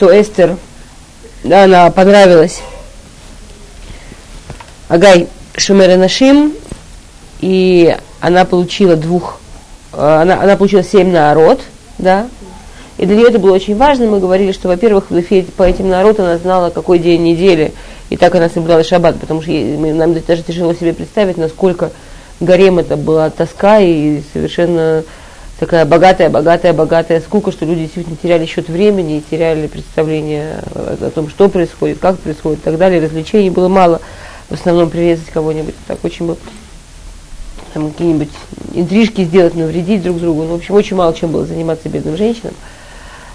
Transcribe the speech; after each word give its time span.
что 0.00 0.18
Эстер, 0.18 0.56
да, 1.44 1.64
она 1.64 1.90
понравилась 1.90 2.62
Агай 4.88 5.28
Шумер 5.58 5.94
Нашим, 5.98 6.54
и 7.42 7.94
она 8.18 8.46
получила 8.46 8.96
двух, 8.96 9.40
э, 9.92 9.98
она, 9.98 10.40
она 10.42 10.56
получила 10.56 10.82
семь 10.82 11.12
народ, 11.12 11.60
да, 11.98 12.28
и 12.96 13.04
для 13.04 13.14
нее 13.14 13.28
это 13.28 13.38
было 13.38 13.52
очень 13.52 13.76
важно. 13.76 14.06
Мы 14.06 14.20
говорили, 14.20 14.52
что, 14.52 14.68
во-первых, 14.68 15.08
по 15.58 15.62
этим 15.64 15.90
народам 15.90 16.24
она 16.24 16.38
знала, 16.38 16.70
какой 16.70 16.98
день 16.98 17.22
недели, 17.22 17.74
и 18.08 18.16
так 18.16 18.34
она 18.34 18.48
соблюдала 18.48 18.82
шаббат, 18.82 19.20
потому 19.20 19.42
что 19.42 19.50
нам 19.52 20.14
даже 20.14 20.42
тяжело 20.42 20.72
себе 20.72 20.94
представить, 20.94 21.36
насколько 21.36 21.90
гарем 22.40 22.78
это 22.78 22.96
была 22.96 23.28
тоска 23.28 23.80
и 23.80 24.22
совершенно 24.32 25.04
такая 25.60 25.84
богатая, 25.84 26.30
богатая, 26.30 26.72
богатая 26.72 27.20
скука, 27.20 27.52
что 27.52 27.66
люди 27.66 27.82
действительно 27.82 28.16
теряли 28.16 28.46
счет 28.46 28.68
времени 28.68 29.18
и 29.18 29.22
теряли 29.30 29.66
представление 29.66 30.64
о 30.74 31.10
том, 31.14 31.28
что 31.28 31.50
происходит, 31.50 31.98
как 31.98 32.18
происходит 32.18 32.60
и 32.60 32.62
так 32.62 32.78
далее. 32.78 33.00
Развлечений 33.00 33.50
было 33.50 33.68
мало. 33.68 34.00
В 34.48 34.54
основном 34.54 34.90
прирезать 34.90 35.26
кого-нибудь. 35.26 35.74
Так 35.86 36.02
очень 36.02 36.26
было 36.26 36.38
там 37.74 37.92
какие-нибудь 37.92 38.30
интрижки 38.74 39.22
сделать, 39.22 39.54
навредить 39.54 40.02
друг 40.02 40.18
другу. 40.18 40.42
Ну, 40.42 40.48
в 40.48 40.54
общем, 40.54 40.74
очень 40.74 40.96
мало 40.96 41.14
чем 41.14 41.30
было 41.30 41.44
заниматься 41.44 41.88
бедным 41.88 42.16
женщинам. 42.16 42.54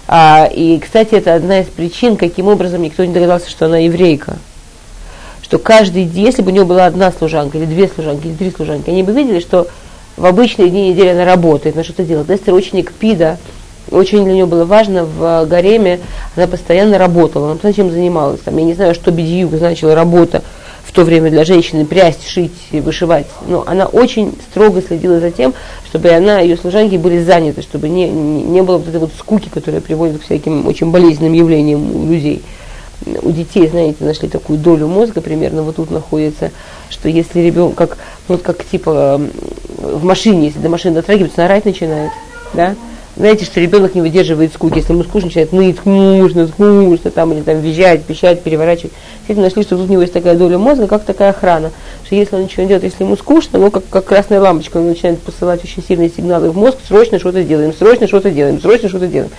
А, 0.08 0.50
и, 0.52 0.78
кстати, 0.80 1.14
это 1.14 1.34
одна 1.34 1.60
из 1.60 1.66
причин, 1.66 2.16
каким 2.16 2.48
образом 2.48 2.82
никто 2.82 3.04
не 3.04 3.14
догадался, 3.14 3.48
что 3.48 3.66
она 3.66 3.78
еврейка. 3.78 4.36
Что 5.42 5.58
каждый 5.58 6.04
день, 6.04 6.26
если 6.26 6.42
бы 6.42 6.50
у 6.50 6.54
нее 6.54 6.64
была 6.64 6.86
одна 6.86 7.12
служанка, 7.12 7.56
или 7.56 7.66
две 7.66 7.88
служанки, 7.88 8.26
или 8.26 8.34
три 8.34 8.50
служанки, 8.50 8.90
они 8.90 9.04
бы 9.04 9.12
видели, 9.12 9.38
что 9.38 9.68
в 10.16 10.24
обычные 10.24 10.70
дни 10.70 10.90
недели 10.90 11.08
она 11.08 11.24
работает, 11.24 11.74
она 11.74 11.84
что-то 11.84 12.04
делает. 12.04 12.30
Эстер 12.30 12.54
очень 12.54 12.78
пида, 12.92 13.38
очень 13.90 14.24
для 14.24 14.32
нее 14.32 14.46
было 14.46 14.64
важно 14.64 15.04
в 15.04 15.46
гареме, 15.46 16.00
она 16.34 16.46
постоянно 16.46 16.98
работала, 16.98 17.46
она 17.46 17.54
постоянно 17.54 17.76
чем 17.76 17.90
занималась. 17.90 18.40
Там, 18.40 18.56
я 18.56 18.64
не 18.64 18.74
знаю, 18.74 18.94
что 18.94 19.10
бедиюк 19.10 19.52
значила 19.52 19.94
работа 19.94 20.42
в 20.84 20.92
то 20.92 21.04
время 21.04 21.30
для 21.30 21.44
женщины, 21.44 21.84
прясть, 21.84 22.26
шить, 22.26 22.52
вышивать. 22.70 23.26
Но 23.46 23.64
она 23.66 23.86
очень 23.86 24.34
строго 24.50 24.80
следила 24.80 25.20
за 25.20 25.30
тем, 25.30 25.52
чтобы 25.88 26.10
она, 26.10 26.40
ее 26.40 26.56
служанки 26.56 26.96
были 26.96 27.22
заняты, 27.22 27.62
чтобы 27.62 27.88
не, 27.88 28.08
не 28.08 28.62
было 28.62 28.78
вот 28.78 28.88
этой 28.88 29.00
вот 29.00 29.10
скуки, 29.18 29.50
которая 29.52 29.80
приводит 29.80 30.20
к 30.20 30.24
всяким 30.24 30.66
очень 30.66 30.90
болезненным 30.90 31.32
явлениям 31.32 31.94
у 31.94 32.06
людей. 32.06 32.42
У 33.04 33.30
детей, 33.30 33.68
знаете, 33.68 34.04
нашли 34.04 34.28
такую 34.28 34.58
долю 34.58 34.88
мозга, 34.88 35.20
примерно 35.20 35.62
вот 35.62 35.76
тут 35.76 35.90
находится, 35.90 36.50
что 36.88 37.08
если 37.08 37.40
ребенок, 37.40 37.74
как, 37.74 37.98
ну, 38.28 38.36
вот 38.36 38.42
как 38.42 38.64
типа 38.64 39.20
в 39.68 40.04
машине, 40.04 40.46
если 40.46 40.60
до 40.60 40.68
машины 40.68 40.94
дотрагивается, 40.94 41.44
орать 41.44 41.66
начинает, 41.66 42.10
да, 42.54 42.74
знаете, 43.16 43.46
что 43.46 43.60
ребенок 43.60 43.94
не 43.94 44.02
выдерживает 44.02 44.52
скуки, 44.52 44.76
если 44.76 44.92
ему 44.92 45.02
скучно, 45.02 45.28
начинает 45.28 45.52
ныть, 45.52 45.78
скучно, 45.78 46.46
скучно, 46.46 47.10
там, 47.10 47.32
или 47.32 47.40
там 47.40 47.60
визжать, 47.60 48.04
пищать, 48.04 48.42
переворачивать. 48.42 48.92
Все 49.24 49.34
нашли, 49.34 49.62
что 49.62 49.76
тут 49.76 49.88
у 49.88 49.92
него 49.92 50.02
есть 50.02 50.12
такая 50.12 50.36
доля 50.36 50.58
мозга, 50.58 50.86
как 50.86 51.04
такая 51.04 51.30
охрана, 51.30 51.72
что 52.04 52.14
если 52.14 52.36
он 52.36 52.42
ничего 52.42 52.62
не 52.62 52.68
делает, 52.68 52.84
если 52.84 53.04
ему 53.04 53.16
скучно, 53.16 53.58
ну, 53.58 53.70
как, 53.70 53.84
как 53.88 54.04
красная 54.04 54.40
лампочка, 54.40 54.76
он 54.76 54.88
начинает 54.88 55.20
посылать 55.20 55.64
очень 55.64 55.82
сильные 55.82 56.10
сигналы 56.10 56.50
в 56.50 56.56
мозг, 56.56 56.76
срочно 56.86 57.18
что-то 57.18 57.42
делаем, 57.42 57.72
срочно 57.72 58.06
что-то 58.06 58.30
делаем, 58.30 58.60
срочно 58.60 58.90
что-то 58.90 59.06
делаем. 59.06 59.30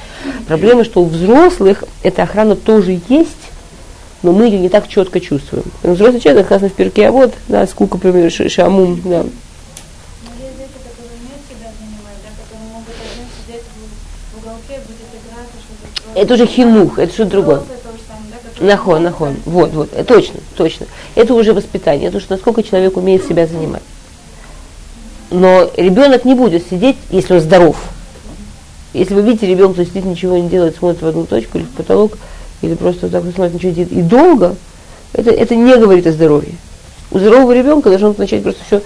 Проблема, 0.48 0.84
что 0.84 1.02
у 1.02 1.06
взрослых 1.06 1.84
эта 2.02 2.24
охрана 2.24 2.56
тоже 2.56 3.00
есть, 3.08 3.30
но 4.24 4.32
мы 4.32 4.46
ее 4.46 4.58
не 4.58 4.70
так 4.70 4.88
четко 4.88 5.20
чувствуем. 5.20 5.66
Взрослый 5.84 6.20
человек, 6.20 6.48
как 6.48 6.62
в 6.62 6.70
перке, 6.72 7.08
а 7.08 7.12
вот, 7.12 7.34
да, 7.48 7.68
скука, 7.68 8.00
например, 8.02 8.32
шамум, 8.32 9.00
да, 9.06 9.24
Это 16.18 16.34
уже 16.34 16.48
хинух, 16.48 16.98
это 16.98 17.14
что-то 17.14 17.30
другое. 17.30 17.62
Нахон, 18.60 19.04
нахон. 19.04 19.36
Вот, 19.46 19.72
вот, 19.74 19.90
э, 19.94 20.04
точно, 20.04 20.40
точно. 20.56 20.88
Это 21.14 21.36
уже 21.36 21.54
воспитание, 21.54 22.08
это 22.08 22.18
уже 22.18 22.26
насколько 22.30 22.64
человек 22.64 22.98
умеет 22.98 23.24
себя 23.24 23.46
занимать. 23.46 23.84
Но 25.30 25.70
ребенок 25.78 26.26
не 26.26 26.34
будет 26.34 26.68
сидеть, 26.68 26.98
если 27.12 27.36
он 27.36 27.40
здоров. 27.40 27.78
Если 28.94 29.14
вы 29.14 29.22
видите 29.22 29.46
ребенка, 29.46 29.86
сидит, 29.86 30.06
ничего 30.06 30.38
не 30.38 30.50
делает, 30.50 30.76
смотрит 30.76 31.04
в 31.04 31.08
одну 31.08 31.28
точку 31.28 31.60
или 31.60 31.66
в 31.66 31.70
потолок, 31.70 32.18
или 32.64 32.74
просто 32.74 33.10
так 33.10 33.24
смотрит, 33.36 33.54
ничего 33.54 33.70
не 33.70 33.76
делает, 33.76 33.94
и 33.94 34.02
долго, 34.02 34.56
это, 35.14 35.30
это 35.30 35.56
не 35.56 35.76
говорит 35.76 36.08
о 36.08 36.12
здоровье. 36.12 36.56
У 37.12 37.20
здорового 37.20 37.52
ребенка 37.52 37.90
должен 37.90 38.16
начать 38.18 38.42
просто 38.42 38.64
все 38.66 38.82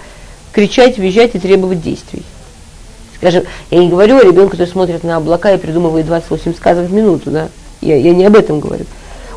кричать, 0.52 0.98
визжать 0.98 1.34
и 1.34 1.38
требовать 1.38 1.80
действий. 1.80 2.24
Скажем, 3.22 3.44
я 3.70 3.78
не 3.78 3.88
говорю 3.88 4.18
о 4.18 4.24
ребенке, 4.24 4.50
который 4.50 4.66
смотрит 4.66 5.04
на 5.04 5.16
облака 5.16 5.54
и 5.54 5.56
придумывает 5.56 6.06
28 6.06 6.56
сказок 6.56 6.88
в 6.88 6.92
минуту, 6.92 7.30
да. 7.30 7.50
Я, 7.80 7.94
я 7.94 8.12
не 8.12 8.24
об 8.24 8.34
этом 8.34 8.58
говорю. 8.58 8.84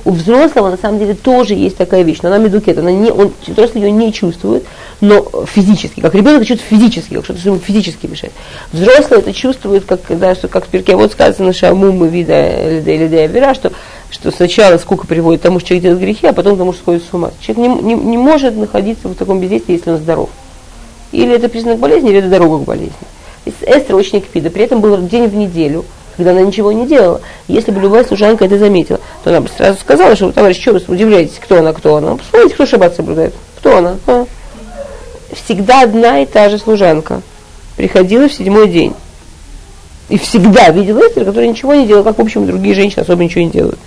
У 0.06 0.12
взрослого 0.12 0.72
на 0.72 0.78
самом 0.78 0.98
деле 0.98 1.14
тоже 1.14 1.54
есть 1.54 1.78
такая 1.78 2.02
вещь, 2.02 2.18
но 2.24 2.30
она 2.30 2.40
медукет, 2.40 2.80
она 2.80 2.92
не, 2.92 3.12
он, 3.12 3.32
взрослый 3.46 3.84
ее 3.84 3.92
не 3.92 4.12
чувствует, 4.12 4.66
но 5.02 5.24
физически, 5.46 6.00
как 6.00 6.16
ребенок 6.16 6.42
это 6.42 6.48
чувствует 6.48 6.82
физически, 6.82 7.14
как 7.14 7.26
что-то 7.26 7.42
ему 7.44 7.60
физически 7.60 8.08
мешает. 8.08 8.34
Взрослый 8.72 9.20
это 9.20 9.34
чувствует, 9.34 9.86
как, 9.86 10.00
да, 10.10 10.34
что, 10.34 10.48
как 10.48 10.66
в 10.66 10.70
перке, 10.70 10.96
вот 10.96 11.12
сказано, 11.12 11.54
шаму 11.54 11.92
мы 11.92 12.08
вида 12.08 12.80
или 12.80 13.06
вера, 13.06 13.54
что, 13.54 13.72
что 14.10 14.32
сначала 14.32 14.80
сколько 14.80 15.06
приводит 15.06 15.42
к 15.42 15.44
тому, 15.44 15.60
что 15.60 15.70
человек 15.70 15.84
делает 15.84 16.02
грехи, 16.02 16.26
а 16.26 16.34
потом 16.34 16.56
к 16.56 16.58
тому, 16.58 16.74
что 16.74 16.82
сходит 16.82 17.04
с 17.08 17.14
ума. 17.14 17.30
Человек 17.40 17.84
не, 17.84 17.94
не, 17.94 18.02
не 18.02 18.18
может 18.18 18.56
находиться 18.56 19.10
в 19.10 19.14
таком 19.14 19.40
бездействии, 19.40 19.74
если 19.74 19.92
он 19.92 19.98
здоров. 19.98 20.32
Или 21.12 21.36
это 21.36 21.50
признак 21.50 21.78
болезни, 21.78 22.10
или 22.10 22.18
это 22.18 22.30
дорога 22.30 22.64
к 22.64 22.68
болезни. 22.68 22.96
Эстер 23.46 23.96
очень 23.96 24.20
экпида. 24.20 24.50
При 24.50 24.64
этом 24.64 24.82
был 24.82 24.98
день 24.98 25.28
в 25.28 25.36
неделю, 25.36 25.86
когда 26.18 26.32
она 26.32 26.42
ничего 26.42 26.72
не 26.72 26.88
делала. 26.88 27.22
Если 27.48 27.72
бы 27.72 27.80
любая 27.82 28.04
служанка 28.04 28.46
это 28.46 28.58
заметила, 28.58 29.00
то 29.24 29.30
она 29.30 29.42
бы 29.42 29.50
сразу 29.50 29.80
сказала, 29.80 30.16
что, 30.16 30.32
товарищ, 30.32 30.62
что 30.62 30.74
вы 30.74 30.82
удивляетесь, 30.88 31.40
кто 31.40 31.60
она, 31.60 31.74
кто 31.74 31.96
она. 31.96 32.16
Посмотрите, 32.16 32.56
кто 32.56 32.66
шаббат 32.66 32.96
соблюдает. 32.96 33.34
Кто 33.58 33.78
она? 33.78 33.98
А? 34.08 34.26
Всегда 35.34 35.82
одна 35.82 36.22
и 36.22 36.26
та 36.26 36.50
же 36.50 36.58
служанка. 36.58 37.22
Приходила 37.76 38.28
в 38.28 38.34
седьмой 38.34 38.70
день. 38.70 38.94
И 40.08 40.18
всегда 40.18 40.70
видела 40.70 41.08
Эстер, 41.08 41.26
которая 41.26 41.50
ничего 41.50 41.74
не 41.74 41.88
делала, 41.88 42.04
как, 42.04 42.18
в 42.18 42.22
общем, 42.22 42.46
другие 42.46 42.76
женщины 42.76 43.02
особо 43.02 43.24
ничего 43.24 43.42
не 43.42 43.50
делают. 43.50 43.80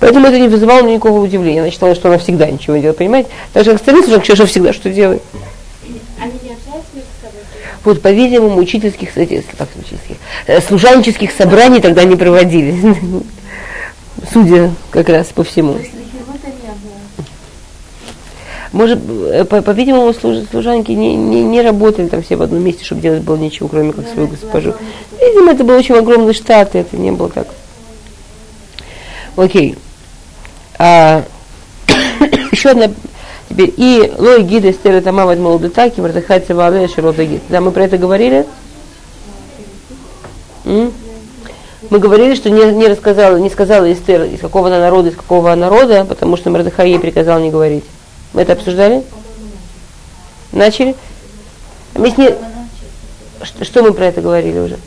Поэтому 0.00 0.28
это 0.28 0.38
не 0.38 0.48
вызывало 0.48 0.86
никакого 0.86 1.20
удивления. 1.20 1.60
Она 1.60 1.70
считала, 1.70 1.94
что 1.94 2.08
она 2.08 2.18
всегда 2.18 2.48
ничего 2.48 2.76
не 2.76 2.82
делает, 2.82 2.98
понимаете? 2.98 3.28
Так 3.52 3.64
же, 3.64 3.72
как 3.72 3.80
остальные 3.80 4.04
служанки, 4.04 4.34
что 4.34 4.46
всегда 4.46 4.72
что 4.72 4.90
делает. 4.90 5.22
Вот, 7.88 8.02
по-видимому, 8.02 8.58
учительских, 8.58 9.14
как 9.14 9.68
учительских, 9.74 10.16
э, 10.46 10.60
служанческих 10.60 11.32
собраний 11.32 11.80
тогда 11.80 12.04
не 12.04 12.16
проводили. 12.16 12.76
Судя 14.30 14.72
как 14.90 15.08
раз 15.08 15.28
по 15.28 15.42
всему. 15.42 15.78
Может, 18.72 18.98
э, 19.08 19.42
по-видимому, 19.46 20.12
служанки 20.12 20.92
не, 20.92 21.16
не, 21.16 21.42
не 21.42 21.62
работали 21.62 22.08
там 22.08 22.22
все 22.22 22.36
в 22.36 22.42
одном 22.42 22.62
месте, 22.62 22.84
чтобы 22.84 23.00
делать 23.00 23.22
было 23.22 23.36
ничего, 23.36 23.68
кроме 23.68 23.94
как 23.94 24.06
свою 24.06 24.28
госпожу. 24.28 24.74
Видимо, 25.18 25.52
это 25.52 25.64
был 25.64 25.74
очень 25.74 25.94
огромный 25.94 26.34
штат, 26.34 26.74
и 26.74 26.80
это 26.80 26.94
не 26.94 27.10
было 27.10 27.30
так. 27.30 27.48
Окей. 29.34 29.78
А, 30.78 31.24
еще 32.52 32.68
одна 32.68 32.90
Теперь, 33.48 33.72
и 33.76 34.12
лой 34.18 34.42
гиды 34.42 34.72
стерет 34.72 35.06
амавад 35.06 35.38
молодытаки, 35.38 36.00
мартахай 36.00 36.40
цевале 36.40 36.86
широта 36.88 37.24
гид. 37.24 37.42
Да, 37.48 37.60
мы 37.60 37.70
про 37.70 37.84
это 37.84 37.96
говорили? 37.96 38.46
М? 40.64 40.92
Мы 41.90 41.98
говорили, 41.98 42.34
что 42.34 42.50
не, 42.50 42.72
не 42.72 42.86
рассказала, 42.88 43.38
не 43.38 43.48
сказала 43.48 43.90
Эстер, 43.90 44.24
из 44.24 44.40
какого 44.40 44.68
она 44.68 44.78
народа, 44.78 45.08
из 45.08 45.16
какого 45.16 45.54
народа, 45.54 46.04
потому 46.04 46.36
что 46.36 46.50
Мардахай 46.50 46.90
ей 46.90 46.98
приказал 46.98 47.40
не 47.40 47.50
говорить. 47.50 47.84
Мы 48.34 48.42
это 48.42 48.52
обсуждали? 48.52 49.02
Начали? 50.52 50.94
Объясни, 51.94 52.34
что, 53.42 53.64
что 53.64 53.82
мы 53.82 53.92
про 53.94 54.06
это 54.06 54.20
говорили 54.20 54.58
уже? 54.58 54.78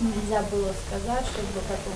Нельзя 0.00 0.42
было 0.50 0.72
сказать, 0.86 1.24
чтобы 1.26 1.60
потом 1.68 1.92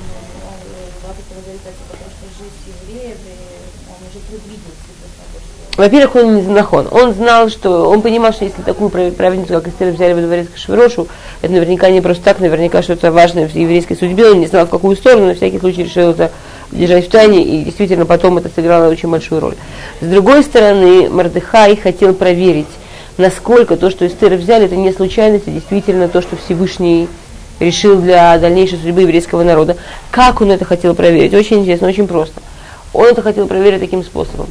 во-первых, 5.76 6.16
он 6.16 6.36
не 6.36 6.42
нахон. 6.42 6.86
Он 6.90 7.14
знал, 7.14 7.48
что 7.48 7.88
он 7.88 8.02
понимал, 8.02 8.32
что 8.32 8.44
если 8.44 8.60
такую 8.60 8.90
правительницу, 8.90 9.54
как 9.54 9.68
Эстер, 9.68 9.88
взяли 9.88 10.12
во 10.12 10.20
дворец 10.20 10.48
Кашвирошу, 10.52 11.08
это 11.40 11.52
наверняка 11.52 11.88
не 11.90 12.02
просто 12.02 12.22
так, 12.24 12.40
наверняка 12.40 12.82
что-то 12.82 13.10
важное 13.10 13.48
в 13.48 13.54
еврейской 13.54 13.94
судьбе. 13.94 14.30
Он 14.30 14.40
не 14.40 14.46
знал, 14.46 14.66
в 14.66 14.70
какую 14.70 14.96
сторону, 14.96 15.28
на 15.28 15.34
всякий 15.34 15.58
случай 15.58 15.84
решил 15.84 16.10
это 16.10 16.30
держать 16.70 17.06
в 17.06 17.10
тайне, 17.10 17.42
и 17.42 17.64
действительно 17.64 18.04
потом 18.04 18.38
это 18.38 18.50
сыграло 18.54 18.90
очень 18.90 19.10
большую 19.10 19.40
роль. 19.40 19.54
С 20.00 20.06
другой 20.06 20.42
стороны, 20.42 21.08
Мардыхай 21.08 21.76
хотел 21.76 22.14
проверить, 22.14 22.66
насколько 23.16 23.76
то, 23.76 23.90
что 23.90 24.06
Эстер 24.06 24.34
взяли, 24.34 24.66
это 24.66 24.76
не 24.76 24.92
случайность, 24.92 25.48
а 25.48 25.50
действительно 25.50 26.08
то, 26.08 26.20
что 26.20 26.36
Всевышний 26.36 27.08
решил 27.60 28.00
для 28.00 28.36
дальнейшей 28.38 28.78
судьбы 28.78 29.02
еврейского 29.02 29.42
народа. 29.42 29.76
Как 30.10 30.40
он 30.40 30.50
это 30.50 30.64
хотел 30.64 30.94
проверить? 30.94 31.32
Очень 31.32 31.60
интересно, 31.60 31.88
очень 31.88 32.06
просто. 32.06 32.42
Он 32.92 33.06
это 33.06 33.22
хотел 33.22 33.46
проверить 33.46 33.80
таким 33.80 34.02
способом, 34.02 34.48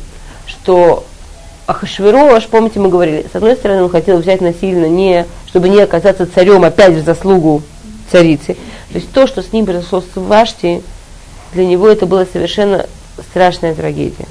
что 0.48 1.04
Ахашвирош, 1.72 2.48
помните, 2.48 2.80
мы 2.80 2.90
говорили, 2.90 3.26
с 3.32 3.36
одной 3.36 3.56
стороны, 3.56 3.84
он 3.84 3.90
хотел 3.90 4.18
взять 4.18 4.42
насильно, 4.42 4.88
не, 4.88 5.26
чтобы 5.48 5.70
не 5.70 5.80
оказаться 5.80 6.28
царем 6.28 6.66
опять 6.66 6.94
в 6.94 7.06
заслугу 7.06 7.64
царицы. 8.12 8.56
То 8.92 8.96
есть 8.96 9.10
то, 9.12 9.26
что 9.26 9.42
с 9.42 9.54
ним 9.54 9.66
произошло 9.66 10.02
с 10.02 10.20
Вашти, 10.20 10.84
для 11.54 11.66
него 11.66 11.88
это 11.88 12.06
была 12.06 12.26
совершенно 12.26 12.88
страшная 13.30 13.74
трагедия. 13.74 14.28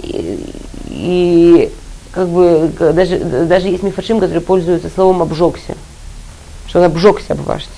И, 0.00 0.52
и 0.88 1.72
как 2.10 2.28
бы 2.28 2.72
даже, 2.76 3.18
даже 3.20 3.68
есть 3.68 3.84
мифашим, 3.84 4.18
который 4.18 4.40
пользуется 4.40 4.90
словом 4.92 5.22
обжегся, 5.22 5.76
что 6.66 6.80
он 6.80 6.86
обжегся 6.86 7.34
об 7.34 7.40
Вашти. 7.42 7.70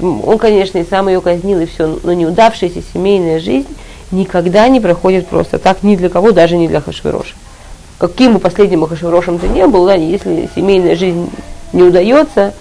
Он, 0.00 0.36
конечно, 0.36 0.76
и 0.76 0.84
сам 0.84 1.08
ее 1.08 1.22
казнил, 1.22 1.60
и 1.60 1.66
все, 1.66 1.98
но 2.02 2.12
неудавшаяся 2.12 2.82
семейная 2.92 3.40
жизнь 3.40 3.74
никогда 4.10 4.68
не 4.68 4.80
проходит 4.80 5.28
просто 5.28 5.58
так 5.58 5.82
ни 5.82 5.96
для 5.96 6.10
кого, 6.10 6.32
даже 6.32 6.58
не 6.58 6.68
для 6.68 6.82
Хашвироша. 6.82 7.34
Каким 7.98 8.34
бы 8.34 8.38
последним 8.40 8.86
Хашвирошем 8.86 9.38
ты 9.38 9.48
не 9.48 9.66
был, 9.66 9.86
да, 9.86 9.94
если 9.94 10.48
семейная 10.54 10.96
жизнь 10.96 11.30
не 11.72 11.82
удается, 11.82 12.52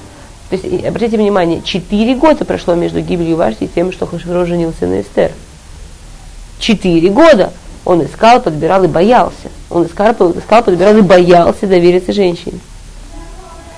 то 0.49 0.55
есть, 0.55 0.85
обратите 0.85 1.17
внимание, 1.17 1.61
четыре 1.63 2.15
года 2.15 2.45
прошло 2.45 2.75
между 2.75 3.01
гибелью 3.01 3.37
Вашти 3.37 3.63
и 3.63 3.67
тем, 3.67 3.91
что 3.91 4.05
Хашвирош 4.05 4.47
женился 4.47 4.85
на 4.85 5.01
Эстер. 5.01 5.31
Четыре 6.59 7.09
года 7.09 7.51
он 7.85 8.03
искал, 8.03 8.41
подбирал 8.41 8.83
и 8.83 8.87
боялся. 8.87 9.49
Он 9.69 9.85
искал, 9.85 10.11
искал, 10.11 10.63
подбирал 10.63 10.95
и 10.97 11.01
боялся 11.01 11.67
довериться 11.67 12.13
женщине. 12.13 12.59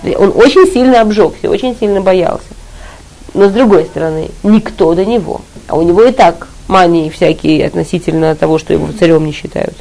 Он 0.03 0.33
очень 0.35 0.71
сильно 0.71 1.01
обжегся, 1.01 1.49
очень 1.49 1.75
сильно 1.77 2.01
боялся. 2.01 2.43
Но 3.33 3.49
с 3.49 3.51
другой 3.51 3.85
стороны, 3.85 4.29
никто 4.43 4.93
до 4.93 5.05
него. 5.05 5.41
А 5.67 5.77
у 5.77 5.81
него 5.81 6.03
и 6.03 6.11
так 6.11 6.47
мании 6.67 7.09
всякие 7.09 7.65
относительно 7.65 8.35
того, 8.35 8.59
что 8.59 8.73
его 8.73 8.87
царем 8.91 9.25
не 9.25 9.31
считают. 9.31 9.75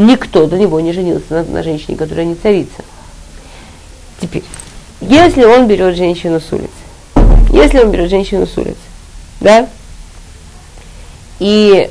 Никто 0.00 0.46
до 0.46 0.56
него 0.56 0.80
не 0.80 0.94
женился 0.94 1.26
на, 1.28 1.42
на 1.42 1.62
женщине, 1.62 1.94
которая 1.94 2.24
не 2.24 2.34
царица. 2.34 2.82
Теперь, 4.18 4.44
если 5.02 5.44
он 5.44 5.66
берет 5.66 5.94
женщину 5.94 6.40
с 6.40 6.50
улицы, 6.50 6.70
если 7.52 7.80
он 7.80 7.90
берет 7.90 8.08
женщину 8.08 8.46
с 8.46 8.56
улицы, 8.56 8.78
да, 9.42 9.68
и 11.38 11.90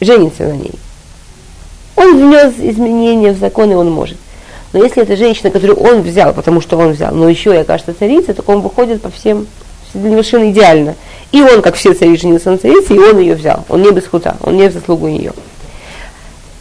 женится 0.00 0.44
на 0.44 0.52
ней, 0.52 0.72
он 1.94 2.16
внес 2.16 2.54
изменения 2.56 3.32
в 3.32 3.38
закон, 3.38 3.70
и 3.70 3.74
он 3.74 3.90
может. 3.90 4.16
Но 4.72 4.82
если 4.82 5.02
это 5.02 5.14
женщина, 5.14 5.50
которую 5.50 5.78
он 5.78 6.00
взял, 6.00 6.32
потому 6.32 6.62
что 6.62 6.78
он 6.78 6.92
взял, 6.92 7.14
но 7.14 7.28
еще 7.28 7.52
и 7.52 7.58
окажется 7.58 7.92
царица, 7.92 8.32
то 8.32 8.42
он 8.46 8.62
выходит 8.62 9.02
по 9.02 9.10
всем, 9.10 9.46
совершенно 9.92 10.50
идеально. 10.50 10.94
И 11.32 11.42
он, 11.42 11.60
как 11.60 11.74
все 11.74 11.92
цари, 11.92 12.16
женился 12.16 12.50
на 12.50 12.56
царице, 12.56 12.94
и 12.94 12.98
он 12.98 13.18
ее 13.18 13.34
взял. 13.34 13.66
Он 13.68 13.82
не 13.82 13.90
без 13.90 14.06
хута, 14.06 14.38
он 14.40 14.56
не 14.56 14.70
в 14.70 14.72
заслугу 14.72 15.08
нее. 15.08 15.34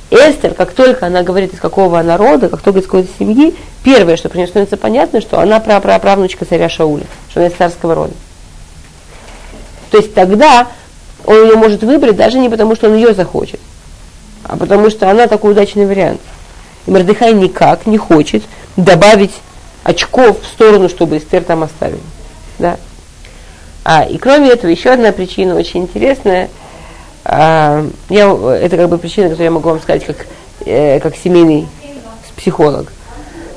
Эстер, 0.09 0.53
как 0.53 0.71
только 0.71 1.05
она 1.05 1.21
говорит, 1.21 1.53
из 1.53 1.59
какого 1.59 2.01
народа, 2.01 2.47
как 2.47 2.61
только 2.61 2.79
из 2.79 2.85
какой-то 2.85 3.09
семьи, 3.19 3.55
первое, 3.83 4.15
что 4.15 4.29
про 4.29 4.37
нее 4.37 4.47
становится 4.47 4.77
понятно, 4.77 5.19
что 5.19 5.39
она 5.39 5.59
правнучка 5.59 6.45
царя 6.45 6.69
Шауля, 6.69 7.03
что 7.29 7.41
она 7.41 7.49
из 7.49 7.53
царского 7.53 7.93
рода. 7.93 8.13
То 9.91 9.97
есть 9.97 10.13
тогда 10.13 10.67
он 11.25 11.43
ее 11.43 11.55
может 11.55 11.83
выбрать 11.83 12.15
даже 12.15 12.39
не 12.39 12.49
потому, 12.49 12.75
что 12.75 12.87
он 12.87 12.95
ее 12.95 13.13
захочет, 13.13 13.59
а 14.43 14.55
потому 14.55 14.89
что 14.89 15.11
она 15.11 15.27
такой 15.27 15.51
удачный 15.51 15.85
вариант. 15.85 16.21
И 16.85 16.91
Мордыхай 16.91 17.33
никак 17.33 17.85
не 17.85 17.97
хочет 17.97 18.43
добавить 18.77 19.33
очков 19.83 20.41
в 20.41 20.45
сторону, 20.45 20.87
чтобы 20.87 21.17
Эстер 21.17 21.43
там 21.43 21.63
оставили. 21.63 22.01
Да? 22.59 22.77
А, 23.83 24.03
и 24.03 24.17
кроме 24.17 24.49
этого, 24.49 24.71
еще 24.71 24.89
одна 24.89 25.11
причина 25.11 25.55
очень 25.55 25.81
интересная. 25.81 26.49
А, 27.29 27.85
я, 28.09 28.31
это 28.61 28.77
как 28.77 28.89
бы 28.89 28.97
причина, 28.97 29.27
которую 29.27 29.45
я 29.45 29.51
могу 29.51 29.69
вам 29.69 29.81
сказать 29.81 30.05
как, 30.05 30.25
э, 30.65 30.99
как 31.01 31.15
семейный 31.15 31.67
психолог. 32.37 32.93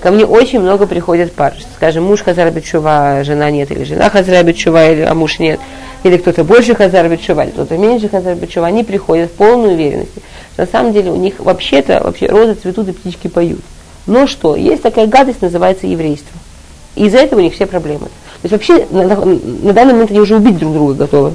Ко 0.03 0.11
мне 0.11 0.25
очень 0.27 0.61
много 0.61 0.87
приходят 0.87 1.33
пар. 1.33 1.55
Скажем, 1.77 2.05
муж 2.05 2.23
Хазар 2.23 2.51
Бетшува, 2.51 3.23
жена 3.23 3.51
нет, 3.51 3.71
или 3.71 3.85
жена 3.85 4.11
Хазар 4.11 4.45
Бетшува, 4.45 4.91
или, 4.91 5.03
а 5.03 5.15
муж 5.15 5.39
нет. 5.39 5.61
Или 6.03 6.17
кто-то 6.17 6.43
больше 6.43 6.75
Хазар 6.75 7.09
Бетшува, 7.09 7.45
или 7.45 7.51
кто-то 7.51 7.77
меньше 7.77 8.09
Хазар 8.09 8.35
Бетшува. 8.35 8.67
Они 8.67 8.83
приходят 8.83 9.31
в 9.31 9.35
полной 9.35 9.75
уверенности 9.75 10.21
на 10.61 10.67
самом 10.67 10.93
деле 10.93 11.11
у 11.11 11.17
них 11.17 11.35
вообще-то 11.39 12.03
вообще 12.05 12.27
розы 12.27 12.55
цветут 12.55 12.89
и 12.89 12.93
птички 12.93 13.29
поют. 13.29 13.61
Но 14.07 14.27
что? 14.27 14.57
Есть 14.57 14.83
такая 14.83 15.07
гадость, 15.07 15.41
называется 15.41 15.87
еврейство. 15.87 16.39
И 16.97 17.07
из-за 17.07 17.19
этого 17.19 17.41
у 17.41 17.43
них 17.43 17.55
все 17.55 17.67
проблемы. 17.67 18.07
То 18.07 18.45
есть 18.45 18.53
вообще 18.53 18.87
на, 18.91 19.05
на, 19.05 19.17
на 19.25 19.73
данный 19.73 19.95
момент 19.95 20.11
они 20.11 20.21
уже 20.21 20.37
убить 20.37 20.59
друг 20.59 20.75
друга 20.75 20.95
готовы. 20.95 21.35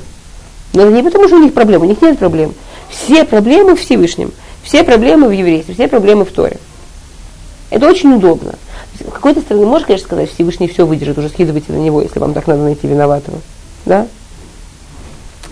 Но 0.75 0.81
это 0.81 0.91
не 0.91 1.03
потому, 1.03 1.27
что 1.27 1.37
у 1.37 1.41
них 1.41 1.53
проблемы, 1.53 1.85
у 1.85 1.89
них 1.89 2.01
нет 2.01 2.19
проблем. 2.19 2.53
Все 2.89 3.23
проблемы 3.23 3.75
в 3.75 3.79
Всевышнем, 3.79 4.33
все 4.61 4.83
проблемы 4.83 5.29
в 5.29 5.31
еврействе, 5.31 5.73
все 5.73 5.87
проблемы 5.87 6.25
в 6.25 6.31
Торе. 6.31 6.57
Это 7.69 7.87
очень 7.87 8.13
удобно. 8.13 8.55
С 8.99 9.11
какой-то 9.11 9.39
стороны, 9.39 9.65
можешь, 9.65 9.87
конечно, 9.87 10.05
сказать, 10.05 10.29
Всевышний 10.29 10.67
все 10.67 10.85
выдержит, 10.85 11.17
уже 11.17 11.29
скидывайте 11.29 11.71
на 11.71 11.77
него, 11.77 12.01
если 12.01 12.19
вам 12.19 12.33
так 12.33 12.47
надо 12.47 12.63
найти 12.63 12.87
виноватого. 12.87 13.39
Да? 13.85 14.07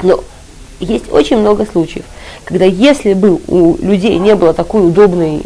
Но 0.02 0.22
есть 0.82 1.10
очень 1.10 1.38
много 1.38 1.66
случаев, 1.66 2.04
когда 2.44 2.66
если 2.66 3.14
бы 3.14 3.40
у 3.48 3.78
людей 3.78 4.18
не 4.20 4.36
было 4.36 4.54
такой 4.54 4.86
удобной 4.86 5.42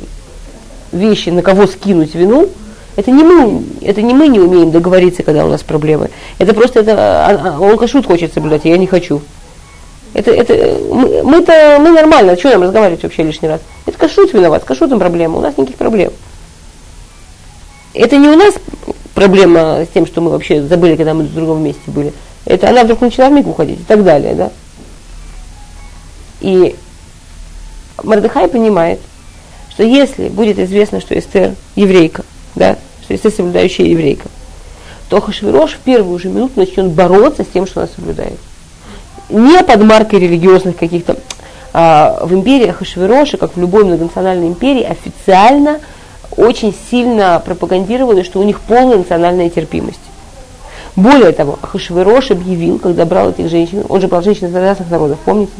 вещи, 0.91 1.29
на 1.29 1.43
кого 1.43 1.67
скинуть 1.67 2.15
вину, 2.15 2.49
это 2.95 3.11
не 3.11 3.23
мы, 3.23 3.63
это 3.81 4.01
не 4.01 4.15
мы 4.15 4.27
не 4.27 4.39
умеем 4.39 4.71
договориться, 4.71 5.21
когда 5.21 5.45
у 5.45 5.49
нас 5.49 5.61
проблемы. 5.61 6.09
Это 6.39 6.55
просто 6.55 6.79
это, 6.79 6.93
а, 6.97 7.57
а, 7.57 7.59
он 7.59 7.77
кашут 7.77 8.07
хочет 8.07 8.33
соблюдать, 8.33 8.65
а 8.65 8.69
я 8.69 8.77
не 8.79 8.87
хочу. 8.87 9.21
Это, 10.13 10.31
это, 10.31 10.53
мы, 10.93 11.23
мы-то, 11.23 11.77
мы 11.79 11.91
нормально, 11.91 12.37
что 12.37 12.49
нам 12.49 12.63
разговаривать 12.63 13.03
вообще 13.03 13.23
лишний 13.23 13.47
раз? 13.47 13.61
Это 13.85 13.97
кашут 13.97 14.33
виноват, 14.33 14.63
с 14.63 14.65
кашутом 14.65 14.99
проблема, 14.99 15.37
у 15.37 15.41
нас 15.41 15.57
никаких 15.57 15.77
проблем. 15.77 16.11
Это 17.93 18.17
не 18.17 18.27
у 18.27 18.35
нас 18.35 18.55
проблема 19.13 19.85
с 19.85 19.87
тем, 19.93 20.05
что 20.05 20.21
мы 20.21 20.31
вообще 20.31 20.61
забыли, 20.61 20.95
когда 20.95 21.13
мы 21.13 21.23
в 21.23 21.33
другом 21.33 21.63
месте 21.63 21.81
были. 21.87 22.13
Это 22.45 22.69
она 22.69 22.83
вдруг 22.83 23.01
начала 23.01 23.29
в 23.29 23.33
миг 23.33 23.47
уходить 23.47 23.79
и 23.79 23.83
так 23.83 24.03
далее, 24.03 24.35
да? 24.35 24.51
И 26.39 26.75
Мордыхай 28.03 28.47
понимает, 28.47 28.99
что 29.71 29.83
если 29.83 30.29
будет 30.29 30.59
известно, 30.59 31.01
что 31.01 31.17
Эстер 31.17 31.55
еврейка, 31.75 32.23
да, 32.55 32.77
что 33.03 33.15
Эстер 33.15 33.31
соблюдающая 33.31 33.85
еврейка, 33.85 34.29
то 35.09 35.21
Хашвирош 35.21 35.73
в 35.73 35.79
первую 35.79 36.19
же 36.19 36.29
минуту 36.29 36.53
начнет 36.55 36.87
бороться 36.87 37.43
с 37.43 37.47
тем, 37.47 37.65
что 37.65 37.81
она 37.81 37.89
соблюдает. 37.93 38.37
Не 39.29 39.61
под 39.63 39.83
маркой 39.83 40.19
религиозных 40.19 40.77
каких-то. 40.77 41.17
А, 41.73 42.19
в 42.23 42.33
империи 42.33 42.71
Хашвироша, 42.71 43.37
как 43.37 43.55
в 43.55 43.59
любой 43.59 43.83
многонациональной 43.83 44.47
империи, 44.47 44.83
официально 44.83 45.79
очень 46.35 46.73
сильно 46.89 47.41
пропагандировали, 47.43 48.23
что 48.23 48.39
у 48.39 48.43
них 48.43 48.59
полная 48.61 48.97
национальная 48.97 49.49
терпимость. 49.49 49.99
Более 50.95 51.31
того, 51.31 51.59
Хашвирош 51.61 52.31
объявил, 52.31 52.79
когда 52.79 53.05
брал 53.05 53.29
этих 53.29 53.49
женщин, 53.49 53.83
он 53.87 54.01
же 54.01 54.07
брал 54.07 54.23
женщин 54.23 54.47
из 54.47 54.55
разных 54.55 54.89
народов, 54.89 55.19
помните? 55.23 55.51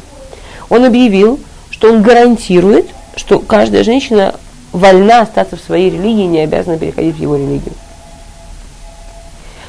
Он 0.70 0.86
объявил, 0.86 1.40
что 1.70 1.92
он 1.92 2.02
гарантирует, 2.02 2.88
что 3.16 3.40
каждая 3.40 3.84
женщина 3.84 4.34
вольна 4.72 5.22
остаться 5.22 5.56
в 5.56 5.62
своей 5.62 5.90
религии 5.90 6.24
и 6.24 6.28
не 6.28 6.40
обязана 6.40 6.78
переходить 6.78 7.16
в 7.16 7.22
его 7.22 7.36
религию. 7.36 7.74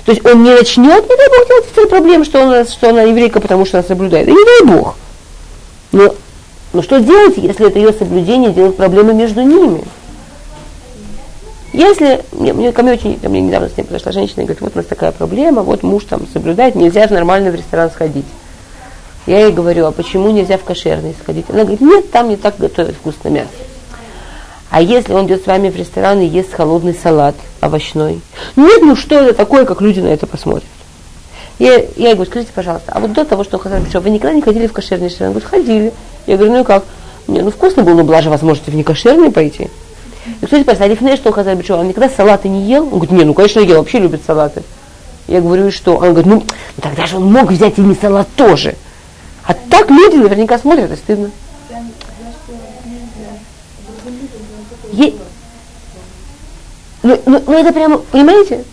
То 0.09 0.13
есть 0.13 0.25
он 0.25 0.43
не 0.43 0.55
начнет, 0.55 1.07
не 1.07 1.17
дай 1.17 1.29
Бог, 1.29 1.49
делать 1.49 1.67
цель 1.75 1.87
проблем, 1.87 2.25
что, 2.25 2.41
он, 2.41 2.67
что 2.67 2.89
она 2.89 3.03
еврейка, 3.03 3.41
потому 3.41 3.67
что 3.67 3.77
она 3.77 3.87
соблюдает. 3.87 4.27
И 4.27 4.33
не 4.33 4.43
дай 4.43 4.75
Бог. 4.75 4.97
Но, 5.93 6.15
но 6.73 6.81
что 6.81 6.99
делать, 6.99 7.37
если 7.37 7.67
это 7.67 7.79
ее 7.79 7.93
соблюдение 7.93 8.51
делает 8.51 8.79
проблемы 8.79 9.13
между 9.13 9.43
ними? 9.43 9.85
Если, 11.75 12.25
мне, 12.33 12.55
мне, 12.55 12.73
ко 12.73 12.83
мне 12.83 12.93
очень, 12.93 13.21
ко 13.21 13.29
мне 13.29 13.43
недавно 13.43 13.69
с 13.69 13.77
ней 13.77 13.85
подошла 13.85 14.13
женщина 14.13 14.41
и 14.41 14.45
говорит, 14.45 14.63
вот 14.63 14.73
у 14.77 14.79
нас 14.79 14.87
такая 14.87 15.13
проблема, 15.13 15.61
вот 15.61 15.83
муж 15.83 16.05
там 16.09 16.27
соблюдает, 16.33 16.75
нельзя 16.75 17.07
же 17.07 17.13
нормально 17.13 17.51
в 17.51 17.55
ресторан 17.55 17.91
сходить. 17.91 18.25
Я 19.27 19.41
ей 19.41 19.53
говорю, 19.53 19.85
а 19.85 19.93
почему 19.93 20.31
нельзя 20.31 20.57
в 20.57 20.65
кошерный 20.65 21.15
сходить? 21.21 21.45
Она 21.51 21.65
говорит, 21.65 21.83
нет, 21.83 22.11
там 22.11 22.31
не 22.31 22.39
так 22.39 22.57
готовят 22.57 22.95
вкусно 22.95 23.29
мясо. 23.29 23.49
А 24.71 24.83
если 24.83 25.15
он 25.15 25.27
идет 25.27 25.45
с 25.45 25.47
вами 25.47 25.71
в 25.71 25.77
ресторан 25.77 26.21
и 26.21 26.27
ест 26.27 26.53
холодный 26.53 26.95
салат 26.95 27.35
овощной? 27.61 28.21
Нет, 28.57 28.83
ну 28.83 28.97
что 28.97 29.17
это 29.17 29.35
такое, 29.35 29.65
как 29.65 29.81
люди 29.81 30.01
на 30.01 30.09
это 30.09 30.27
посмотрят? 30.27 30.69
Я, 31.59 31.83
я 31.97 32.15
говорю, 32.15 32.31
скажите, 32.31 32.53
пожалуйста, 32.55 32.93
а 32.95 33.01
вот 33.01 33.13
до 33.13 33.25
того, 33.25 33.45
что 33.45 33.59
Хасан 33.59 33.85
пришел, 33.85 34.01
вы 34.01 34.11
никогда 34.11 34.35
не 34.35 34.43
ходили 34.43 34.67
в 34.67 34.73
кошерный 34.73 35.09
ресторан? 35.09 35.33
Он 35.33 35.39
говорит, 35.39 35.51
ходили. 35.51 35.93
Я 36.27 36.37
говорю, 36.37 36.53
ну 36.53 36.61
и 36.61 36.65
как? 36.65 36.85
Не, 37.27 37.41
ну 37.41 37.51
вкусно 37.51 37.83
было, 37.83 37.95
но 37.95 38.05
была 38.05 38.23
же 38.23 38.31
возможность 38.31 38.69
в 38.69 38.75
некошерный 38.75 39.33
пойти. 39.33 39.69
И, 40.41 40.45
кстати, 40.45 40.63
поставили 40.63 40.95
в 40.95 41.17
что 41.17 41.33
Хасан 41.33 41.57
пришел, 41.59 41.81
он 41.81 41.89
никогда 41.89 42.11
салаты 42.11 42.49
не 42.49 42.63
ел? 42.65 42.85
Он 42.85 42.91
говорит, 42.91 43.11
не, 43.11 43.25
ну 43.25 43.35
конечно 43.35 43.61
ел, 43.61 43.79
вообще 43.79 43.99
любит 43.99 44.21
салаты. 44.27 44.63
Я 45.27 45.41
говорю, 45.41 45.69
и 45.69 45.71
что? 45.71 45.97
Он 45.97 46.15
говорит, 46.15 46.27
ну 46.27 46.45
тогда 46.81 47.07
же 47.07 47.17
он 47.17 47.33
мог 47.33 47.51
взять 47.51 47.79
и 47.79 47.81
не 47.81 47.95
салат 47.95 48.29
тоже. 48.37 48.77
А 49.45 49.55
так 49.55 49.91
люди 49.91 50.17
наверняка 50.17 50.59
смотрят 50.59 50.93
и 50.93 50.97
стыдно. 50.97 51.31
Е... 54.99 55.13
Ну, 57.05 57.21
ну, 57.27 57.43
ну 57.47 57.53
это 57.53 57.73
прямо, 57.73 57.99
понимаете? 57.99 58.65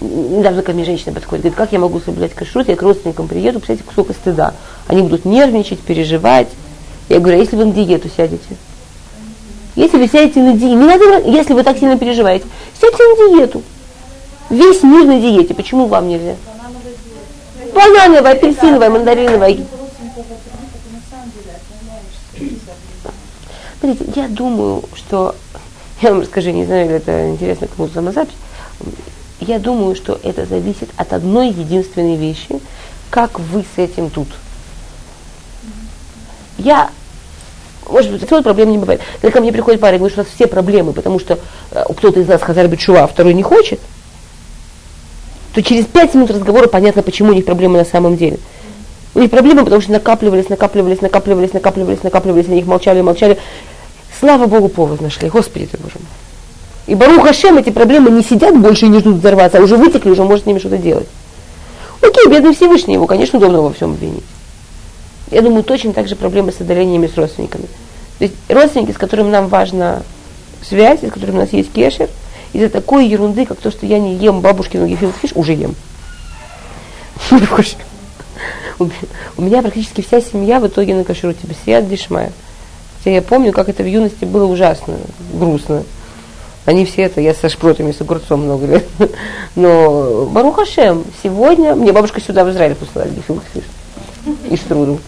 Недавно 0.00 0.62
ко 0.62 0.72
мне 0.72 0.84
женщина 0.84 1.12
подходит, 1.12 1.42
говорит, 1.42 1.58
как 1.58 1.72
я 1.72 1.78
могу 1.78 2.00
соблюдать 2.00 2.34
кашрут, 2.34 2.68
я 2.68 2.76
к 2.76 2.82
родственникам 2.82 3.26
приеду, 3.26 3.58
представляете, 3.58 3.90
сколько 3.90 4.12
стыда. 4.12 4.54
Они 4.86 5.02
будут 5.02 5.24
нервничать, 5.24 5.80
переживать. 5.80 6.48
Я 7.08 7.18
говорю, 7.18 7.38
а 7.38 7.40
если 7.40 7.56
вы 7.56 7.64
на 7.64 7.72
диету 7.72 8.08
сядете? 8.14 8.56
Если 9.74 9.96
вы 9.96 10.06
сядете 10.06 10.40
на 10.40 10.52
диету, 10.52 10.76
не 10.76 10.86
надо, 10.86 11.28
если 11.28 11.54
вы 11.54 11.64
так 11.64 11.78
сильно 11.78 11.98
переживаете, 11.98 12.46
сядьте 12.80 13.02
на 13.02 13.36
диету. 13.36 13.62
Весь 14.50 14.82
мир 14.84 15.04
на 15.04 15.18
диете. 15.18 15.54
Почему 15.54 15.86
вам 15.86 16.08
нельзя? 16.08 16.36
Банановая, 17.74 18.32
апельсиновая, 18.32 18.90
мандариновая. 18.90 19.58
Смотрите, 23.80 24.12
я 24.14 24.28
думаю, 24.28 24.84
что... 24.94 25.34
Я 26.02 26.10
вам 26.10 26.20
расскажу, 26.20 26.50
не 26.50 26.66
знаю, 26.66 26.90
это 26.90 27.30
интересно 27.30 27.68
кому-то 27.68 28.02
на 28.02 28.12
запись. 28.12 28.34
Я 29.40 29.58
думаю, 29.58 29.96
что 29.96 30.20
это 30.22 30.44
зависит 30.44 30.90
от 30.96 31.14
одной 31.14 31.48
единственной 31.48 32.16
вещи. 32.16 32.60
Как 33.08 33.40
вы 33.40 33.64
с 33.74 33.78
этим 33.78 34.10
тут? 34.10 34.28
Я 36.58 36.90
может 37.88 38.10
быть, 38.10 38.20
такой 38.20 38.42
проблем 38.42 38.70
не 38.72 38.78
бывает. 38.78 39.00
Когда 39.20 39.32
ко 39.32 39.40
мне 39.40 39.52
приходит 39.52 39.80
парень 39.80 39.98
говорит, 39.98 40.12
что 40.12 40.22
у 40.22 40.24
нас 40.24 40.32
все 40.34 40.46
проблемы, 40.46 40.92
потому 40.92 41.20
что 41.20 41.38
э, 41.70 41.84
кто-то 41.96 42.20
из 42.20 42.26
нас 42.26 42.42
хазар 42.42 42.66
битшува, 42.68 43.04
а 43.04 43.06
второй 43.06 43.34
не 43.34 43.42
хочет, 43.42 43.80
то 45.54 45.62
через 45.62 45.86
пять 45.86 46.14
минут 46.14 46.30
разговора 46.30 46.66
понятно, 46.66 47.02
почему 47.02 47.30
у 47.30 47.32
них 47.32 47.44
проблемы 47.44 47.78
на 47.78 47.84
самом 47.84 48.16
деле. 48.16 48.38
Них 49.20 49.30
проблемы, 49.30 49.64
потому 49.64 49.80
что 49.80 49.92
накапливались, 49.92 50.48
накапливались, 50.48 51.00
накапливались, 51.00 51.52
накапливались, 51.52 52.02
накапливались, 52.02 52.48
на 52.48 52.52
них 52.52 52.66
молчали, 52.66 53.00
молчали. 53.00 53.38
Слава 54.20 54.46
Богу, 54.46 54.68
повод 54.68 55.00
нашли. 55.00 55.28
Господи 55.28 55.66
ты, 55.66 55.78
Боже 55.78 55.94
мой. 55.94 56.08
И 56.86 56.94
Барух 56.94 57.26
Хашем 57.26 57.58
эти 57.58 57.70
проблемы 57.70 58.10
не 58.10 58.22
сидят 58.22 58.56
больше 58.58 58.86
и 58.86 58.88
не 58.88 59.00
ждут 59.00 59.16
взорваться, 59.16 59.58
а 59.58 59.62
уже 59.62 59.76
вытекли, 59.76 60.10
уже 60.10 60.22
может 60.22 60.44
с 60.44 60.46
ними 60.46 60.58
что-то 60.58 60.78
делать. 60.78 61.08
Окей, 62.00 62.28
бедный 62.28 62.54
Всевышний, 62.54 62.94
его, 62.94 63.06
конечно, 63.06 63.38
удобно 63.38 63.62
во 63.62 63.72
всем 63.72 63.92
обвинить. 63.92 64.22
Я 65.30 65.42
думаю, 65.42 65.64
точно 65.64 65.92
так 65.92 66.06
же 66.08 66.14
проблемы 66.14 66.52
с 66.52 66.60
отдалениями 66.60 67.08
с 67.08 67.16
родственниками. 67.16 67.64
То 68.18 68.24
есть 68.24 68.34
родственники, 68.48 68.92
с 68.92 68.98
которыми 68.98 69.30
нам 69.30 69.48
важна 69.48 70.02
связь, 70.62 71.00
с 71.00 71.10
которыми 71.10 71.36
у 71.36 71.40
нас 71.40 71.52
есть 71.52 71.72
кешер, 71.72 72.08
из-за 72.52 72.68
такой 72.68 73.08
ерунды, 73.08 73.44
как 73.44 73.58
то, 73.58 73.70
что 73.70 73.86
я 73.86 73.98
не 73.98 74.14
ем 74.14 74.40
бабушкину 74.40 74.86
гефилтфиш, 74.86 75.32
уже 75.34 75.54
ем. 75.54 75.74
У 78.78 79.42
меня 79.42 79.62
практически 79.62 80.00
вся 80.00 80.20
семья 80.20 80.60
в 80.60 80.66
итоге 80.66 80.94
на 80.94 81.04
кашруте, 81.04 81.46
бесияд 81.46 81.88
дешмая. 81.88 82.32
Хотя 82.98 83.10
я 83.12 83.22
помню, 83.22 83.52
как 83.52 83.68
это 83.68 83.82
в 83.82 83.86
юности 83.86 84.24
было 84.24 84.44
ужасно, 84.44 84.96
грустно. 85.32 85.84
Они 86.64 86.84
все 86.84 87.02
это, 87.02 87.20
я 87.20 87.32
со 87.32 87.48
шпротами, 87.48 87.92
с 87.92 88.00
огурцом 88.00 88.42
много 88.42 88.66
лет. 88.66 88.86
Но 89.54 90.26
ברוך 90.26 90.65
השם, 90.65 91.04
сегодня, 91.22 91.74
мне 91.74 91.92
бабушка 91.92 92.20
сюда 92.20 92.44
в 92.44 92.50
Израиль 92.50 92.74
послала 92.74 93.08
гефилте 93.08 93.44
фиш 93.44 93.64
и 94.50 94.56
штрудель 94.56 94.98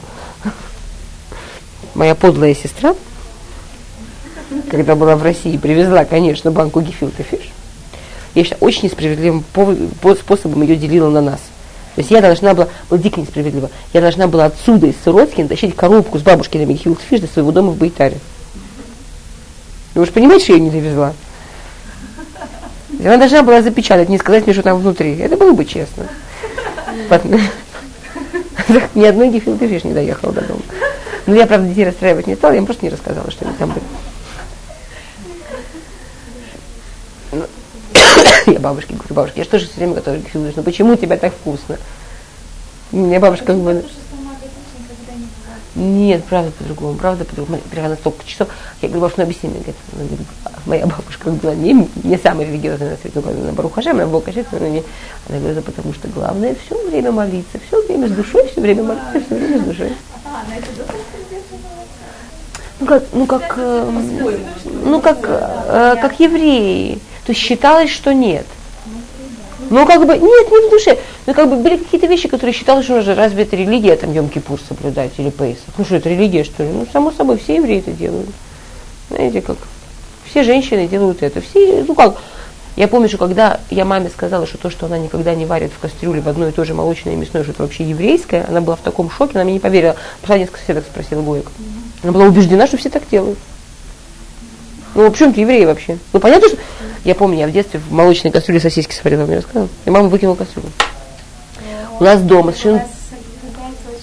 моя 1.99 2.15
подлая 2.15 2.55
сестра, 2.55 2.95
когда 4.71 4.95
была 4.95 5.17
в 5.17 5.23
России, 5.23 5.57
привезла, 5.57 6.05
конечно, 6.05 6.51
банку 6.51 6.81
гефилте 6.81 7.23
фиш, 7.23 7.51
я 8.35 8.45
очень 8.61 8.85
несправедливым 8.85 9.45
способом 10.21 10.63
ее 10.63 10.77
делила 10.77 11.11
на 11.11 11.21
нас. 11.21 11.41
То 11.99 12.03
есть 12.03 12.13
я 12.13 12.21
должна 12.21 12.55
была, 12.55 12.69
было 12.89 13.01
дико 13.01 13.21
несправедливо, 13.21 13.71
я 13.93 14.01
должна 14.01 14.29
была 14.29 14.45
отсюда, 14.45 14.87
из 14.87 14.95
Сыротки, 15.03 15.43
тащить 15.43 15.75
коробку 15.75 16.17
с 16.17 16.23
бабушкиными 16.23 16.75
гефилте 16.75 17.03
фиш 17.03 17.23
до 17.23 17.27
своего 17.27 17.51
дома 17.51 17.73
в 17.73 17.77
Бейтаре. 17.77 18.19
Вы 19.97 20.07
же 20.07 20.13
понимаете, 20.13 20.45
что 20.45 20.53
я 20.53 20.61
не 20.61 20.71
довезла? 20.71 21.13
Она 23.01 23.17
должна 23.17 23.43
была 23.43 23.63
запечатать, 23.63 24.09
не 24.09 24.17
сказать 24.17 24.45
мне, 24.45 24.53
что 24.53 24.63
там 24.63 24.79
внутри. 24.79 25.19
Это 25.19 25.37
было 25.37 25.51
бы 25.51 25.65
честно. 25.65 26.07
Ни 28.95 29.05
одной 29.05 29.31
гефилта 29.31 29.67
фиш 29.67 29.83
не 29.83 29.93
доехала 29.93 30.33
до 30.33 30.43
дома. 30.43 30.61
Но 31.27 31.33
ну, 31.33 31.35
я, 31.35 31.49
правда, 31.49 31.67
детей 31.67 31.85
расстраивать 31.85 32.29
не 32.29 32.37
стала, 32.37 32.53
я 32.53 32.59
им 32.59 32.67
просто 32.67 32.85
не 32.85 32.93
рассказала, 32.93 33.29
что 33.33 33.45
они 33.45 33.55
там 33.55 33.75
были. 37.33 37.45
Ну, 38.49 38.55
я 38.55 38.61
бабушке 38.61 38.95
говорю, 38.95 39.15
бабушка, 39.15 39.41
я 39.41 39.45
что 39.45 39.59
же 39.59 39.67
все 39.67 39.77
время 39.77 39.93
готовлю 39.93 40.23
гефилдыш, 40.23 40.55
ну 40.57 40.63
почему 40.63 40.95
у 40.95 40.97
тебя 40.97 41.19
так 41.19 41.35
вкусно? 41.35 41.77
Мне 42.93 43.21
бабушка 43.21 43.45
как 43.45 43.59
бы... 43.59 43.85
Нет, 45.75 46.25
правда 46.25 46.51
по-другому, 46.53 46.97
правда 46.97 47.27
по-другому. 47.27 47.61
Примерно 47.71 47.97
столько 47.97 48.27
часов. 48.27 48.49
Я 48.81 48.89
говорю, 48.89 49.03
бабушка, 49.03 49.21
ну 49.21 49.25
объясни 49.25 49.51
мне. 49.51 49.59
Говорит, 49.59 49.77
говорит, 49.93 50.27
моя 50.65 50.87
бабушка 50.87 51.31
была 51.31 51.55
не, 51.55 51.87
не 52.05 52.17
самая 52.17 52.47
религиозная 52.47 52.93
на 52.93 52.97
свете, 52.97 53.21
но 53.23 53.31
на 53.31 53.53
Барухаше, 53.53 53.91
она 53.91 54.07
была 54.07 54.23
кашет, 54.23 54.47
но 54.51 54.67
не... 54.67 54.83
Она 55.29 55.41
говорит, 55.41 55.65
потому 55.67 55.93
что 55.93 56.09
главное 56.09 56.57
все 56.65 56.89
время 56.89 57.13
молиться, 57.13 57.61
все 57.67 57.83
время 57.83 58.09
с 58.09 58.13
душой, 58.13 58.49
все 58.49 58.63
время 58.63 58.83
молиться, 58.83 59.21
все 59.27 59.35
время 59.35 59.59
с 59.59 59.65
душой. 59.67 59.93
Ну 62.81 62.87
как, 62.87 63.03
ну 63.13 63.27
как, 63.27 63.55
э, 63.59 63.91
ну 64.85 65.01
как, 65.03 65.19
э, 65.23 65.97
как 66.01 66.19
евреи. 66.19 66.99
То 67.29 67.35
считалось, 67.35 67.91
что 67.91 68.15
нет. 68.15 68.47
Ну, 69.69 69.85
как 69.85 70.01
бы, 70.01 70.15
нет, 70.15 70.51
не 70.51 70.67
в 70.67 70.71
душе. 70.71 70.97
Ну, 71.27 71.35
как 71.35 71.51
бы 71.51 71.57
были 71.57 71.77
какие-то 71.77 72.07
вещи, 72.07 72.27
которые 72.27 72.55
считалось, 72.55 72.87
что 72.87 73.01
уже 73.01 73.15
разве 73.15 73.43
это 73.43 73.55
религия, 73.55 73.97
там, 73.97 74.13
Йом-Кипур 74.13 74.59
соблюдать 74.67 75.11
или 75.19 75.29
Пейсах. 75.29 75.75
Ну, 75.77 75.85
что 75.85 75.97
это 75.97 76.09
религия, 76.09 76.43
что 76.43 76.63
ли? 76.63 76.71
Ну, 76.71 76.87
само 76.91 77.13
собой, 77.13 77.37
все 77.37 77.57
евреи 77.57 77.81
это 77.81 77.91
делают. 77.91 78.31
Знаете, 79.11 79.43
как 79.43 79.59
все 80.25 80.43
женщины 80.43 80.89
делают 80.89 81.23
это. 81.23 81.43
Все, 81.43 81.85
ну 81.87 81.95
как, 81.95 82.17
я 82.77 82.89
помню, 82.89 83.11
что 83.11 83.19
когда 83.19 83.61
я 83.69 83.85
маме 83.85 84.09
сказала, 84.09 84.47
что 84.47 84.57
то, 84.57 84.71
что 84.71 84.87
она 84.87 84.97
никогда 84.97 85.35
не 85.35 85.45
варит 85.45 85.73
в 85.77 85.81
кастрюле 85.81 86.23
в 86.23 86.29
одно 86.31 86.49
и 86.49 86.53
то 86.53 86.65
же 86.65 86.73
молочное 86.73 87.13
и 87.13 87.17
мясное, 87.17 87.43
что 87.43 87.53
это 87.53 87.61
вообще 87.61 87.85
еврейское, 87.85 88.47
она 88.49 88.63
была 88.63 88.77
в 88.77 88.81
таком 88.81 89.11
шоке, 89.11 89.33
она 89.35 89.45
мне 89.45 89.53
не 89.53 89.61
поверила. 89.61 89.97
Пошла 90.23 90.39
несколько 90.39 90.61
соседок 90.61 90.87
спросила 90.91 91.21
Гоек. 91.21 91.51
Она 92.03 92.13
была 92.13 92.25
убеждена, 92.25 92.67
что 92.67 92.79
все 92.79 92.89
так 92.89 93.03
делают. 93.11 93.39
Ну, 94.99 95.13
в 95.13 95.17
чем 95.17 95.33
ты 95.33 95.43
евреи 95.43 95.65
вообще? 95.65 95.97
Ну, 96.13 96.19
понятно, 96.19 96.49
что... 96.49 96.59
Я 97.05 97.15
помню, 97.15 97.39
я 97.39 97.47
в 97.47 97.53
детстве 97.53 97.79
в 97.79 97.93
молочной 97.93 98.33
кастрюле 98.33 98.59
сосиски 98.59 98.93
сварила, 98.93 99.27
мне 99.27 99.37
рассказывала. 99.37 99.69
И 99.85 99.91
мама 99.91 100.09
выкинула 100.09 100.35
кастрюлю. 100.35 100.71
У 102.01 102.03
нас 102.03 102.21
дома 102.21 102.51
совершенно... 102.51 102.85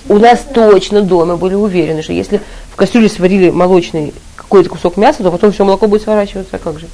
У 0.08 0.18
нас 0.18 0.46
точно 0.54 1.02
дома 1.02 1.36
были 1.36 1.54
уверены, 1.54 2.02
что 2.02 2.14
если 2.14 2.40
в 2.72 2.78
кастрюле 2.78 3.10
сварили 3.10 3.50
молочный 3.50 4.14
какой-то 4.38 4.70
кусок 4.70 4.96
мяса, 4.96 5.22
то 5.22 5.32
потом 5.32 5.52
все 5.52 5.66
молоко 5.66 5.88
будет 5.88 6.04
сворачиваться, 6.04 6.56
а 6.56 6.60
как 6.60 6.80
же? 6.80 6.88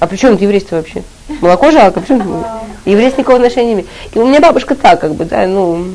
А 0.00 0.08
при 0.08 0.16
чем 0.16 0.34
это 0.34 0.42
еврейство 0.42 0.74
вообще? 0.74 1.04
Молоко 1.40 1.70
жалко, 1.70 2.00
причем 2.00 2.44
еврейство 2.86 3.20
никакого 3.20 3.38
отношения 3.38 3.68
не 3.68 3.72
имеет. 3.74 3.88
И 4.14 4.18
у 4.18 4.26
меня 4.26 4.40
бабушка 4.40 4.74
так, 4.74 5.00
как 5.00 5.14
бы, 5.14 5.26
да, 5.26 5.46
ну... 5.46 5.92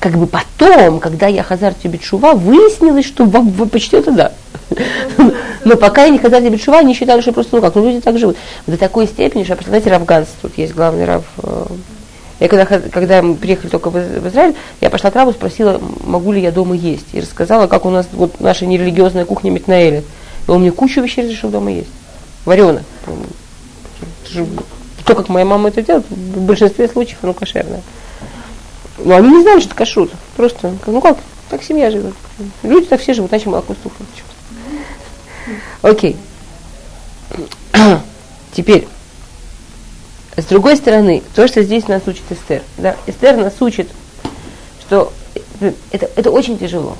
Как 0.00 0.16
бы 0.16 0.26
потом, 0.26 0.98
когда 0.98 1.26
я 1.26 1.42
Хазар 1.42 1.74
Тибетшува, 1.74 2.32
выяснилось, 2.32 3.04
что 3.04 3.26
почти 3.70 3.98
это 3.98 4.10
да. 4.10 4.32
Но 5.64 5.76
пока 5.76 6.04
я 6.04 6.10
не 6.10 6.18
Хазар 6.18 6.42
Тибетшува, 6.42 6.78
они 6.78 6.94
считали, 6.94 7.20
что 7.20 7.32
просто, 7.32 7.56
ну 7.56 7.62
как, 7.62 7.74
ну 7.74 7.84
люди 7.86 8.00
так 8.00 8.18
живут. 8.18 8.36
До 8.66 8.76
такой 8.78 9.06
степени, 9.06 9.44
что, 9.44 9.54
представляете, 9.54 9.90
Равганс, 9.90 10.28
тут 10.40 10.56
есть 10.56 10.74
главный 10.74 11.04
Рав 11.04 11.24
э, 11.42 11.66
я 12.40 12.48
когда, 12.48 12.64
когда 12.64 13.20
мы 13.20 13.34
приехали 13.34 13.68
только 13.68 13.90
в 13.90 14.28
Израиль, 14.28 14.54
я 14.80 14.88
пошла 14.88 15.10
к 15.10 15.14
Раву, 15.14 15.32
спросила, 15.32 15.78
могу 16.02 16.32
ли 16.32 16.40
я 16.40 16.50
дома 16.50 16.74
есть. 16.74 17.06
И 17.12 17.20
рассказала, 17.20 17.66
как 17.66 17.84
у 17.84 17.90
нас 17.90 18.06
вот 18.12 18.40
наша 18.40 18.64
нерелигиозная 18.64 19.26
кухня 19.26 19.50
Митнаэля. 19.50 20.02
И 20.48 20.50
он 20.50 20.62
мне 20.62 20.72
кучу 20.72 21.02
вещей 21.02 21.24
разрешил 21.24 21.50
дома 21.50 21.70
есть. 21.70 21.90
Варено. 22.46 22.82
То, 25.04 25.14
как 25.14 25.28
моя 25.28 25.44
мама 25.44 25.68
это 25.68 25.82
делает, 25.82 26.06
в 26.08 26.40
большинстве 26.40 26.88
случаев 26.88 27.18
оно 27.20 27.34
кошерное. 27.34 27.82
Но 29.04 29.16
они 29.16 29.28
не 29.28 29.42
знали, 29.42 29.60
что 29.60 29.68
это 29.68 29.76
кашрут. 29.76 30.10
Просто, 30.36 30.74
ну 30.86 31.00
как, 31.00 31.18
так 31.48 31.62
семья 31.62 31.90
живет. 31.90 32.14
Люди 32.62 32.86
так 32.86 33.00
все 33.00 33.14
живут, 33.14 33.30
иначе 33.32 33.48
молоко 33.48 33.74
стухнет. 33.74 34.08
Окей. 35.82 36.16
Теперь, 38.52 38.86
с 40.36 40.44
другой 40.44 40.76
стороны, 40.76 41.22
то, 41.34 41.46
что 41.48 41.62
здесь 41.62 41.88
нас 41.88 42.02
учит 42.06 42.22
Эстер. 42.30 42.62
Да? 42.78 42.96
Эстер 43.06 43.36
нас 43.36 43.54
учит, 43.60 43.88
что 44.86 45.12
это, 45.90 46.10
это 46.16 46.30
очень 46.30 46.58
тяжело. 46.58 46.96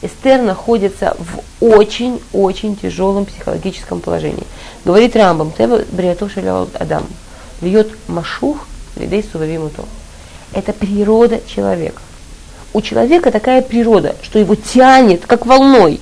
Эстер 0.00 0.42
находится 0.42 1.16
в 1.18 1.42
очень-очень 1.64 2.76
тяжелом 2.76 3.26
психологическом 3.26 4.00
положении. 4.00 4.46
Говорит 4.84 5.16
Рамбам, 5.16 5.50
Тева 5.52 5.82
Бриатош 5.90 6.36
Адам, 6.78 7.04
льет 7.60 7.88
машух, 8.06 8.58
лидей 8.96 9.24
сувавимуто. 9.24 9.84
Это 10.52 10.72
природа 10.72 11.40
человека. 11.46 12.00
У 12.72 12.80
человека 12.80 13.30
такая 13.30 13.62
природа, 13.62 14.14
что 14.22 14.38
его 14.38 14.54
тянет, 14.54 15.26
как 15.26 15.46
волной, 15.46 16.00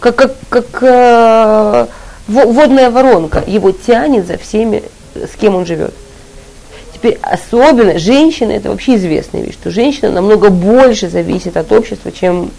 как, 0.00 0.16
как, 0.16 0.34
как 0.48 0.82
э, 0.82 1.86
водная 2.28 2.90
воронка, 2.90 3.42
его 3.46 3.72
тянет 3.72 4.26
за 4.26 4.36
всеми, 4.36 4.82
с 5.14 5.36
кем 5.38 5.54
он 5.54 5.66
живет. 5.66 5.94
Теперь 6.92 7.18
особенно 7.22 7.98
женщина, 7.98 8.52
это 8.52 8.70
вообще 8.70 8.96
известная 8.96 9.42
вещь, 9.42 9.54
что 9.54 9.70
женщина 9.70 10.10
намного 10.10 10.50
больше 10.50 11.08
зависит 11.08 11.56
от 11.56 11.70
общества, 11.72 12.12
чем, 12.12 12.50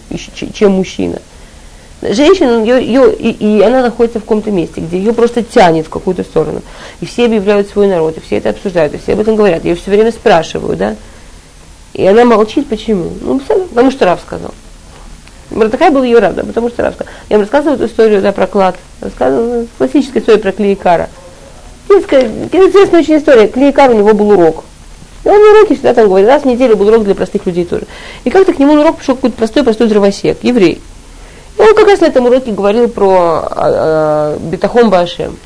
чем 0.54 0.74
мужчина. 0.74 1.20
Женщина, 2.02 2.64
ее, 2.64 2.86
ее, 2.86 3.16
и, 3.16 3.32
и 3.32 3.62
она 3.62 3.82
находится 3.82 4.20
в 4.20 4.24
каком-то 4.24 4.52
месте, 4.52 4.82
где 4.82 4.98
ее 4.98 5.14
просто 5.14 5.42
тянет 5.42 5.88
в 5.88 5.90
какую-то 5.90 6.24
сторону. 6.24 6.62
И 7.02 7.06
все 7.06 7.26
объявляют 7.26 7.70
свой 7.70 7.88
народ, 7.88 8.18
и 8.18 8.22
все 8.22 8.38
это 8.38 8.50
обсуждают, 8.50 8.94
и 8.94 8.98
все 8.98 9.14
об 9.14 9.22
этом 9.22 9.36
говорят. 9.36 9.66
Ее 9.66 9.76
все 9.76 9.90
время 9.90 10.12
спрашивают, 10.12 10.78
да. 10.78 10.96
И 11.96 12.06
она 12.06 12.26
молчит, 12.26 12.68
почему? 12.68 13.10
Ну, 13.22 13.40
потому 13.40 13.90
что 13.90 14.06
Рав 14.06 14.20
сказал. 14.20 14.54
Такая 15.72 15.92
была 15.92 16.04
ее 16.04 16.20
рада, 16.20 16.44
потому 16.44 16.70
что 16.70 16.84
Рав 16.84 16.96
сказал. 16.96 17.14
Я 17.30 17.38
вам 17.38 17.44
рассказываю 17.44 17.76
эту 17.76 17.86
историю 17.86 18.22
да, 18.22 18.34
про 18.34 18.48
клад. 18.48 18.76
Рассказываю 19.00 19.68
классическая 19.78 20.20
история 20.20 20.40
про 20.40 20.52
Клеикара. 20.52 21.10
Детская, 21.88 22.28
интересная 22.28 23.00
очень 23.00 23.18
история. 23.18 23.48
Клейкар 23.48 23.92
у 23.92 23.94
него 23.94 24.14
был 24.14 24.32
урок. 24.32 24.66
И 25.24 25.30
он 25.30 25.40
на 25.42 25.52
уроке 25.52 25.76
всегда 25.76 25.94
там 25.94 26.08
говорит, 26.08 26.28
раз 26.28 26.42
в 26.44 26.46
неделю 26.46 26.76
был 26.76 26.88
урок 26.90 27.06
для 27.06 27.16
простых 27.16 27.46
людей 27.46 27.64
тоже. 27.64 27.86
И 28.26 28.30
как-то 28.30 28.54
к 28.54 28.60
нему 28.60 28.74
на 28.74 28.82
урок 28.82 28.98
пришел 28.98 29.16
какой-то 29.16 29.38
простой-простой 29.38 29.88
дровосек, 29.88 30.44
еврей. 30.44 30.82
И 31.58 31.62
он 31.62 31.74
как 31.76 31.88
раз 31.88 32.02
на 32.02 32.08
этом 32.08 32.26
уроке 32.26 32.52
говорил 32.52 32.90
про 32.90 33.48
э, 33.56 34.38
Бетахон 34.42 34.90
Башем. 34.90 35.38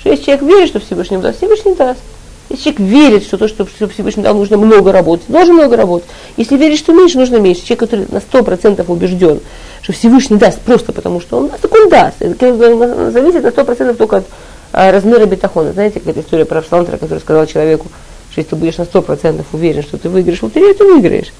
Что 0.00 0.10
если 0.10 0.24
человек 0.24 0.42
верит, 0.42 0.68
что 0.68 0.80
Всевышний 0.80 1.16
даст, 1.16 1.38
Всевышний 1.38 1.74
даст. 1.74 2.00
Если 2.50 2.64
человек 2.64 2.80
верит, 2.80 3.22
что 3.22 3.38
то, 3.38 3.46
что 3.46 3.64
Всевышний 3.64 4.24
дал, 4.24 4.34
нужно 4.34 4.56
много 4.56 4.90
работать, 4.90 5.26
должен 5.28 5.54
много 5.54 5.76
работать. 5.76 6.08
Если 6.36 6.56
верит, 6.56 6.78
что 6.78 6.92
меньше, 6.92 7.16
нужно 7.16 7.36
меньше. 7.36 7.62
Человек, 7.62 7.78
который 7.78 8.06
на 8.10 8.20
сто 8.20 8.42
процентов 8.42 8.90
убежден, 8.90 9.40
что 9.82 9.92
Всевышний 9.92 10.36
даст 10.36 10.60
просто 10.60 10.92
потому, 10.92 11.20
что 11.20 11.38
он 11.38 11.48
даст, 11.48 11.62
так 11.62 11.72
он 11.72 11.88
даст. 11.88 12.20
Это 12.20 13.10
зависит 13.12 13.44
на 13.44 13.52
сто 13.52 13.64
процентов 13.64 13.96
только 13.96 14.16
от 14.18 14.26
а, 14.72 14.90
размера 14.90 15.26
бетахона. 15.26 15.72
Знаете, 15.72 16.00
какая 16.00 16.22
история 16.22 16.44
про 16.44 16.58
Авшлантера, 16.58 16.96
который 16.96 17.20
сказал 17.20 17.46
человеку, 17.46 17.86
что 18.32 18.40
если 18.40 18.50
ты 18.50 18.56
будешь 18.56 18.78
на 18.78 18.84
сто 18.84 19.00
процентов 19.00 19.46
уверен, 19.52 19.82
что 19.82 19.96
ты 19.96 20.08
выиграешь 20.08 20.42
лотерею, 20.42 20.74
ты 20.74 20.84
выиграешь. 20.84 21.32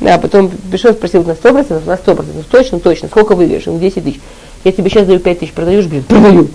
Да, 0.00 0.18
потом 0.18 0.50
пришел, 0.70 0.92
спросил 0.92 1.24
на 1.24 1.34
сто 1.34 1.52
процентов, 1.52 1.86
на 1.86 1.96
сто 1.96 2.14
процентов, 2.14 2.46
точно, 2.50 2.80
точно, 2.80 3.08
сколько 3.08 3.34
выиграешь? 3.34 3.66
Он 3.68 3.78
10 3.78 4.02
тысяч. 4.02 4.20
Я 4.64 4.72
тебе 4.72 4.90
сейчас 4.90 5.06
даю 5.06 5.18
5 5.18 5.38
тысяч, 5.40 5.52
продаешь, 5.52 5.86
блин, 5.86 6.04
продаю. 6.08 6.48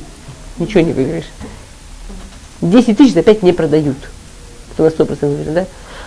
Ничего 0.59 0.81
не 0.81 0.93
выиграешь. 0.93 1.25
10 2.61 2.97
тысяч 2.97 3.13
за 3.13 3.23
5 3.23 3.43
не 3.43 3.53
продают. 3.53 3.97
Кто 4.71 4.83
на 4.83 4.87
100% 4.87 5.33
уверен, 5.33 5.53
да? 5.53 5.65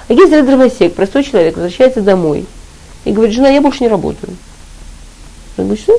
А 0.08 0.12
если 0.12 0.40
дровосек, 0.40 0.94
простой 0.94 1.24
человек, 1.24 1.56
возвращается 1.56 2.00
домой 2.00 2.46
и 3.04 3.12
говорит, 3.12 3.34
жена, 3.34 3.48
я 3.48 3.60
больше 3.60 3.84
не 3.84 3.88
работаю. 3.88 4.32
Он 5.56 5.64
говорит, 5.64 5.82
что? 5.82 5.98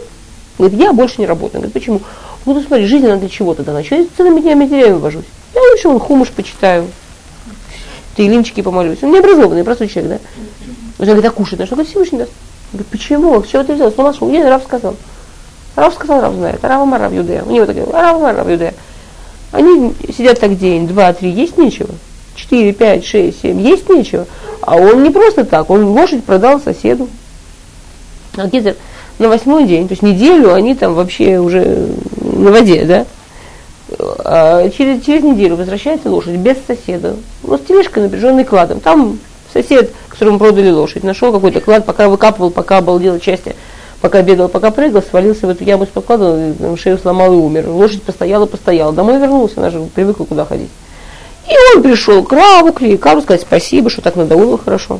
Говорит, 0.57 0.79
я 0.79 0.93
больше 0.93 1.15
не 1.19 1.27
работаю. 1.27 1.61
Он 1.61 1.61
говорит, 1.61 1.73
почему? 1.73 2.01
Ну, 2.45 2.53
ты 2.53 2.65
смотри, 2.65 2.85
жизнь 2.85 3.05
она 3.05 3.17
для 3.17 3.29
чего 3.29 3.53
тогда? 3.53 3.73
На 3.73 3.83
что 3.83 3.95
я 3.95 4.05
целыми 4.17 4.41
днями 4.41 4.65
деревьями 4.65 4.99
вожусь? 4.99 5.25
Я 5.53 5.61
лучше 5.61 5.89
вон 5.89 5.99
хумуш 5.99 6.29
почитаю, 6.29 6.87
ты 8.15 8.27
линчики 8.27 8.61
помолюсь. 8.61 8.99
Он 9.01 9.11
необразованный, 9.11 9.63
простой 9.63 9.87
человек, 9.87 10.19
да? 10.19 10.41
Он 10.99 11.05
говорит, 11.05 11.25
а 11.25 11.31
кушать 11.31 11.59
на 11.59 11.65
что? 11.65 11.75
Говорит, 11.75 11.91
Всевышний 11.91 12.19
даст. 12.19 12.31
Говорит, 12.73 12.87
почему? 12.87 13.43
С 13.43 13.47
чего 13.47 13.63
ты 13.63 13.73
взял? 13.73 13.91
С 13.91 13.97
ума 13.97 14.13
шел? 14.13 14.29
Нет, 14.29 14.45
Рав 14.45 14.63
сказал. 14.63 14.95
Рав 15.75 15.93
сказал, 15.93 16.21
Рав 16.21 16.33
знает. 16.33 16.63
Рав 16.63 16.85
Марав 16.85 17.13
Юдея. 17.13 17.43
У 17.43 17.51
него 17.51 17.65
такой, 17.65 17.85
Рав 17.91 18.19
Марав 18.21 18.49
Юдея. 18.49 18.73
Они 19.51 19.93
сидят 20.15 20.39
так 20.39 20.57
день, 20.57 20.87
два, 20.87 21.13
три, 21.13 21.29
есть 21.29 21.57
нечего. 21.57 21.89
Четыре, 22.35 22.71
пять, 22.73 23.05
шесть, 23.05 23.41
семь, 23.41 23.59
есть 23.61 23.89
нечего. 23.89 24.25
А 24.61 24.77
он 24.77 25.03
не 25.03 25.09
просто 25.09 25.43
так, 25.43 25.69
он 25.69 25.85
лошадь 25.85 26.23
продал 26.23 26.59
соседу. 26.59 27.09
А 28.37 28.47
где-то 28.47 28.75
на 29.19 29.27
восьмой 29.27 29.65
день, 29.65 29.87
то 29.87 29.91
есть 29.93 30.03
неделю 30.03 30.53
они 30.53 30.73
там 30.73 30.93
вообще 30.93 31.37
уже 31.39 31.89
на 32.21 32.51
воде, 32.51 32.85
да? 32.85 33.05
А 34.23 34.69
через, 34.69 35.03
через 35.03 35.23
неделю 35.23 35.57
возвращается 35.57 36.09
лошадь 36.09 36.37
без 36.37 36.55
соседа. 36.65 37.15
Вот 37.43 37.67
тележка 37.67 37.99
напряженный 37.99 38.45
кладом. 38.45 38.79
Там 38.79 39.19
сосед, 39.51 39.91
которому 40.07 40.39
продали 40.39 40.69
лошадь, 40.69 41.03
нашел 41.03 41.33
какой-то 41.33 41.59
клад, 41.59 41.85
пока 41.85 42.07
выкапывал, 42.07 42.51
пока 42.51 42.77
обалдел 42.77 43.19
части 43.19 43.55
пока 44.01 44.21
бегал, 44.21 44.49
пока 44.49 44.71
прыгал, 44.71 45.01
свалился 45.01 45.47
в 45.47 45.49
эту 45.51 45.63
яму 45.63 45.85
с 45.85 45.89
подкладом, 45.89 46.77
шею 46.77 46.97
сломал 46.97 47.33
и 47.33 47.37
умер. 47.37 47.69
Лошадь 47.69 48.03
постояла, 48.03 48.45
постояла. 48.45 48.91
Домой 48.91 49.19
вернулся, 49.19 49.55
она 49.57 49.69
же 49.69 49.81
привыкла 49.93 50.25
куда 50.25 50.45
ходить. 50.45 50.69
И 51.47 51.53
он 51.75 51.83
пришел 51.83 52.23
к 52.23 52.31
Раву, 52.31 52.73
к 52.73 52.81
Лейкару, 52.81 53.21
сказать 53.21 53.41
спасибо, 53.41 53.89
что 53.89 54.01
так 54.01 54.15
надоумил 54.15 54.57
хорошо. 54.57 54.99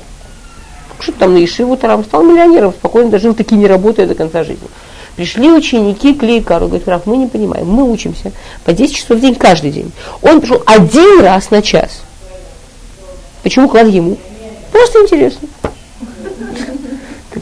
Что 0.99 1.11
там 1.13 1.33
на 1.33 1.43
Ишиву 1.43 1.77
Тарам, 1.77 2.03
стал 2.03 2.23
миллионером, 2.23 2.73
спокойно 2.73 3.09
дожил, 3.09 3.33
таки 3.33 3.55
не 3.55 3.67
работая 3.67 4.05
до 4.05 4.15
конца 4.15 4.43
жизни. 4.43 4.67
Пришли 5.15 5.51
ученики 5.51 6.13
к 6.13 6.23
Лейкару, 6.23 6.67
говорят, 6.67 6.87
Рав, 6.87 7.05
мы 7.05 7.17
не 7.17 7.27
понимаем, 7.27 7.67
мы 7.67 7.89
учимся 7.89 8.31
по 8.63 8.71
10 8.71 8.95
часов 8.95 9.17
в 9.17 9.21
день 9.21 9.35
каждый 9.35 9.71
день. 9.71 9.91
Он 10.21 10.39
пришел 10.39 10.61
один 10.65 11.21
раз 11.21 11.51
на 11.51 11.61
час. 11.61 12.01
Почему 13.43 13.67
клад 13.67 13.87
ему? 13.87 14.17
Просто 14.71 14.99
интересно. 14.99 15.47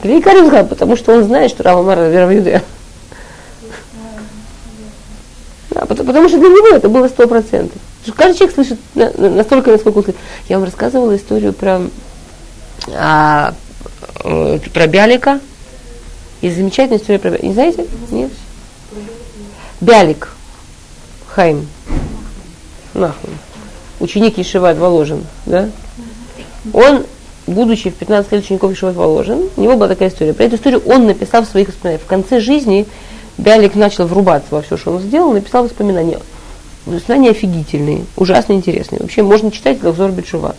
Великий 0.04 0.30
сказал, 0.30 0.66
потому 0.66 0.96
что 0.96 1.14
он 1.14 1.24
знает, 1.24 1.52
что 1.52 1.64
Рава 1.64 1.84
Мара 1.84 2.08
вероюдея. 2.08 2.64
Да, 5.72 5.86
потому, 5.86 6.28
что 6.30 6.40
для 6.40 6.50
него 6.50 6.76
это 6.76 6.90
было 6.90 7.08
сто 7.08 7.28
процентов. 7.28 7.80
Каждый 8.16 8.38
человек 8.38 8.56
слышит 8.56 8.80
настолько, 8.96 9.72
насколько 9.72 10.00
он. 10.00 10.06
Я 10.48 10.58
вам 10.58 10.66
рассказывала 10.66 11.16
историю 11.16 11.54
про, 11.54 11.82
а, 12.96 13.54
э, 14.24 14.60
про 14.74 14.88
Бялика. 14.88 15.40
И 16.42 16.50
замечательная 16.50 17.00
история 17.00 17.20
про 17.20 17.30
Бялика. 17.30 17.46
Не 17.46 17.54
знаете? 17.54 17.86
Нет? 18.10 18.32
Бялик. 19.82 20.30
Хайм. 21.28 21.68
Нахуй. 22.94 23.32
Ученик 24.00 24.38
Ешиват 24.38 24.78
Воложин. 24.78 25.26
Да? 25.46 25.70
Он 26.74 27.06
будучи 27.50 27.90
в 27.90 27.96
15 27.96 28.32
лет 28.32 28.44
учеников 28.44 28.72
Ишиват 28.72 28.96
Воложен, 28.96 29.50
у 29.56 29.62
него 29.62 29.76
была 29.76 29.88
такая 29.88 30.10
история. 30.10 30.34
Про 30.34 30.46
эту 30.46 30.56
историю 30.56 30.82
он 30.86 31.06
написал 31.06 31.44
в 31.44 31.48
своих 31.48 31.70
воспоминаниях. 31.70 32.04
В 32.04 32.08
конце 32.08 32.40
жизни 32.40 32.86
Бялик 33.38 33.76
начал 33.76 34.06
врубаться 34.06 34.48
во 34.52 34.62
все, 34.62 34.78
что 34.78 34.92
он 34.92 35.02
сделал, 35.02 35.34
написал 35.34 35.64
воспоминания. 35.64 36.20
Воспоминания 36.86 37.32
офигительные, 37.32 38.06
ужасно 38.16 38.54
интересные. 38.54 39.00
Вообще 39.02 39.24
можно 39.24 39.52
читать 39.52 39.80
как 39.80 39.94
взор 39.94 40.12
Бетшува 40.12 40.56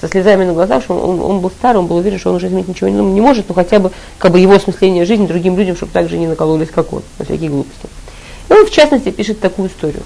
со 0.00 0.08
слезами 0.08 0.44
на 0.44 0.52
глазах, 0.52 0.82
что 0.82 0.98
он, 0.98 1.20
он, 1.20 1.40
был 1.40 1.50
старый, 1.50 1.78
он 1.78 1.86
был 1.86 1.96
уверен, 1.96 2.18
что 2.18 2.30
он 2.30 2.36
уже 2.36 2.48
изменить 2.48 2.68
ничего 2.68 2.88
не, 2.88 2.96
не 2.96 3.20
может, 3.20 3.48
но 3.48 3.54
хотя 3.54 3.78
бы 3.78 3.90
как 4.18 4.32
бы 4.32 4.40
его 4.40 4.54
осмысление 4.54 5.04
жизни 5.04 5.26
другим 5.26 5.56
людям, 5.56 5.76
чтобы 5.76 5.92
так 5.92 6.08
же 6.08 6.18
не 6.18 6.26
накололись, 6.26 6.68
как 6.68 6.92
он, 6.92 7.02
на 7.18 7.24
всякие 7.24 7.50
глупости. 7.50 7.88
И 8.48 8.52
он, 8.52 8.66
в 8.66 8.70
частности, 8.70 9.10
пишет 9.10 9.40
такую 9.40 9.68
историю, 9.68 10.02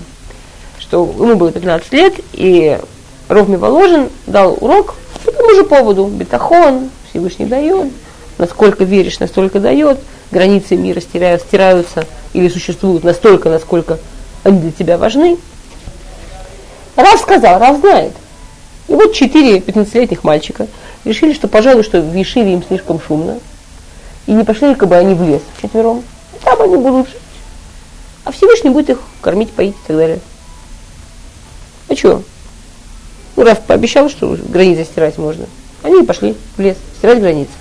что 0.78 1.02
ему 1.04 1.34
было 1.36 1.50
15 1.50 1.92
лет, 1.92 2.14
и 2.32 2.78
Ровми 3.28 3.56
Воложин 3.56 4.08
дал 4.26 4.56
урок 4.60 4.94
по 5.24 5.32
тому 5.32 5.54
же 5.54 5.64
поводу. 5.64 6.06
Бетахон, 6.06 6.90
Всевышний 7.10 7.46
дает. 7.46 7.92
Насколько 8.38 8.84
веришь, 8.84 9.18
настолько 9.18 9.60
дает. 9.60 9.98
Границы 10.30 10.76
мира 10.76 11.00
стирают, 11.00 11.42
стираются 11.42 12.06
или 12.32 12.48
существуют 12.48 13.04
настолько, 13.04 13.48
насколько 13.48 13.98
они 14.44 14.60
для 14.60 14.72
тебя 14.72 14.98
важны. 14.98 15.38
Рав 16.96 17.20
сказал, 17.20 17.58
Рав 17.58 17.78
знает. 17.78 18.12
И 18.88 18.94
вот 18.94 19.12
четыре 19.12 19.58
15-летних 19.58 20.24
мальчика 20.24 20.66
решили, 21.04 21.32
что, 21.32 21.48
пожалуй, 21.48 21.82
что 21.82 22.00
в 22.00 22.14
Ешиве 22.14 22.54
им 22.54 22.62
слишком 22.62 23.00
шумно. 23.00 23.38
И 24.26 24.32
не 24.32 24.44
пошли 24.44 24.74
как 24.74 24.88
бы 24.88 24.96
они 24.96 25.14
в 25.14 25.22
лес 25.22 25.42
четвером. 25.60 26.02
Там 26.42 26.60
они 26.62 26.76
будут 26.76 27.08
жить. 27.08 27.20
А 28.24 28.30
Всевышний 28.30 28.70
будет 28.70 28.90
их 28.90 28.98
кормить, 29.20 29.52
поить 29.52 29.74
и 29.74 29.86
так 29.86 29.96
далее. 29.96 30.20
А 31.88 31.94
что? 31.94 32.22
Ну, 33.38 33.44
Раф 33.44 33.60
пообещал, 33.60 34.10
что 34.10 34.36
границы 34.48 34.82
стирать 34.82 35.16
можно. 35.16 35.46
Они 35.84 36.02
пошли 36.02 36.34
в 36.56 36.60
лес 36.60 36.76
стирать 36.96 37.20
границы. 37.20 37.52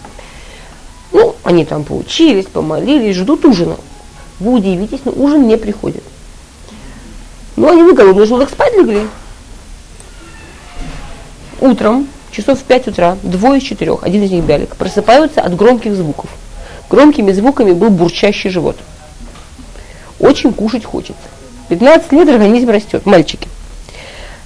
Ну, 1.12 1.36
они 1.44 1.66
там 1.66 1.84
поучились, 1.84 2.48
помолились, 2.48 3.16
ждут 3.16 3.46
ужина. 3.46 3.78
Вы 4.40 4.54
удивитесь, 4.54 5.02
но 5.06 5.12
ужин 5.12 5.48
не 5.48 5.56
приходит. 5.56 6.02
Ну, 7.58 7.70
они 7.70 7.84
на 7.84 7.94
голодный 7.94 8.26
желудок 8.26 8.50
спать 8.50 8.74
легли. 8.74 9.02
Утром, 11.62 12.08
часов 12.32 12.58
в 12.58 12.64
5 12.64 12.88
утра, 12.88 13.16
двое 13.22 13.60
из 13.60 13.64
четырех, 13.64 14.04
один 14.04 14.24
из 14.24 14.32
них 14.32 14.46
бялик, 14.46 14.76
просыпаются 14.78 15.42
от 15.42 15.56
громких 15.56 15.94
звуков. 15.94 16.32
Громкими 16.90 17.32
звуками 17.32 17.74
был 17.74 17.92
бурчащий 17.92 18.50
живот. 18.50 18.78
Очень 20.18 20.54
кушать 20.54 20.86
хочется. 20.86 21.22
15 21.70 22.12
лет 22.14 22.30
организм 22.30 22.72
растет, 22.72 23.06
мальчики. 23.06 23.48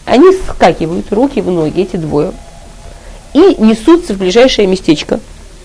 Они 0.05 0.31
скакивают, 0.31 1.11
руки 1.11 1.41
в 1.41 1.49
ноги, 1.49 1.81
эти 1.81 1.95
двое, 1.95 2.33
и 3.33 3.55
несутся 3.59 4.13
в 4.13 4.17
ближайшее 4.17 4.67
местечко. 4.67 5.19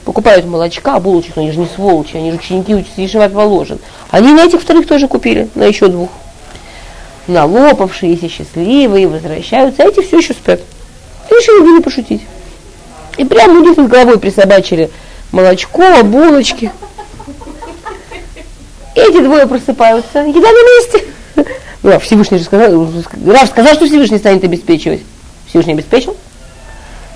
Покупают 0.05 0.47
молочка, 0.47 0.95
а 0.95 1.01
булочек, 1.01 1.37
они 1.37 1.51
же 1.51 1.59
не 1.59 1.67
сволочи, 1.67 2.17
они 2.17 2.31
же 2.31 2.37
ученики 2.37 2.75
учатся 2.75 3.01
Ешеват 3.01 3.33
Воложен. 3.33 3.81
Они 4.11 4.33
на 4.33 4.45
этих 4.45 4.63
вторых 4.63 4.87
тоже 4.87 5.09
купили, 5.09 5.49
на 5.55 5.65
еще 5.65 5.89
двух. 5.89 6.11
Налопавшиеся, 7.27 8.29
счастливые, 8.29 9.09
возвращаются, 9.09 9.83
а 9.83 9.89
эти 9.89 10.01
все 10.03 10.19
еще 10.19 10.33
спят. 10.33 10.61
И 11.29 11.35
решили 11.35 11.75
не 11.75 11.83
пошутить. 11.83 12.23
И 13.17 13.25
прямо 13.25 13.61
у 13.61 13.65
них 13.65 13.77
над 13.77 13.89
головой 13.89 14.21
присобачили 14.21 14.91
молочко, 15.33 16.05
булочки. 16.05 16.71
Эти 18.95 19.21
двое 19.21 19.47
просыпаются, 19.47 20.21
еда 20.21 20.41
на 20.41 20.93
месте. 20.93 21.05
Ну, 21.87 22.01
Всевышний 22.01 22.39
же 22.39 22.45
сказал, 22.45 22.89
Рав 23.29 23.49
сказал, 23.49 23.75
что 23.75 23.87
Всевышний 23.87 24.19
станет 24.19 24.43
обеспечивать. 24.43 25.03
Всевышний 25.49 25.75
обеспечил. 25.75 26.17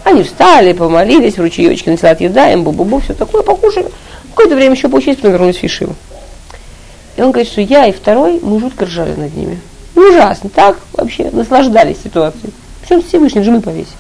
Они 0.05 0.23
встали, 0.23 0.75
помолились, 0.75 1.35
в 1.35 1.41
ручеечке 1.41 1.91
начала 1.91 2.13
еда, 2.13 2.53
им 2.53 2.63
бу-бу-бу, 2.63 3.01
все 3.01 3.15
такое, 3.15 3.43
покушали. 3.43 3.89
Какое-то 4.29 4.55
время 4.55 4.77
еще 4.77 4.89
поучились, 4.89 5.17
потом 5.17 5.33
вернулись 5.33 5.57
в 5.57 5.59
Фишиву. 5.59 5.97
И 7.17 7.21
он 7.21 7.33
говорит, 7.33 7.51
что 7.51 7.61
я 7.61 7.87
и 7.87 7.93
второй, 7.93 8.39
мы 8.41 8.61
жутко 8.61 8.85
ржали 8.85 9.17
над 9.17 9.35
ними. 9.35 9.59
Ужасно, 9.97 10.49
так 10.51 10.79
вообще, 10.93 11.31
наслаждались 11.33 11.97
ситуацией. 12.05 12.53
Причем 12.81 13.03
Всевышний 13.03 13.43
же 13.43 13.51
мы 13.51 13.61
повесили. 13.61 13.91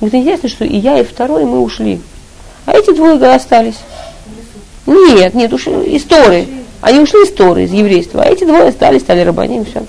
Говорит, 0.00 0.20
интересно, 0.20 0.48
что 0.48 0.64
и 0.64 0.76
я, 0.76 1.00
и 1.00 1.02
второй, 1.02 1.44
мы 1.44 1.58
ушли. 1.58 2.00
А 2.66 2.72
эти 2.72 2.94
двое 2.94 3.16
остались. 3.34 3.80
Нет, 4.86 5.34
нет, 5.34 5.52
из 5.52 6.04
Торы. 6.04 6.46
Они 6.82 6.98
ушли 6.98 7.22
из 7.22 7.32
Торы, 7.32 7.62
из 7.62 7.72
еврейства, 7.72 8.22
а 8.22 8.26
эти 8.26 8.44
двое 8.44 8.64
остались, 8.64 9.02
стали 9.02 9.20
рабаним, 9.20 9.64
все. 9.64 9.78
Он 9.78 9.86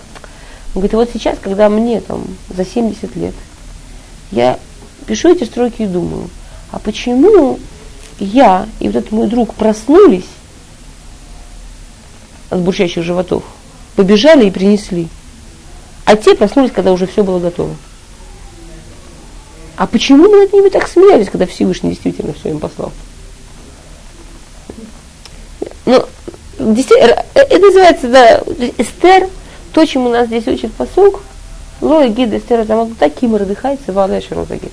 говорит, 0.75 0.93
вот 0.93 1.09
сейчас, 1.11 1.39
когда 1.41 1.67
мне 1.67 1.99
там 2.01 2.23
за 2.55 2.63
70 2.63 3.15
лет, 3.15 3.33
я 4.31 4.59
пишу 5.07 5.31
эти 5.31 5.43
строки 5.43 5.81
и 5.81 5.87
думаю, 5.87 6.29
а 6.71 6.77
почему 6.77 7.59
я 8.19 8.67
и 8.79 8.87
вот 8.87 8.95
этот 8.95 9.11
мой 9.11 9.27
друг 9.27 9.55
проснулись 9.55 10.27
от 12.51 12.61
бурчащих 12.61 13.03
животов, 13.03 13.43
побежали 13.95 14.45
и 14.45 14.51
принесли. 14.51 15.07
А 16.05 16.15
те 16.15 16.35
проснулись, 16.35 16.71
когда 16.71 16.91
уже 16.91 17.07
все 17.07 17.23
было 17.23 17.39
готово. 17.39 17.75
А 19.77 19.87
почему 19.87 20.29
мы 20.29 20.41
над 20.41 20.53
ними 20.53 20.69
так 20.69 20.87
смеялись, 20.87 21.29
когда 21.29 21.47
Всевышний 21.47 21.89
действительно 21.89 22.33
все 22.33 22.49
им 22.49 22.59
послал? 22.59 22.91
Ну, 25.87 26.05
это 26.57 27.59
называется, 27.59 28.07
да, 28.07 28.41
Эстер, 28.77 29.27
то, 29.73 29.85
чему 29.85 30.09
нас 30.09 30.27
здесь 30.27 30.47
учит 30.47 30.73
посук, 30.73 31.21
Лоя 31.81 32.07
гид 32.07 32.33
Эстер, 32.33 32.65
там 32.65 32.95
таким 32.95 33.31
мордыхается, 33.31 33.91
валяешь 33.91 34.29
розагид. 34.29 34.71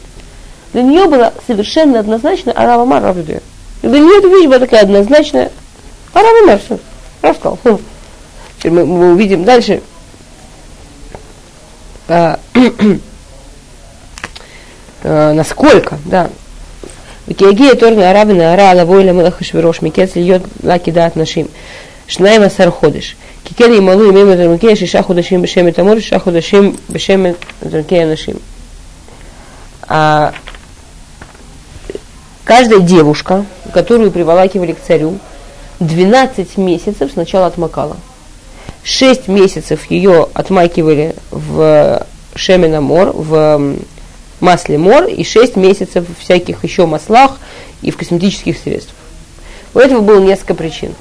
Для 0.72 0.82
нее 0.82 1.06
было 1.06 1.32
совершенно 1.46 1.98
однозначно 1.98 2.52
Арава 2.52 2.84
Мар 2.84 3.02
Равдуя. 3.02 3.40
Для 3.82 3.98
нее 3.98 4.18
эта 4.18 4.28
вещь 4.28 4.46
была 4.46 4.58
такая 4.60 4.82
однозначная. 4.82 5.50
Арава 6.12 6.46
Мар, 6.46 6.60
все, 6.64 6.78
рассказал. 7.22 7.58
Хм. 7.64 7.78
Теперь 8.58 8.72
мы, 8.72 8.86
мы 8.86 9.12
увидим 9.12 9.44
дальше. 9.44 9.82
А, 12.08 12.38
а, 15.02 15.32
насколько, 15.34 15.98
да. 16.04 16.30
Киагия 17.26 17.74
торна 17.74 18.10
арабина 18.10 18.52
ара 18.52 18.74
лавойла 18.74 19.10
мелахашвирош 19.10 19.82
микец 19.82 20.14
льет 20.14 20.42
лаки 20.62 20.90
дат 20.90 21.16
нашим. 21.16 21.48
Шнаем 22.06 22.42
асар 22.42 22.70
ходыш. 22.70 23.16
Кикен 23.44 23.72
и 23.72 23.80
малу 23.80 24.10
имеем 24.10 24.36
драмакея 24.36 24.76
шиша 24.76 25.02
худашим 25.02 25.42
бешем 25.42 25.72
тамор, 25.72 26.00
шиша 26.00 26.18
худашим 26.18 26.76
бешем 26.88 27.36
драмакея 27.60 28.06
нашим. 28.06 28.38
А 29.86 30.32
каждая 32.44 32.80
девушка, 32.80 33.44
которую 33.72 34.10
приволакивали 34.10 34.72
к 34.72 34.80
царю, 34.80 35.18
12 35.80 36.56
месяцев 36.58 37.10
сначала 37.12 37.46
отмокала. 37.46 37.96
6 38.82 39.28
месяцев 39.28 39.90
ее 39.90 40.28
отмакивали 40.34 41.14
в 41.30 42.06
шемена 42.34 42.80
мор, 42.80 43.12
в 43.14 43.76
масле 44.40 44.78
мор, 44.78 45.04
и 45.04 45.24
6 45.24 45.56
месяцев 45.56 46.04
в 46.08 46.20
всяких 46.20 46.64
еще 46.64 46.86
маслах 46.86 47.38
и 47.82 47.90
в 47.90 47.96
косметических 47.96 48.56
средствах. 48.58 48.96
У 49.74 49.78
этого 49.78 50.00
было 50.00 50.20
несколько 50.20 50.54
причин. 50.54 50.94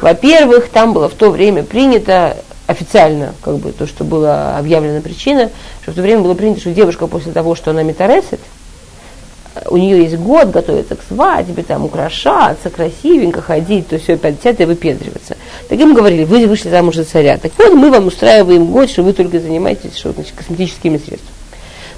Во-первых, 0.00 0.68
там 0.68 0.92
было 0.92 1.08
в 1.08 1.14
то 1.14 1.30
время 1.30 1.62
принято 1.62 2.36
официально, 2.66 3.34
как 3.42 3.58
бы 3.58 3.72
то, 3.72 3.86
что 3.86 4.04
было 4.04 4.56
объявлена 4.56 5.00
причина, 5.00 5.50
что 5.82 5.92
в 5.92 5.94
то 5.94 6.02
время 6.02 6.22
было 6.22 6.34
принято, 6.34 6.60
что 6.60 6.72
девушка 6.72 7.06
после 7.06 7.32
того, 7.32 7.54
что 7.54 7.70
она 7.70 7.82
метаресит, 7.82 8.40
у 9.66 9.76
нее 9.76 10.02
есть 10.02 10.16
год 10.16 10.50
готовиться 10.50 10.94
к 10.94 11.00
свадьбе, 11.06 11.62
там, 11.62 11.84
украшаться, 11.84 12.70
красивенько 12.70 13.42
ходить, 13.42 13.88
то 13.88 13.98
все, 13.98 14.16
50 14.16 14.60
и 14.60 14.64
выпендриваться. 14.64 15.36
Так 15.68 15.78
им 15.78 15.94
говорили, 15.94 16.24
вы 16.24 16.46
вышли 16.46 16.70
замуж 16.70 16.96
за 16.96 17.04
царя. 17.04 17.36
Так 17.36 17.52
вот, 17.58 17.74
мы 17.74 17.90
вам 17.90 18.06
устраиваем 18.06 18.66
год, 18.66 18.88
что 18.88 19.02
вы 19.02 19.12
только 19.12 19.40
занимаетесь 19.40 19.96
что, 19.96 20.12
значит, 20.12 20.34
косметическими 20.36 20.98
средствами. 20.98 21.39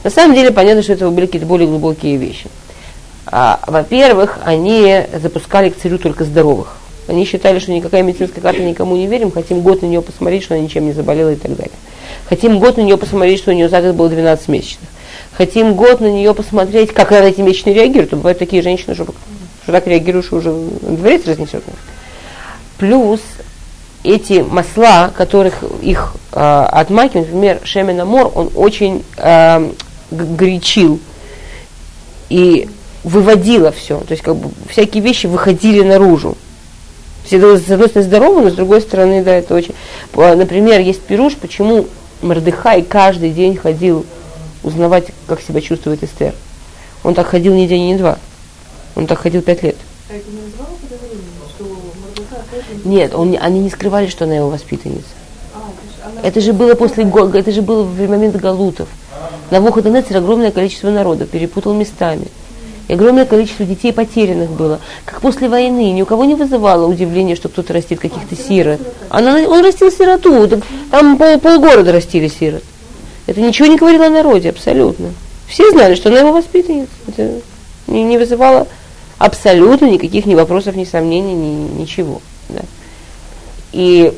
На 0.04 0.10
самом 0.10 0.34
деле, 0.34 0.50
понятно, 0.50 0.82
что 0.82 0.92
это 0.92 1.08
были 1.10 1.26
какие-то 1.26 1.46
более 1.46 1.68
глубокие 1.68 2.16
вещи. 2.16 2.46
А, 3.26 3.60
во-первых, 3.66 4.38
они 4.44 5.02
запускали 5.20 5.70
к 5.70 5.78
царю 5.78 5.98
только 5.98 6.24
здоровых. 6.24 6.76
Они 7.08 7.24
считали, 7.24 7.58
что 7.58 7.72
никакая 7.72 8.02
медицинская 8.02 8.42
карта 8.42 8.62
никому 8.62 8.96
не 8.96 9.06
верим, 9.06 9.30
хотим 9.30 9.60
год 9.60 9.82
на 9.82 9.86
нее 9.86 10.02
посмотреть, 10.02 10.44
что 10.44 10.54
она 10.54 10.62
ничем 10.62 10.84
не 10.84 10.92
заболела 10.92 11.32
и 11.32 11.36
так 11.36 11.56
далее. 11.56 11.72
Хотим 12.28 12.58
год 12.58 12.76
на 12.76 12.82
нее 12.82 12.96
посмотреть, 12.96 13.38
что 13.38 13.50
у 13.50 13.54
нее 13.54 13.68
за 13.68 13.80
год 13.80 13.94
было 13.94 14.08
12 14.08 14.48
месячных 14.48 14.88
хотим 15.36 15.74
год 15.74 16.00
на 16.00 16.10
нее 16.10 16.34
посмотреть, 16.34 16.92
как 16.92 17.12
она 17.12 17.22
на 17.22 17.26
эти 17.26 17.40
месячные 17.40 17.74
реагирует. 17.74 18.10
То 18.10 18.16
бывают 18.16 18.38
такие 18.38 18.62
женщины, 18.62 18.94
что, 18.94 19.04
что 19.04 19.72
так 19.72 19.86
реагируешь, 19.86 20.32
уже 20.32 20.52
дворец 20.52 21.26
разнесет. 21.26 21.64
Плюс 22.78 23.20
эти 24.04 24.44
масла, 24.48 25.12
которых 25.16 25.62
их 25.80 26.14
э, 26.32 26.66
отмакивают, 26.70 27.28
например, 27.28 27.60
Шемена 27.62 28.04
Мор, 28.04 28.32
он 28.34 28.50
очень 28.54 29.04
э, 29.16 29.70
горячил 30.12 31.00
и 32.28 32.68
выводило 33.04 33.72
все. 33.72 33.98
То 34.00 34.12
есть 34.12 34.22
как 34.22 34.36
бы 34.36 34.50
всякие 34.68 35.02
вещи 35.02 35.26
выходили 35.26 35.82
наружу. 35.82 36.36
Все, 37.24 37.38
с 37.56 37.70
одной 37.70 37.88
стороны, 37.88 38.08
здорово, 38.08 38.40
но 38.42 38.50
с 38.50 38.54
другой 38.54 38.80
стороны, 38.80 39.22
да, 39.22 39.34
это 39.34 39.54
очень... 39.54 39.74
Например, 40.14 40.80
есть 40.80 41.02
пируш, 41.02 41.36
почему 41.36 41.86
Мордыхай 42.20 42.82
каждый 42.82 43.30
день 43.30 43.56
ходил 43.56 44.04
узнавать, 44.62 45.06
как 45.26 45.40
себя 45.40 45.60
чувствует 45.60 46.02
Эстер. 46.02 46.34
Он 47.04 47.14
так 47.14 47.26
ходил 47.26 47.54
не 47.54 47.66
день, 47.66 47.86
не 47.86 47.96
два. 47.96 48.18
Он 48.94 49.06
так 49.06 49.20
ходил 49.20 49.42
пять 49.42 49.62
лет. 49.62 49.76
А 50.08 50.14
это 50.14 50.30
не 50.30 50.52
Нет, 52.84 53.14
он, 53.14 53.36
они 53.40 53.60
не 53.60 53.70
скрывали, 53.70 54.06
что 54.06 54.24
она 54.24 54.34
его 54.34 54.50
воспитанница. 54.50 55.04
А, 55.54 55.70
это 56.22 56.40
же 56.40 56.52
было 56.52 56.74
после 56.74 57.04
это 57.04 57.52
же 57.52 57.62
было 57.62 57.82
в 57.82 58.08
момент 58.08 58.36
Галутов. 58.36 58.88
На 59.50 59.60
Навуходонецер 59.60 60.16
огромное 60.16 60.50
количество 60.50 60.90
народа 60.90 61.26
перепутал 61.26 61.74
местами. 61.74 62.26
И 62.88 62.94
огромное 62.94 63.24
количество 63.24 63.64
детей 63.64 63.92
потерянных 63.92 64.50
было. 64.50 64.80
Как 65.04 65.20
после 65.20 65.48
войны. 65.48 65.92
Ни 65.92 66.02
у 66.02 66.06
кого 66.06 66.24
не 66.24 66.34
вызывало 66.34 66.86
удивления, 66.86 67.36
что 67.36 67.48
кто-то 67.48 67.72
растит 67.72 68.00
каких-то 68.00 68.36
сирот. 68.36 68.80
Она, 69.08 69.36
он 69.48 69.64
растил 69.64 69.90
сироту. 69.90 70.62
Там 70.90 71.16
пол, 71.16 71.38
полгорода 71.38 71.92
растили 71.92 72.28
сирот. 72.28 72.62
Это 73.26 73.40
ничего 73.40 73.68
не 73.68 73.76
говорило 73.76 74.06
о 74.06 74.10
народе, 74.10 74.50
абсолютно. 74.50 75.10
Все 75.46 75.70
знали, 75.70 75.94
что 75.94 76.08
она 76.08 76.20
его 76.20 76.32
воспитанница. 76.32 76.90
Это 77.08 77.40
не, 77.86 78.02
не 78.04 78.18
вызывало 78.18 78.66
абсолютно 79.18 79.86
никаких 79.86 80.26
ни 80.26 80.34
вопросов, 80.34 80.74
ни 80.74 80.84
сомнений, 80.84 81.34
ни 81.34 81.80
ничего. 81.80 82.20
Да. 82.48 82.62
И 83.72 84.12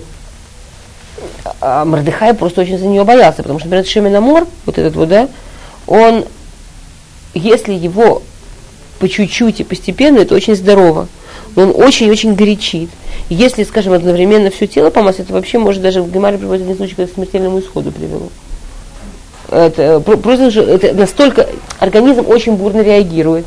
а 1.61 1.85
Мордыхай 1.85 2.35
просто 2.35 2.63
очень 2.63 2.79
за 2.79 2.87
нее 2.87 3.05
боялся, 3.05 3.43
потому 3.43 3.59
что, 3.59 3.69
например, 3.69 3.87
Шеменамор, 3.87 4.47
вот 4.67 4.79
этот 4.79 4.97
вот, 4.97 5.09
да, 5.09 5.29
он, 5.87 6.25
если 7.35 7.73
его 7.73 8.23
по 8.99 9.09
чуть-чуть 9.09 9.61
и 9.61 9.65
постепенно, 9.65 10.19
это 10.19 10.35
очень 10.35 10.55
здорово. 10.55 11.09
Но 11.57 11.65
он 11.65 11.73
очень-очень 11.75 12.35
горячит. 12.35 12.91
Если, 13.29 13.65
скажем, 13.65 13.93
одновременно 13.93 14.51
все 14.51 14.67
тело 14.67 14.91
помазать, 14.91 15.21
это 15.21 15.35
вообще 15.35 15.59
может 15.59 15.83
даже 15.83 16.03
в 16.03 16.11
Гемаре 16.11 16.39
приводить 16.39 16.69
на 16.69 16.75
случай, 16.75 16.95
к 16.95 17.15
смертельному 17.15 17.61
исходу 17.61 17.93
привело 17.93 18.31
это, 19.55 20.01
просто 20.01 20.61
это 20.61 20.95
настолько 20.95 21.49
организм 21.79 22.27
очень 22.29 22.57
бурно 22.57 22.81
реагирует. 22.81 23.47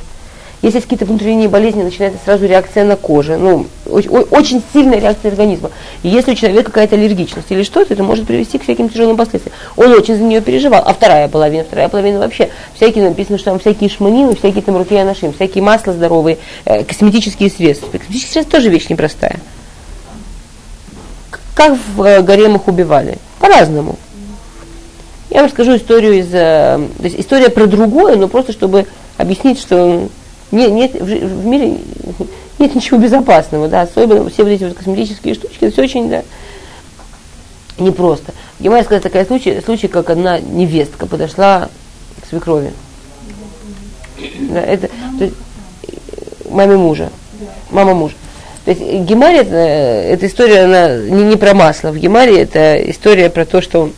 Если 0.63 0.79
какие-то 0.79 1.05
внутренние 1.05 1.47
болезни, 1.47 1.83
начинается 1.83 2.19
сразу 2.25 2.47
реакция 2.47 2.83
на 2.83 2.95
коже. 2.95 3.37
Ну, 3.37 3.67
очень, 3.85 4.09
очень 4.09 4.63
сильная 4.73 4.99
реакция 4.99 5.29
организма. 5.29 5.69
И 6.01 6.09
если 6.09 6.31
у 6.31 6.35
человека 6.35 6.71
какая-то 6.71 6.95
аллергичность 6.95 7.51
или 7.51 7.61
что-то, 7.61 7.93
это 7.93 8.03
может 8.03 8.25
привести 8.25 8.57
к 8.57 8.63
всяким 8.63 8.89
тяжелым 8.89 9.17
последствиям. 9.17 9.55
Он 9.75 9.91
очень 9.91 10.15
за 10.15 10.23
нее 10.23 10.41
переживал. 10.41 10.81
А 10.83 10.93
вторая 10.93 11.27
половина, 11.27 11.63
вторая 11.63 11.89
половина 11.89 12.19
вообще, 12.19 12.49
всякие 12.73 13.07
написано, 13.07 13.37
что 13.37 13.51
там 13.51 13.59
всякие 13.59 13.89
шманины, 13.89 14.35
всякие 14.35 14.63
там 14.63 14.75
руки 14.77 14.95
нашим, 15.03 15.31
всякие 15.31 15.63
масла 15.63 15.93
здоровые, 15.93 16.39
э, 16.65 16.83
косметические 16.83 17.51
средства. 17.51 17.91
Косметические 17.91 18.31
средства 18.31 18.57
тоже 18.57 18.69
вещь 18.69 18.89
непростая. 18.89 19.39
Как 21.53 21.77
в 21.95 22.01
э, 22.01 22.23
гаремах 22.23 22.67
убивали? 22.67 23.19
По-разному. 23.39 23.97
Я 25.29 25.37
вам 25.37 25.47
расскажу 25.47 25.75
историю 25.75 26.13
из... 26.13 26.33
Э, 26.33 26.79
то 26.97 27.03
есть 27.03 27.19
история 27.19 27.49
про 27.49 27.67
другое, 27.67 28.15
но 28.15 28.27
просто 28.27 28.53
чтобы 28.53 28.87
объяснить, 29.17 29.59
что 29.59 30.09
нет, 30.51 30.71
нет, 30.71 30.93
в, 30.93 31.05
в 31.05 31.45
мире 31.45 31.79
нет 32.59 32.75
ничего 32.75 32.99
безопасного, 32.99 33.67
да, 33.67 33.81
особенно 33.81 34.29
все 34.29 34.43
вот 34.43 34.49
эти 34.49 34.63
вот 34.63 34.73
косметические 34.73 35.33
штучки, 35.35 35.69
все 35.69 35.81
очень, 35.83 36.09
да, 36.09 36.23
непросто. 37.77 38.33
Я 38.59 38.71
могу 38.71 38.83
сказать 38.83 39.03
такой 39.03 39.25
случай, 39.25 39.61
случай, 39.61 39.87
как 39.87 40.09
одна 40.09 40.39
невестка 40.39 41.05
подошла 41.05 41.69
к 42.21 42.27
свекрови. 42.27 42.73
Да, 44.39 44.61
это, 44.61 44.87
то 45.17 45.23
есть, 45.23 45.35
маме 46.49 46.77
мужа, 46.77 47.11
мама 47.69 47.93
мужа. 47.93 48.15
То 48.65 48.71
есть 48.71 48.81
Гемаре, 48.81 49.39
это, 49.39 49.55
эта 49.55 50.27
история, 50.27 50.63
она 50.63 50.97
не, 50.97 51.23
не 51.23 51.35
про 51.37 51.53
масло. 51.53 51.91
В 51.91 51.97
Гемаре 51.97 52.41
это 52.41 52.75
история 52.89 53.29
про 53.29 53.45
то, 53.45 53.61
что 53.61 53.91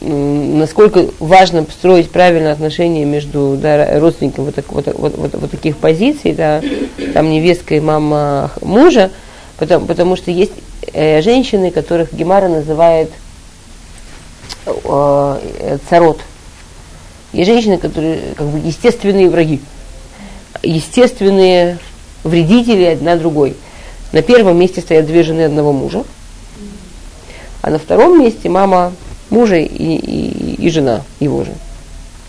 насколько 0.00 1.06
важно 1.18 1.66
строить 1.70 2.10
правильные 2.10 2.52
отношения 2.52 3.04
между 3.04 3.56
да, 3.60 3.98
родственниками 3.98 4.46
вот, 4.46 4.54
так, 4.54 4.70
вот, 4.70 4.86
вот, 4.86 5.16
вот, 5.16 5.34
вот 5.34 5.50
таких 5.50 5.78
позиций, 5.78 6.32
да, 6.32 6.62
там 7.14 7.30
невестка 7.30 7.74
и 7.74 7.80
мама 7.80 8.50
мужа, 8.60 9.10
потому, 9.56 9.86
потому 9.86 10.16
что 10.16 10.30
есть 10.30 10.52
э, 10.92 11.22
женщины, 11.22 11.70
которых 11.70 12.12
Гемара 12.12 12.48
называет 12.48 13.10
э, 14.66 15.78
царот. 15.88 16.20
Есть 17.32 17.50
женщины, 17.50 17.78
которые 17.78 18.20
как 18.36 18.46
бы 18.46 18.58
естественные 18.58 19.30
враги, 19.30 19.60
естественные 20.62 21.78
вредители 22.22 22.84
одна 22.84 23.16
другой. 23.16 23.56
На 24.12 24.22
первом 24.22 24.58
месте 24.58 24.80
стоят 24.80 25.06
две 25.06 25.22
жены 25.22 25.42
одного 25.42 25.72
мужа– 25.72 26.04
А 27.60 27.70
на 27.70 27.78
втором 27.78 28.20
месте 28.20 28.48
мама 28.48 28.92
мужа 29.30 29.56
и, 29.56 29.66
и, 29.66 30.54
и 30.54 30.70
жена 30.70 31.02
его 31.20 31.44
же. 31.44 31.52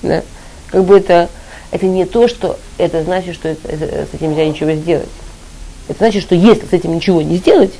Да? 0.02 0.24
Как 0.68 0.84
бы 0.84 0.98
это, 0.98 1.30
это 1.72 1.86
не 1.86 2.06
то, 2.06 2.28
что 2.28 2.58
это 2.78 3.04
значит, 3.04 3.36
что 3.36 3.50
это, 3.50 3.68
это, 3.68 4.08
с 4.12 4.14
этим 4.14 4.32
нельзя 4.32 4.46
ничего 4.46 4.72
сделать. 4.74 5.10
Это 5.88 6.00
значит, 6.00 6.22
что 6.22 6.36
если 6.36 6.66
с 6.66 6.74
этим 6.74 6.96
ничего 6.96 7.22
не 7.22 7.38
сделать, 7.38 7.74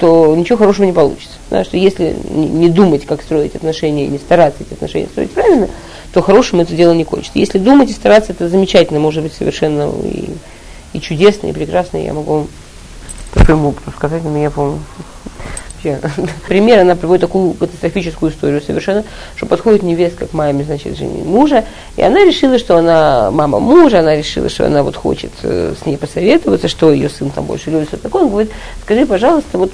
то 0.00 0.34
ничего 0.34 0.58
хорошего 0.58 0.84
не 0.84 0.92
получится. 0.92 1.34
Да, 1.50 1.64
что 1.64 1.76
если 1.76 2.16
не 2.30 2.68
думать, 2.68 3.06
как 3.06 3.22
строить 3.22 3.54
отношения, 3.54 4.08
не 4.08 4.18
стараться 4.18 4.64
эти 4.64 4.74
отношения 4.74 5.06
строить 5.06 5.30
правильно, 5.30 5.68
то 6.12 6.22
хорошим 6.22 6.60
это 6.60 6.74
дело 6.74 6.92
не 6.92 7.04
кончится. 7.04 7.38
Если 7.38 7.58
думать 7.58 7.90
и 7.90 7.92
стараться, 7.92 8.32
это 8.32 8.48
замечательно, 8.48 8.98
может 8.98 9.22
быть 9.22 9.32
совершенно 9.32 9.92
и, 10.04 10.30
и 10.92 11.00
чудесно, 11.00 11.46
и 11.46 11.52
прекрасно. 11.52 11.98
Я 11.98 12.12
могу 12.14 12.32
вам 12.32 12.48
прямую 13.34 13.74
сказать, 13.96 14.24
но 14.24 14.36
я 14.36 14.50
помню. 14.50 14.80
Пример, 16.48 16.80
она 16.80 16.96
приводит 16.96 17.22
такую 17.22 17.54
катастрофическую 17.54 18.32
историю 18.32 18.60
совершенно, 18.60 19.04
что 19.36 19.46
подходит 19.46 19.82
невестка 19.82 20.26
к 20.26 20.32
маме, 20.32 20.64
значит, 20.64 20.96
жене 20.96 21.24
мужа, 21.24 21.64
и 21.96 22.02
она 22.02 22.24
решила, 22.24 22.58
что 22.58 22.76
она 22.76 23.30
мама 23.30 23.58
мужа, 23.58 24.00
она 24.00 24.14
решила, 24.16 24.48
что 24.48 24.66
она 24.66 24.82
вот 24.82 24.96
хочет 24.96 25.30
э, 25.42 25.74
с 25.80 25.86
ней 25.86 25.96
посоветоваться, 25.96 26.68
что 26.68 26.92
ее 26.92 27.08
сын 27.08 27.30
там 27.30 27.44
больше 27.44 27.70
любит, 27.70 27.88
что 27.88 27.96
такое. 27.96 28.22
Он 28.24 28.30
говорит, 28.30 28.50
скажи, 28.82 29.06
пожалуйста, 29.06 29.58
вот 29.58 29.72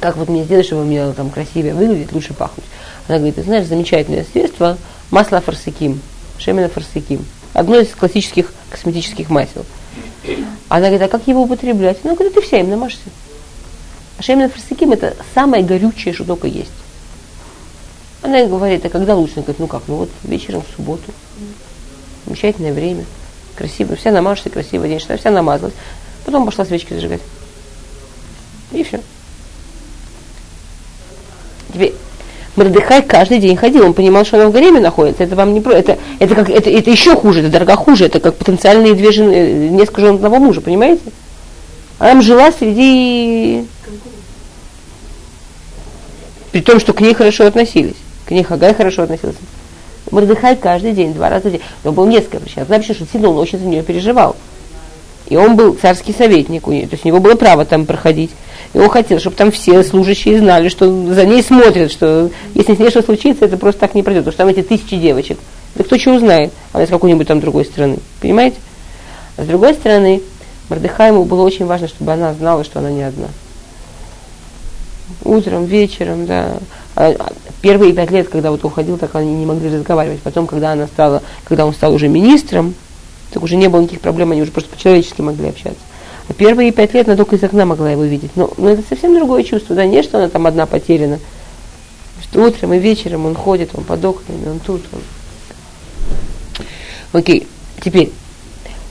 как 0.00 0.16
вот 0.16 0.28
мне 0.28 0.44
сделать, 0.44 0.66
чтобы 0.66 0.84
мне 0.84 1.12
там 1.12 1.30
красивее 1.30 1.74
выглядеть, 1.74 2.12
лучше 2.12 2.34
пахнуть. 2.34 2.66
Она 3.08 3.18
говорит, 3.18 3.36
ты 3.36 3.42
знаешь, 3.42 3.66
замечательное 3.66 4.26
средство, 4.30 4.76
масло 5.10 5.40
фарсиким, 5.40 6.00
шемена 6.38 6.68
фарсиким. 6.68 7.24
Одно 7.52 7.78
из 7.78 7.88
классических 7.88 8.52
косметических 8.70 9.30
масел. 9.30 9.64
Она 10.68 10.88
говорит, 10.88 11.02
а 11.02 11.08
как 11.08 11.26
его 11.26 11.42
употреблять? 11.42 11.98
Она 12.04 12.14
говорит, 12.14 12.34
ты 12.34 12.40
вся 12.40 12.58
им 12.58 12.70
намажься. 12.70 12.98
А 14.18 14.22
шемена 14.22 14.48
фарсиким 14.48 14.92
это 14.92 15.14
самое 15.34 15.62
горючее, 15.62 16.14
что 16.14 16.24
только 16.24 16.46
есть. 16.46 16.70
Она 18.22 18.44
говорит, 18.46 18.84
а 18.84 18.88
когда 18.88 19.14
лучше? 19.14 19.34
Она 19.36 19.42
говорит, 19.42 19.60
ну 19.60 19.66
как, 19.66 19.82
ну 19.88 19.96
вот 19.96 20.10
вечером 20.24 20.62
в 20.62 20.76
субботу. 20.76 21.12
Замечательное 22.24 22.72
время. 22.72 23.04
Красиво. 23.54 23.94
Вся 23.96 24.10
намажешься, 24.10 24.50
красиво 24.50 24.88
день. 24.88 24.98
Вся 24.98 25.30
намазалась. 25.30 25.74
Потом 26.24 26.44
пошла 26.44 26.64
свечки 26.64 26.94
зажигать. 26.94 27.20
И 28.72 28.82
все. 28.82 29.00
Теперь 31.72 31.94
Мордыхай 32.56 33.02
каждый 33.02 33.38
день 33.38 33.56
ходил, 33.56 33.84
он 33.84 33.92
понимал, 33.92 34.24
что 34.24 34.38
она 34.38 34.48
в 34.48 34.52
гареме 34.52 34.80
находится. 34.80 35.22
Это 35.22 35.36
вам 35.36 35.52
не 35.52 35.60
про, 35.60 35.74
это, 35.74 35.98
это, 36.18 36.34
как, 36.34 36.48
это, 36.48 36.70
это 36.70 36.90
еще 36.90 37.14
хуже, 37.14 37.40
это 37.40 37.50
дорого 37.50 37.76
хуже, 37.76 38.06
это 38.06 38.18
как 38.18 38.34
потенциальные 38.36 38.94
две 38.94 39.12
жены, 39.12 39.32
э, 39.32 39.68
несколько 39.68 40.00
жен 40.00 40.14
одного 40.16 40.38
мужа, 40.38 40.62
понимаете? 40.62 41.02
Она 41.98 42.22
жила 42.22 42.50
среди... 42.52 43.66
При 46.56 46.62
том, 46.62 46.80
что 46.80 46.94
к 46.94 47.02
ней 47.02 47.12
хорошо 47.12 47.44
относились. 47.44 47.96
К 48.24 48.30
ней 48.30 48.42
Хагай 48.42 48.72
хорошо 48.72 49.02
относился. 49.02 49.36
Мордыхай 50.10 50.56
каждый 50.56 50.92
день, 50.92 51.12
два 51.12 51.28
раза 51.28 51.50
в 51.50 51.52
день. 51.52 51.60
Но 51.84 51.92
было 51.92 52.06
несколько 52.06 52.40
причин. 52.40 52.62
Одна 52.62 52.78
причина, 52.78 52.94
что 52.94 53.06
сильно 53.12 53.28
он 53.28 53.36
очень 53.36 53.58
за 53.58 53.66
нее 53.66 53.82
переживал. 53.82 54.36
И 55.28 55.36
он 55.36 55.54
был 55.54 55.74
царский 55.74 56.14
советник 56.14 56.66
у 56.66 56.72
нее, 56.72 56.86
то 56.86 56.94
есть 56.94 57.04
у 57.04 57.08
него 57.08 57.20
было 57.20 57.34
право 57.34 57.66
там 57.66 57.84
проходить. 57.84 58.30
И 58.72 58.78
он 58.78 58.88
хотел, 58.88 59.18
чтобы 59.18 59.36
там 59.36 59.50
все 59.50 59.84
служащие 59.84 60.38
знали, 60.38 60.70
что 60.70 60.88
за 61.12 61.26
ней 61.26 61.42
смотрят, 61.42 61.92
что 61.92 62.30
если 62.54 62.74
с 62.74 62.78
ней 62.78 62.88
что 62.88 63.02
случится, 63.02 63.44
это 63.44 63.58
просто 63.58 63.82
так 63.82 63.94
не 63.94 64.02
пройдет, 64.02 64.24
потому 64.24 64.32
что 64.32 64.42
там 64.44 64.48
эти 64.48 64.66
тысячи 64.66 64.96
девочек. 64.96 65.36
Да 65.74 65.84
кто 65.84 65.98
что 65.98 66.14
узнает, 66.14 66.54
она 66.72 66.84
из 66.84 66.88
какой-нибудь 66.88 67.28
там 67.28 67.40
другой 67.40 67.66
страны. 67.66 67.98
Понимаете? 68.22 68.56
А 69.36 69.44
с 69.44 69.46
другой 69.46 69.74
стороны, 69.74 70.22
Мордыхайму 70.70 71.24
было 71.24 71.42
очень 71.42 71.66
важно, 71.66 71.86
чтобы 71.86 72.12
она 72.12 72.32
знала, 72.32 72.64
что 72.64 72.78
она 72.78 72.90
не 72.90 73.02
одна. 73.02 73.28
Утром, 75.24 75.64
вечером, 75.64 76.26
да. 76.26 76.58
А, 76.94 77.14
первые 77.60 77.92
пять 77.92 78.10
лет, 78.10 78.28
когда 78.28 78.50
вот 78.50 78.64
уходил, 78.64 78.98
так 78.98 79.14
они 79.14 79.32
не 79.34 79.46
могли 79.46 79.74
разговаривать. 79.74 80.20
Потом, 80.20 80.46
когда 80.46 80.72
она 80.72 80.86
стала, 80.86 81.22
когда 81.44 81.66
он 81.66 81.74
стал 81.74 81.94
уже 81.94 82.08
министром, 82.08 82.74
так 83.32 83.42
уже 83.42 83.56
не 83.56 83.68
было 83.68 83.80
никаких 83.80 84.00
проблем, 84.00 84.32
они 84.32 84.42
уже 84.42 84.50
просто 84.50 84.70
по-человечески 84.70 85.20
могли 85.20 85.48
общаться. 85.48 85.80
А 86.28 86.32
первые 86.32 86.72
пять 86.72 86.94
лет 86.94 87.06
она 87.06 87.16
только 87.16 87.36
из 87.36 87.44
окна 87.44 87.64
могла 87.66 87.90
его 87.90 88.04
видеть. 88.04 88.30
Но, 88.34 88.52
но 88.56 88.70
это 88.70 88.82
совсем 88.88 89.14
другое 89.14 89.44
чувство, 89.44 89.76
да, 89.76 89.86
не 89.86 90.02
что 90.02 90.18
она 90.18 90.28
там 90.28 90.46
одна 90.46 90.66
потеряна. 90.66 91.20
Что 92.22 92.42
утром 92.44 92.72
и 92.74 92.78
вечером 92.78 93.26
он 93.26 93.34
ходит, 93.34 93.70
он 93.74 93.84
под 93.84 94.04
окнами, 94.04 94.48
он 94.48 94.58
тут. 94.58 94.82
Он... 94.92 95.00
Окей, 97.12 97.46
теперь, 97.84 98.10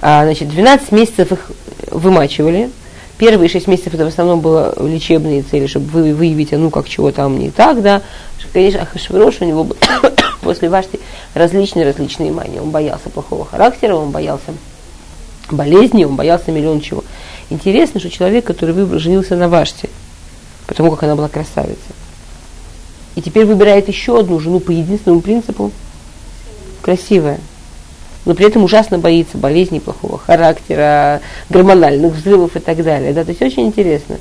а, 0.01 0.23
значит, 0.23 0.49
12 0.49 0.91
месяцев 0.91 1.31
их 1.31 1.51
вымачивали. 1.91 2.69
Первые 3.17 3.47
6 3.47 3.67
месяцев 3.67 3.93
это 3.93 4.03
в 4.03 4.07
основном 4.07 4.41
было 4.41 4.73
лечебные 4.77 5.41
цели, 5.41 5.67
чтобы 5.67 5.87
вы, 5.87 6.13
выявить, 6.13 6.53
а 6.53 6.57
ну 6.57 6.69
как 6.69 6.89
чего 6.89 7.11
там 7.11 7.39
не 7.39 7.49
так, 7.49 7.81
да. 7.81 8.01
Конечно, 8.51 8.81
Ахашвирош 8.81 9.37
у 9.39 9.45
него 9.45 9.63
был 9.63 9.77
после 10.41 10.69
Вашти 10.69 10.99
различные-различные 11.33 12.31
мания. 12.31 12.61
Он 12.61 12.71
боялся 12.71 13.09
плохого 13.09 13.45
характера, 13.45 13.95
он 13.95 14.11
боялся 14.11 14.53
болезни, 15.49 16.03
он 16.03 16.15
боялся 16.15 16.51
миллион 16.51 16.81
чего. 16.81 17.03
Интересно, 17.49 17.99
что 17.99 18.09
человек, 18.09 18.45
который 18.45 18.73
выбрал, 18.73 18.99
женился 18.99 19.35
на 19.35 19.47
Ваште, 19.47 19.89
потому 20.67 20.91
как 20.91 21.03
она 21.03 21.15
была 21.15 21.29
красавица, 21.29 21.79
и 23.15 23.21
теперь 23.21 23.45
выбирает 23.45 23.87
еще 23.87 24.19
одну 24.19 24.39
жену 24.39 24.59
по 24.59 24.71
единственному 24.71 25.21
принципу, 25.21 25.71
красивая, 26.81 27.39
но 28.25 28.33
при 28.33 28.47
этом 28.47 28.63
ужасно 28.63 28.97
боится 28.97 29.37
болезней, 29.37 29.79
плохого 29.79 30.17
характера, 30.17 31.21
гормональных 31.49 32.13
взрывов 32.13 32.55
и 32.55 32.59
так 32.59 32.83
далее. 32.83 33.13
Да? 33.13 33.23
То 33.23 33.29
есть 33.29 33.41
очень 33.41 33.67
интересно, 33.67 34.17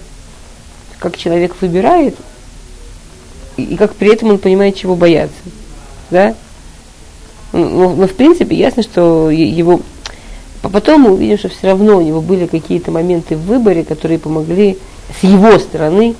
как 0.99 1.17
человек 1.17 1.57
выбирает, 1.61 2.17
и 3.57 3.77
как 3.77 3.95
при 3.95 4.12
этом 4.12 4.31
он 4.31 4.38
понимает, 4.38 4.77
чего 4.77 4.95
бояться. 4.95 5.37
Да? 6.11 6.35
Но, 7.53 7.95
но 7.95 8.07
в 8.07 8.14
принципе 8.14 8.57
ясно, 8.57 8.83
что 8.83 9.31
его 9.31 9.81
потом 10.62 11.03
мы 11.03 11.12
увидим, 11.12 11.38
что 11.38 11.49
все 11.49 11.69
равно 11.69 11.97
у 11.97 12.01
него 12.01 12.21
были 12.21 12.47
какие-то 12.47 12.90
моменты 12.90 13.37
в 13.37 13.47
выборе, 13.47 13.85
которые 13.85 14.19
помогли 14.19 14.79
с 15.21 15.25
его 15.25 15.59
стороны. 15.59 16.14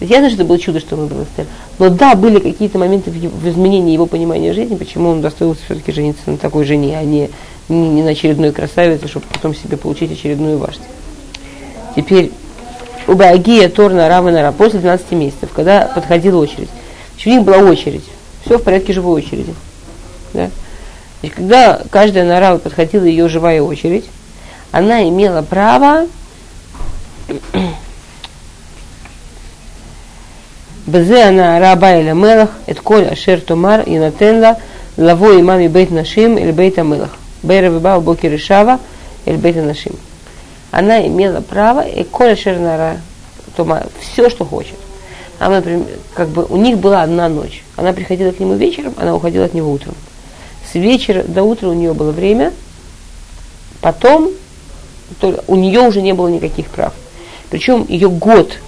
Я 0.00 0.18
знаю, 0.18 0.30
что 0.30 0.42
это 0.42 0.44
было 0.48 0.58
чудо, 0.58 0.80
что 0.80 0.96
он 0.96 1.02
выбрал 1.02 1.22
Эстер. 1.22 1.46
Но 1.78 1.88
да, 1.88 2.14
были 2.14 2.38
какие-то 2.38 2.78
моменты 2.78 3.10
в, 3.10 3.48
изменении 3.48 3.92
его 3.92 4.06
понимания 4.06 4.52
жизни, 4.52 4.74
почему 4.74 5.10
он 5.10 5.20
достоился 5.20 5.62
все-таки 5.64 5.92
жениться 5.92 6.30
на 6.30 6.36
такой 6.36 6.64
жене, 6.64 6.98
а 6.98 7.04
не, 7.04 7.30
не, 7.68 7.88
не 7.88 8.02
на 8.02 8.10
очередной 8.10 8.52
красавице, 8.52 9.06
чтобы 9.08 9.26
потом 9.32 9.54
себе 9.54 9.76
получить 9.76 10.12
очередную 10.12 10.58
важность. 10.58 10.88
Теперь 11.94 12.32
у 13.06 13.14
Багия 13.14 13.68
Торна 13.68 14.08
Равенара 14.08 14.52
после 14.52 14.80
12 14.80 15.12
месяцев, 15.12 15.50
когда 15.54 15.90
подходила 15.94 16.40
очередь. 16.40 16.70
У 17.24 17.28
них 17.28 17.42
была 17.42 17.58
очередь. 17.58 18.04
Все 18.44 18.58
в 18.58 18.62
порядке 18.62 18.92
живой 18.92 19.22
очереди. 19.22 19.54
Да? 20.34 20.50
И 21.22 21.28
когда 21.30 21.80
каждая 21.90 22.24
нора 22.24 22.58
подходила 22.58 23.04
ее 23.04 23.28
живая 23.28 23.62
очередь, 23.62 24.04
она 24.72 25.08
имела 25.08 25.40
право 25.40 26.06
Бзе 30.86 31.24
она 31.24 31.58
раба 31.60 31.96
или 31.96 32.12
мелах, 32.12 32.50
это 32.66 32.80
коль 32.82 33.06
ашер 33.06 33.40
тумар 33.40 33.80
и 33.82 33.98
натенла 33.98 34.58
лаво 34.96 35.38
имами 35.38 35.68
бейт 35.68 35.90
нашим 35.90 36.36
или 36.36 36.52
бейт 36.52 36.78
амелах. 36.78 37.16
Бейра 37.42 37.68
виба 37.68 37.98
боки 38.00 38.26
решава 38.26 38.78
или 39.24 39.36
бейт 39.36 39.56
нашим. 39.56 39.96
Она 40.70 41.06
имела 41.06 41.40
право 41.40 41.80
и 41.80 42.04
коль 42.04 42.32
ашер 42.32 42.58
нара 42.58 42.98
тумар, 43.56 43.86
все, 44.00 44.28
что 44.28 44.44
хочет. 44.44 44.76
Она, 45.38 45.56
например, 45.56 45.86
как 46.14 46.28
бы 46.28 46.44
у 46.44 46.56
них 46.56 46.78
была 46.78 47.02
одна 47.02 47.28
ночь. 47.28 47.64
Она 47.76 47.92
приходила 47.92 48.30
к 48.30 48.40
нему 48.40 48.54
вечером, 48.54 48.94
она 48.96 49.14
уходила 49.14 49.44
от 49.44 49.54
него 49.54 49.70
утром 49.72 49.94
с 50.74 50.76
вечера 50.76 51.22
до 51.22 51.44
утра 51.44 51.68
у 51.68 51.72
нее 51.72 51.94
было 51.94 52.10
время, 52.10 52.52
потом 53.80 54.30
у 55.46 55.54
нее 55.54 55.80
уже 55.80 56.02
не 56.02 56.12
было 56.12 56.26
никаких 56.26 56.66
прав. 56.66 56.92
Причем 57.48 57.86
ее 57.88 58.10
год, 58.10 58.58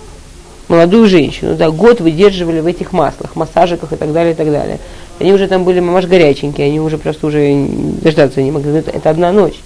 молодую 0.68 1.06
женщину, 1.06 1.54
да, 1.56 1.70
год 1.70 2.00
выдерживали 2.00 2.60
в 2.60 2.66
этих 2.66 2.92
маслах, 2.92 3.36
массажиках 3.36 3.92
и 3.92 3.96
так 3.96 4.12
далее, 4.12 4.32
и 4.32 4.36
так 4.36 4.50
далее. 4.50 4.78
Они 5.18 5.32
уже 5.32 5.48
там 5.48 5.64
были 5.64 5.80
мамаш 5.80 6.06
горяченькие, 6.06 6.66
они 6.66 6.80
уже 6.80 6.98
просто 6.98 7.26
уже 7.26 7.66
дождаться 8.02 8.42
не 8.42 8.50
могли. 8.50 8.72
Это, 8.72 8.90
это 8.90 9.10
одна 9.10 9.32
ночь. 9.32 9.60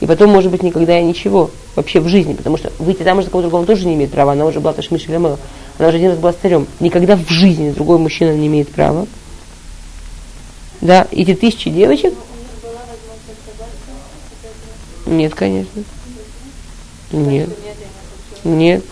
И 0.00 0.06
потом, 0.06 0.30
может 0.30 0.50
быть, 0.50 0.62
никогда 0.62 0.98
и 1.00 1.04
ничего 1.04 1.50
вообще 1.74 2.00
в 2.00 2.08
жизни, 2.08 2.34
потому 2.34 2.58
что 2.58 2.70
выйти 2.78 3.02
замуж 3.02 3.24
за 3.24 3.30
кого-то 3.30 3.48
другого 3.48 3.66
тоже 3.66 3.86
не 3.86 3.94
имеет 3.94 4.10
права, 4.10 4.32
она 4.32 4.44
уже 4.44 4.60
была 4.60 4.74
Ташмиш 4.74 5.06
Она 5.08 5.38
уже 5.78 5.96
один 5.96 6.10
раз 6.10 6.18
была 6.18 6.32
старем. 6.32 6.66
Никогда 6.80 7.16
в 7.16 7.28
жизни 7.30 7.70
другой 7.70 7.98
мужчина 7.98 8.34
не 8.34 8.46
имеет 8.46 8.68
права 8.68 9.06
да, 10.80 11.06
эти 11.10 11.34
тысячи 11.34 11.70
девочек? 11.70 12.14
Нет, 15.06 15.34
конечно. 15.34 15.82
Нет. 17.12 17.48
Нет. 18.44 18.84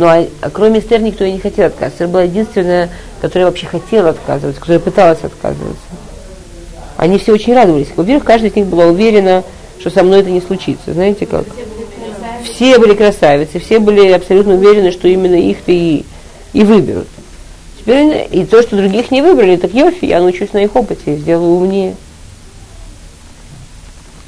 Ну, 0.00 0.06
а, 0.06 0.26
а 0.40 0.48
кроме 0.48 0.80
Эстер 0.80 1.02
никто 1.02 1.26
и 1.26 1.32
не 1.32 1.40
хотел 1.40 1.66
отказываться. 1.66 2.04
Эстер 2.04 2.08
была 2.08 2.22
единственная, 2.22 2.88
которая 3.20 3.50
вообще 3.50 3.66
хотела 3.66 4.08
отказываться, 4.08 4.58
которая 4.58 4.80
пыталась 4.80 5.22
отказываться. 5.22 5.82
Они 6.96 7.18
все 7.18 7.34
очень 7.34 7.54
радовались. 7.54 7.88
Во-первых, 7.94 8.24
каждая 8.24 8.50
из 8.50 8.56
них 8.56 8.64
была 8.64 8.86
уверена, 8.86 9.44
что 9.78 9.90
со 9.90 10.02
мной 10.02 10.20
это 10.20 10.30
не 10.30 10.40
случится. 10.40 10.94
Знаете 10.94 11.26
как? 11.26 11.44
все 12.42 12.78
были 12.78 12.94
красавицы, 12.94 13.58
все 13.58 13.78
были 13.78 14.10
абсолютно 14.12 14.54
уверены, 14.54 14.90
что 14.90 15.06
именно 15.06 15.34
их-то 15.34 15.70
и, 15.70 16.06
и 16.54 16.64
выберут. 16.64 17.08
Теперь 17.78 18.26
и 18.30 18.46
то, 18.46 18.62
что 18.62 18.78
других 18.78 19.10
не 19.10 19.20
выбрали, 19.20 19.56
так 19.56 19.74
йофи, 19.74 20.06
я 20.06 20.20
научусь 20.20 20.54
на 20.54 20.64
их 20.64 20.74
опыте, 20.76 21.16
сделаю 21.16 21.56
умнее. 21.56 21.94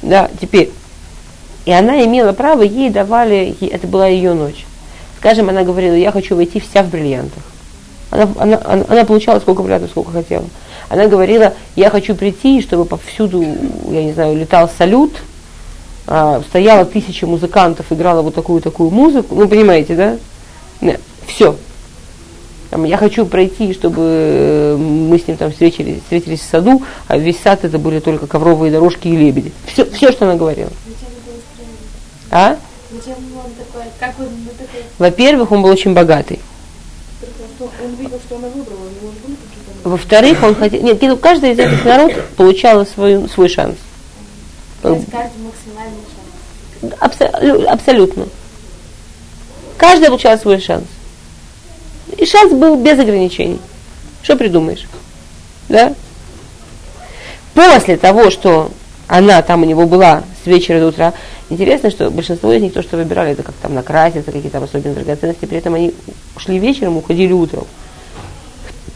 Да, 0.03 0.29
теперь. 0.39 0.69
И 1.65 1.71
она 1.71 2.05
имела 2.05 2.31
право, 2.31 2.61
ей 2.61 2.91
давали, 2.91 3.55
это 3.59 3.87
была 3.87 4.05
ее 4.05 4.35
ночь. 4.35 4.67
Скажем, 5.23 5.47
она 5.47 5.63
говорила, 5.63 5.93
я 5.93 6.11
хочу 6.11 6.35
войти 6.35 6.59
вся 6.59 6.83
в 6.83 6.89
бриллиантах. 6.89 7.41
Она, 8.11 8.27
она, 8.37 8.61
она, 8.65 8.85
она 8.89 9.05
получала 9.05 9.39
сколько 9.39 9.61
бриллиантов, 9.61 9.91
сколько 9.91 10.11
хотела. 10.11 10.43
Она 10.89 11.07
говорила, 11.07 11.53
я 11.77 11.89
хочу 11.89 12.13
прийти, 12.13 12.61
чтобы 12.61 12.83
повсюду, 12.83 13.41
я 13.89 14.03
не 14.03 14.11
знаю, 14.11 14.35
летал 14.35 14.69
салют, 14.77 15.13
а, 16.07 16.41
стояла 16.49 16.83
тысяча 16.83 17.25
музыкантов, 17.25 17.85
играла 17.89 18.21
вот 18.21 18.35
такую-такую 18.35 18.89
музыку. 18.91 19.35
Ну, 19.35 19.47
понимаете, 19.47 19.95
да? 19.95 20.17
Нет, 20.81 20.99
все. 21.25 21.55
Там, 22.69 22.83
я 22.83 22.97
хочу 22.97 23.25
пройти, 23.25 23.71
чтобы 23.73 24.75
мы 24.77 25.17
с 25.17 25.25
ним 25.25 25.37
там 25.37 25.51
встретились, 25.51 26.01
встретились 26.01 26.41
в 26.41 26.49
саду, 26.49 26.83
а 27.07 27.17
весь 27.17 27.39
сад 27.39 27.63
это 27.63 27.79
были 27.79 28.01
только 28.01 28.27
ковровые 28.27 28.73
дорожки 28.73 29.07
и 29.07 29.15
лебеди. 29.15 29.53
Все, 29.67 29.85
все 29.85 30.11
что 30.11 30.25
она 30.25 30.35
говорила. 30.35 30.71
А? 32.29 32.57
Во-первых, 34.97 35.51
он 35.51 35.61
был 35.61 35.69
очень 35.69 35.93
богатый. 35.93 36.39
Во-вторых, 39.83 40.43
он 40.43 40.55
хотел... 40.55 40.81
Нет, 40.81 41.01
каждый 41.21 41.51
из 41.51 41.59
этих 41.59 41.83
народов 41.85 42.25
получал 42.37 42.85
свой, 42.85 43.27
свой 43.29 43.49
шанс. 43.49 43.75
Абсолютно. 46.99 47.71
Абсолютно. 47.71 48.27
Каждый 49.77 50.07
получал 50.07 50.37
свой 50.37 50.59
шанс. 50.59 50.85
И 52.17 52.25
шанс 52.25 52.53
был 52.53 52.75
без 52.75 52.99
ограничений. 52.99 53.59
Что 54.21 54.35
придумаешь? 54.35 54.85
Да? 55.69 55.93
После 57.53 57.97
того, 57.97 58.29
что 58.29 58.71
она 59.07 59.41
там 59.41 59.63
у 59.63 59.65
него 59.65 59.85
была 59.85 60.23
с 60.43 60.47
вечера 60.47 60.79
до 60.79 60.87
утра, 60.87 61.13
интересно, 61.53 61.89
что 61.89 62.11
большинство 62.11 62.51
из 62.51 62.61
них 62.61 62.73
то, 62.73 62.83
что 62.83 62.97
выбирали, 62.97 63.31
это 63.31 63.43
как 63.43 63.55
там 63.55 63.73
накраситься, 63.73 64.31
какие-то 64.31 64.51
там 64.51 64.63
особенные 64.63 64.95
драгоценности, 64.95 65.45
при 65.45 65.57
этом 65.57 65.73
они 65.73 65.93
шли 66.37 66.59
вечером, 66.59 66.97
уходили 66.97 67.31
утром. 67.31 67.65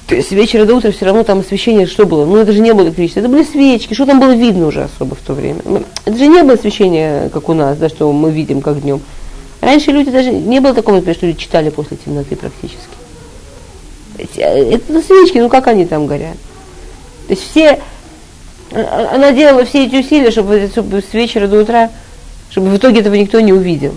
То 0.07 0.15
есть 0.15 0.29
с 0.29 0.31
вечера 0.31 0.65
до 0.65 0.75
утра 0.75 0.91
все 0.91 1.05
равно 1.05 1.23
там 1.23 1.39
освещение 1.39 1.85
что 1.85 2.05
было? 2.05 2.25
Ну 2.25 2.37
это 2.37 2.53
же 2.53 2.61
не 2.61 2.73
было 2.73 2.85
электричества, 2.85 3.19
это 3.19 3.29
были 3.29 3.43
свечки, 3.43 3.93
что 3.93 4.05
там 4.05 4.19
было 4.19 4.33
видно 4.33 4.67
уже 4.67 4.83
особо 4.83 5.15
в 5.15 5.19
то 5.19 5.33
время? 5.33 5.59
Это 6.05 6.17
же 6.17 6.27
не 6.27 6.43
было 6.43 6.53
освещения, 6.53 7.29
как 7.29 7.49
у 7.49 7.53
нас, 7.53 7.77
да, 7.77 7.89
что 7.89 8.11
мы 8.11 8.31
видим 8.31 8.61
как 8.61 8.81
днем. 8.81 9.01
Раньше 9.59 9.91
люди 9.91 10.11
даже, 10.11 10.31
не 10.31 10.61
было 10.61 10.73
такого, 10.73 10.95
например, 10.95 11.15
что 11.15 11.25
люди 11.25 11.39
читали 11.39 11.69
после 11.69 11.97
темноты 11.97 12.35
практически. 12.35 12.77
Э, 14.37 14.75
это 14.75 14.93
ну, 14.93 15.01
свечки, 15.01 15.39
ну 15.39 15.49
как 15.49 15.67
они 15.67 15.85
там 15.85 16.07
горят? 16.07 16.37
То 17.27 17.33
есть 17.33 17.49
все, 17.49 17.79
а, 18.71 18.79
а, 19.11 19.15
она 19.15 19.31
делала 19.31 19.65
все 19.65 19.85
эти 19.85 19.95
усилия, 19.95 20.31
чтобы, 20.31 20.69
чтобы 20.71 21.01
с 21.01 21.13
вечера 21.13 21.47
до 21.47 21.61
утра, 21.61 21.91
чтобы 22.49 22.69
в 22.69 22.77
итоге 22.77 23.01
этого 23.01 23.15
никто 23.15 23.39
не 23.39 23.53
увидел. 23.53 23.93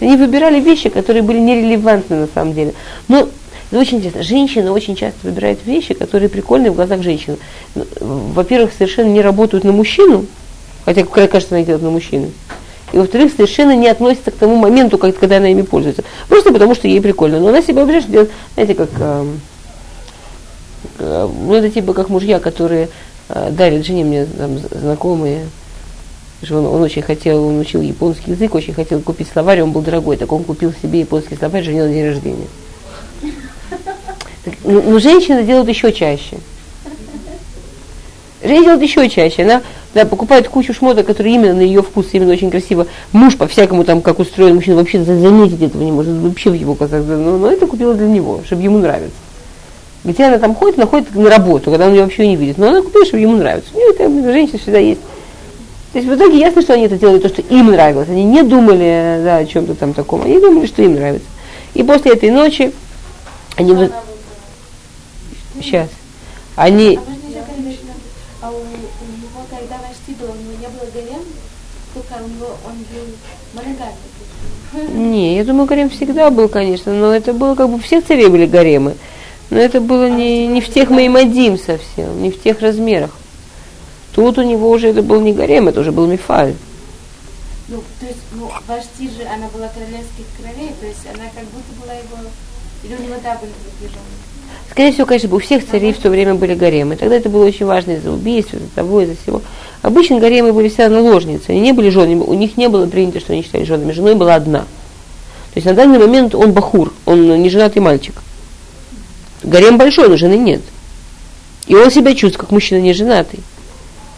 Они 0.00 0.16
выбирали 0.16 0.60
вещи, 0.60 0.88
которые 0.88 1.22
были 1.22 1.38
нерелевантны 1.38 2.16
на 2.16 2.28
самом 2.32 2.54
деле. 2.54 2.74
Но 3.08 3.28
это 3.70 3.80
очень 3.80 3.98
интересно. 3.98 4.22
Женщины 4.22 4.70
очень 4.70 4.94
часто 4.94 5.18
выбирают 5.26 5.60
вещи, 5.64 5.94
которые 5.94 6.28
прикольные 6.28 6.70
в 6.70 6.76
глазах 6.76 7.02
женщины. 7.02 7.36
Ну, 7.74 7.84
во-первых, 8.00 8.72
совершенно 8.72 9.08
не 9.08 9.20
работают 9.20 9.64
на 9.64 9.72
мужчину, 9.72 10.26
хотя, 10.84 11.04
кажется, 11.04 11.54
она 11.54 11.64
делает 11.64 11.82
на 11.82 11.90
мужчину. 11.90 12.30
И 12.92 12.96
во-вторых, 12.96 13.32
совершенно 13.32 13.76
не 13.76 13.88
относится 13.88 14.30
к 14.30 14.36
тому 14.36 14.56
моменту, 14.56 14.96
когда 14.96 15.36
она 15.36 15.50
ими 15.50 15.62
пользуется. 15.62 16.04
Просто 16.28 16.52
потому, 16.52 16.74
что 16.74 16.88
ей 16.88 17.00
прикольно. 17.00 17.40
Но 17.40 17.48
она 17.48 17.60
себя 17.60 17.82
выбирает, 17.82 18.10
делает, 18.10 18.30
знаете, 18.54 18.74
как... 18.74 18.88
Э, 18.98 19.26
э, 20.98 21.28
ну, 21.46 21.54
это 21.54 21.68
типа 21.68 21.92
как 21.92 22.08
мужья, 22.08 22.38
которые 22.38 22.88
э, 23.28 23.50
дарят 23.50 23.84
жене 23.84 24.04
мне 24.04 24.24
там, 24.24 24.58
знакомые, 24.58 25.48
он, 26.50 26.66
он 26.66 26.82
очень 26.82 27.02
хотел, 27.02 27.44
он 27.44 27.58
учил 27.58 27.80
японский 27.80 28.32
язык, 28.32 28.54
очень 28.54 28.74
хотел 28.74 29.00
купить 29.00 29.28
словарь, 29.32 29.60
он 29.62 29.72
был 29.72 29.82
дорогой, 29.82 30.16
так 30.16 30.30
он 30.32 30.44
купил 30.44 30.72
себе 30.80 31.00
японский 31.00 31.36
словарь 31.36 31.64
жене 31.64 31.84
на 31.84 31.92
день 31.92 32.06
рождения. 32.06 32.46
Но 34.64 34.72
ну, 34.72 34.82
ну, 34.82 34.98
женщины 35.00 35.42
делают 35.42 35.68
еще 35.68 35.92
чаще. 35.92 36.38
Женщина 38.42 38.64
делает 38.64 38.82
еще 38.82 39.08
чаще. 39.08 39.42
Она 39.42 39.62
да, 39.94 40.04
покупает 40.04 40.48
кучу 40.48 40.72
шмоток, 40.72 41.06
которые 41.06 41.34
именно 41.34 41.54
на 41.54 41.60
ее 41.60 41.82
вкус, 41.82 42.06
именно 42.12 42.32
очень 42.32 42.50
красиво. 42.50 42.86
Муж 43.12 43.36
по-всякому 43.36 43.84
там, 43.84 44.00
как 44.00 44.18
устроен 44.20 44.54
мужчина, 44.54 44.76
вообще 44.76 45.02
заметить 45.02 45.60
этого 45.60 45.82
не 45.82 45.92
может, 45.92 46.14
вообще 46.14 46.50
в 46.50 46.54
его 46.54 46.74
глазах. 46.74 47.02
Но, 47.04 47.36
но 47.36 47.50
это 47.50 47.66
купила 47.66 47.94
для 47.94 48.06
него, 48.06 48.42
чтобы 48.44 48.62
ему 48.62 48.78
нравится. 48.78 49.16
Где 50.04 50.24
она 50.24 50.38
там 50.38 50.54
ходит, 50.54 50.78
она 50.78 50.86
ходит 50.86 51.14
на 51.14 51.28
работу, 51.28 51.70
когда 51.70 51.86
он 51.86 51.94
ее 51.94 52.04
вообще 52.04 52.28
не 52.28 52.36
видит. 52.36 52.58
Но 52.58 52.68
она 52.68 52.82
купила, 52.82 53.04
чтобы 53.04 53.20
ему 53.20 53.36
нравится. 53.36 53.70
У 53.74 53.76
нее 53.76 53.90
это 53.90 54.32
женщина 54.32 54.58
всегда 54.58 54.78
есть. 54.78 55.00
То 55.92 55.98
есть 55.98 56.10
в 56.10 56.14
итоге 56.14 56.38
ясно, 56.38 56.60
что 56.60 56.74
они 56.74 56.84
это 56.84 56.98
делали 56.98 57.18
то, 57.18 57.28
что 57.28 57.40
им 57.42 57.68
нравилось. 57.68 58.08
Они 58.08 58.24
не 58.24 58.42
думали 58.42 59.20
да, 59.24 59.36
о 59.38 59.46
чем-то 59.46 59.74
там 59.74 59.94
таком. 59.94 60.22
Они 60.22 60.38
думали, 60.38 60.66
что 60.66 60.82
им 60.82 60.94
нравится. 60.94 61.28
И 61.74 61.82
после 61.82 62.12
этой 62.12 62.30
ночи 62.30 62.72
они... 63.56 63.74
Сейчас. 65.54 65.88
Они... 66.56 66.98
А 68.40 68.50
у, 68.50 68.54
у 68.54 68.58
него, 68.58 69.44
когда 69.50 69.76
почти 69.78 70.14
было, 70.20 70.30
у 70.30 70.34
него 70.34 70.52
не 70.60 70.68
было 70.68 70.86
гарем, 70.94 71.22
только 71.94 72.22
у 72.22 72.28
него 72.28 72.56
он 72.66 72.74
был 72.92 73.08
моногамный. 73.54 75.10
Не, 75.10 75.36
я 75.36 75.44
думаю, 75.44 75.66
гарем 75.66 75.90
всегда 75.90 76.30
был, 76.30 76.48
конечно, 76.48 76.92
но 76.92 77.12
это 77.12 77.32
было 77.32 77.54
как 77.54 77.68
бы 77.68 77.76
у 77.76 77.78
всех 77.78 78.04
царей 78.06 78.28
были 78.28 78.46
гаремы. 78.46 78.94
Но 79.50 79.58
это 79.58 79.80
было 79.80 80.04
а 80.04 80.10
не, 80.10 80.46
не 80.46 80.60
в 80.60 80.72
тех 80.72 80.90
Маймадим 80.90 81.58
совсем, 81.58 82.22
не 82.22 82.30
в 82.30 82.40
тех 82.40 82.60
размерах. 82.60 83.17
Тут 84.18 84.36
у 84.36 84.42
него 84.42 84.68
уже 84.68 84.88
это 84.88 85.00
был 85.00 85.20
не 85.20 85.32
гарем, 85.32 85.68
это 85.68 85.78
уже 85.78 85.92
был 85.92 86.08
мифаль. 86.08 86.52
Ну, 87.68 87.76
то 88.00 88.06
есть, 88.06 88.18
ну, 88.32 88.50
Вашти 88.66 89.04
же, 89.04 89.22
она 89.32 89.46
была 89.54 89.68
королевских 89.68 90.24
королей, 90.36 90.72
то 90.80 90.86
есть 90.86 91.06
она 91.14 91.22
как 91.32 91.44
будто 91.44 91.80
была 91.80 91.92
его, 91.92 92.28
или 92.82 92.96
у 92.96 93.00
него 93.00 93.14
да 93.22 93.38
были 93.40 93.52
приближенные? 93.52 94.02
Скорее 94.72 94.90
всего, 94.90 95.06
конечно, 95.06 95.32
у 95.32 95.38
всех 95.38 95.64
царей 95.64 95.92
в 95.92 95.98
то 95.98 96.10
время 96.10 96.34
были 96.34 96.56
гаремы. 96.56 96.96
Тогда 96.96 97.14
это 97.14 97.28
было 97.28 97.46
очень 97.46 97.64
важно 97.64 97.92
из-за 97.92 98.10
убийств, 98.10 98.54
из-за 98.54 98.66
того, 98.74 99.02
из-за 99.02 99.14
всего. 99.22 99.40
Обычно 99.82 100.18
гаремы 100.18 100.52
были 100.52 100.66
всегда 100.66 100.88
наложницы, 100.88 101.50
они 101.50 101.60
не 101.60 101.72
были 101.72 101.88
женами, 101.88 102.16
у 102.16 102.34
них 102.34 102.56
не 102.56 102.68
было 102.68 102.88
принято, 102.88 103.20
что 103.20 103.34
они 103.34 103.44
считали 103.44 103.62
женами. 103.62 103.92
Женой 103.92 104.16
была 104.16 104.34
одна. 104.34 104.62
То 104.62 105.54
есть 105.54 105.66
на 105.66 105.74
данный 105.74 106.00
момент 106.00 106.34
он 106.34 106.50
бахур, 106.50 106.92
он 107.06 107.40
не 107.40 107.50
женатый 107.50 107.80
мальчик. 107.80 108.20
Гарем 109.44 109.78
большой, 109.78 110.08
но 110.08 110.16
жены 110.16 110.38
нет. 110.38 110.62
И 111.68 111.76
он 111.76 111.92
себя 111.92 112.16
чувствует, 112.16 112.38
как 112.38 112.50
мужчина 112.50 112.80
не 112.80 112.92
женатый. 112.92 113.38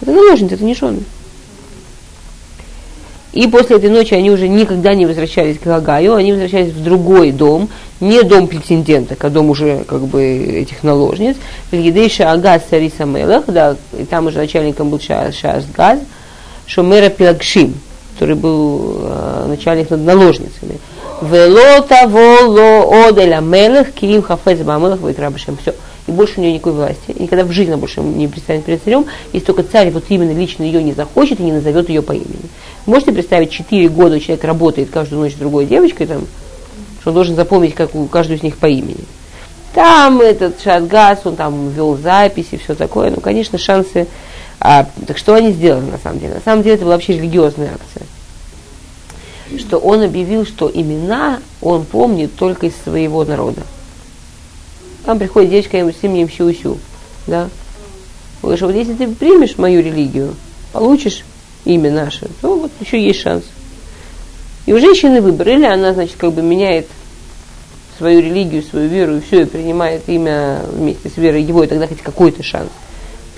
Это 0.01 0.13
наложница, 0.13 0.55
это 0.55 0.65
не 0.65 0.75
жены. 0.75 1.01
И 3.33 3.47
после 3.47 3.77
этой 3.77 3.91
ночи 3.91 4.13
они 4.13 4.31
уже 4.31 4.49
никогда 4.49 4.95
не 4.95 5.07
возвращались 5.07 5.59
к 5.59 5.67
Агаю, 5.69 6.15
они 6.17 6.33
возвращались 6.33 6.73
в 6.73 6.83
другой 6.83 7.31
дом, 7.31 7.69
не 8.01 8.23
дом 8.23 8.49
претенденток, 8.49 9.23
а 9.25 9.31
дом 9.31 9.51
уже 9.51 9.85
как 9.85 10.03
бы 10.03 10.23
этих 10.23 10.83
наложниц. 10.83 11.37
Гидейша 11.71 12.33
Агаз 12.33 12.63
Сариса 12.69 13.05
Мелах, 13.05 13.45
да, 13.47 13.77
и 13.97 14.05
там 14.05 14.27
уже 14.27 14.39
начальником 14.39 14.91
был 14.91 15.01
Шас 15.01 15.65
Газ, 15.77 16.01
Шомера 16.67 17.09
Пилагшим, 17.09 17.75
который 18.15 18.35
был 18.35 18.97
э, 19.03 19.45
начальник 19.47 19.91
над 19.91 20.01
наложницами. 20.01 20.81
Вело 21.23 21.83
того 21.83 22.49
ло 22.49 23.07
оделя 23.07 23.41
мелах 23.41 23.93
киим 23.93 24.23
хафез 24.23 24.61
бамелах 24.61 25.01
вайкрабашем. 25.01 25.57
Все. 25.61 25.75
И 26.07 26.13
больше 26.13 26.35
у 26.39 26.43
нее 26.43 26.53
никакой 26.55 26.73
власти. 26.73 27.11
И 27.11 27.23
никогда 27.23 27.45
в 27.45 27.53
жизни 27.53 27.75
больше 27.75 28.01
не 28.01 28.29
предстанет 28.29 28.65
перед 28.65 28.83
царем, 28.83 29.07
если 29.33 29.47
только 29.47 29.63
царь 29.63 29.91
вот 29.91 30.05
именно 30.09 30.33
лично 30.33 30.63
ее 30.63 30.83
не 30.83 30.93
захочет 30.93 31.41
и 31.41 31.43
не 31.43 31.53
назовет 31.53 31.89
ее 31.89 32.03
по 32.03 32.13
имени. 32.13 32.49
Можете 32.87 33.13
представить, 33.13 33.51
4 33.51 33.89
года 33.89 34.21
человек 34.21 34.45
работает 34.45 34.91
каждую 34.91 35.21
ночь 35.23 35.35
с 35.35 35.39
другой 35.39 35.67
девочкой, 35.67 36.07
там, 36.07 36.27
что 37.01 37.11
он 37.11 37.15
должен 37.15 37.37
запомнить 37.37 37.75
как 37.75 37.95
у 37.95 38.07
каждую 38.07 38.39
из 38.39 38.43
них 38.43 38.57
по 38.57 38.67
имени. 38.67 39.05
Там 39.75 40.21
этот 40.21 40.61
Шатгас, 40.61 41.21
он 41.25 41.37
там 41.37 41.71
вел 41.71 41.97
записи, 41.97 42.57
все 42.57 42.75
такое. 42.75 43.11
Ну, 43.11 43.21
конечно, 43.21 43.59
шансы... 43.59 44.09
А, 44.59 44.87
так 45.07 45.17
что 45.17 45.35
они 45.35 45.53
сделали 45.53 45.87
на 45.87 45.99
самом 45.99 46.19
деле? 46.19 46.35
На 46.35 46.41
самом 46.41 46.63
деле 46.63 46.75
это 46.75 46.85
была 46.85 46.95
вообще 46.95 47.15
религиозная 47.15 47.71
акция 47.73 48.07
что 49.59 49.79
он 49.79 50.03
объявил, 50.03 50.47
что 50.47 50.71
имена 50.73 51.41
он 51.61 51.85
помнит 51.85 52.35
только 52.37 52.67
из 52.67 52.77
своего 52.77 53.25
народа. 53.25 53.63
Там 55.05 55.19
приходит 55.19 55.51
девочка 55.51 55.77
с 55.79 56.05
именем 56.05 56.29
Щу-Щу, 56.29 56.79
да. 57.27 57.49
Он 58.43 58.57
вот 58.57 58.75
если 58.75 58.95
ты 58.95 59.09
примешь 59.09 59.59
мою 59.59 59.83
религию, 59.83 60.35
получишь 60.73 61.25
имя 61.65 61.91
наше, 61.91 62.29
то 62.41 62.57
вот 62.57 62.71
еще 62.81 63.03
есть 63.03 63.21
шанс. 63.21 63.45
И 64.67 64.73
у 64.73 64.79
женщины 64.79 65.21
выбор, 65.21 65.49
или 65.49 65.65
она, 65.65 65.93
значит, 65.95 66.17
как 66.17 66.33
бы 66.33 66.43
меняет 66.43 66.87
свою 67.99 68.21
религию, 68.21 68.63
свою 68.63 68.89
веру, 68.89 69.17
и 69.17 69.21
все, 69.21 69.43
и 69.43 69.45
принимает 69.45 70.09
имя 70.09 70.61
вместе 70.73 71.11
с 71.11 71.17
верой 71.17 71.43
его, 71.43 71.65
и 71.65 71.67
тогда 71.67 71.87
хоть 71.87 72.01
какой-то 72.01 72.43
шанс 72.43 72.71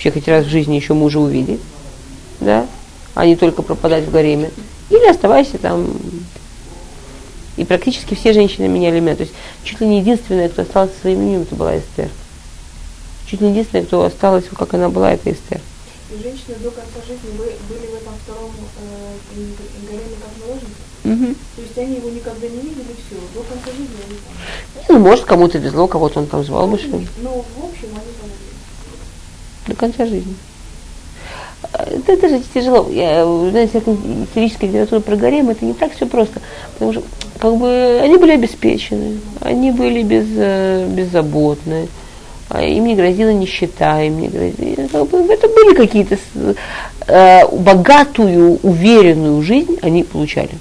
вообще 0.03 0.11
хоть 0.11 0.27
раз 0.27 0.45
в 0.45 0.49
жизни 0.49 0.75
еще 0.75 0.93
мужа 0.93 1.19
увидеть, 1.19 1.61
да, 2.41 2.65
а 3.15 3.25
не 3.25 3.35
только 3.35 3.61
пропадать 3.61 4.03
в 4.03 4.11
гареме. 4.11 4.51
Или 4.89 5.09
оставайся 5.09 5.57
там 5.57 5.87
И 7.57 7.65
практически 7.65 8.15
все 8.15 8.33
женщины 8.33 8.67
меняли 8.67 8.99
имена. 8.99 9.15
То 9.15 9.23
есть 9.23 9.33
чуть 9.63 9.79
ли 9.79 9.87
не 9.87 9.99
единственная, 9.99 10.49
кто 10.49 10.63
осталась 10.63 10.91
своим 11.01 11.21
именем, 11.21 11.41
это 11.41 11.55
была 11.55 11.77
Эстер. 11.77 12.09
Чуть 13.27 13.41
ли 13.41 13.47
не 13.47 13.53
единственная, 13.53 13.85
кто 13.85 14.03
осталась, 14.03 14.45
как 14.53 14.73
она 14.73 14.89
была, 14.89 15.13
это 15.13 15.31
Эстер. 15.31 15.61
И 16.11 16.21
женщины 16.21 16.55
до 16.61 16.71
конца 16.71 16.99
жизни 17.07 17.29
были, 17.37 17.55
в 17.87 17.95
этом 17.95 18.13
втором 18.23 18.51
э, 18.81 19.43
гареме 19.87 20.15
как 20.21 20.45
наложницы? 20.45 20.83
Угу. 21.03 21.35
То 21.55 21.61
есть 21.61 21.77
они 21.77 21.95
его 21.97 22.09
никогда 22.09 22.47
не 22.47 22.57
видели, 22.57 22.95
все, 22.95 23.15
до 23.33 23.43
конца 23.43 23.71
жизни 23.71 23.95
они 24.07 24.17
там. 24.17 24.83
Ну, 24.89 24.99
может, 24.99 25.25
кому-то 25.25 25.57
везло, 25.57 25.87
кого-то 25.87 26.19
он 26.19 26.27
там 26.27 26.43
звал, 26.43 26.67
может. 26.67 26.91
Ну, 26.91 27.03
ну, 27.21 27.45
в 27.57 27.65
общем, 27.65 27.89
они 27.89 28.13
там 28.21 28.29
До 29.67 29.75
конца 29.75 30.05
жизни. 30.05 30.35
Это, 31.73 32.11
это 32.11 32.29
же 32.29 32.41
тяжело. 32.53 32.89
Я, 32.89 33.25
знаете, 33.25 33.79
историческая 33.79 34.67
литература 34.67 34.99
про 34.99 35.15
гарем, 35.15 35.49
это 35.49 35.65
не 35.65 35.73
так 35.73 35.95
все 35.95 36.05
просто. 36.05 36.41
Потому 36.73 36.93
что 36.93 37.03
как 37.43 37.57
бы 37.57 37.99
они 38.01 38.15
были 38.15 38.31
обеспечены, 38.31 39.19
они 39.41 39.71
были 39.71 40.01
без, 40.01 40.25
э, 40.33 40.87
беззаботны, 40.87 41.89
а 42.47 42.63
им 42.63 42.85
не 42.85 42.95
грозила 42.95 43.33
нищета, 43.33 44.01
им 44.01 44.21
не 44.21 44.29
грозила. 44.29 44.83
Это 45.29 45.49
были 45.49 45.75
какие-то 45.75 46.17
э, 47.05 47.45
богатую, 47.51 48.59
уверенную 48.63 49.41
жизнь 49.41 49.77
они 49.81 50.05
получали. 50.05 50.51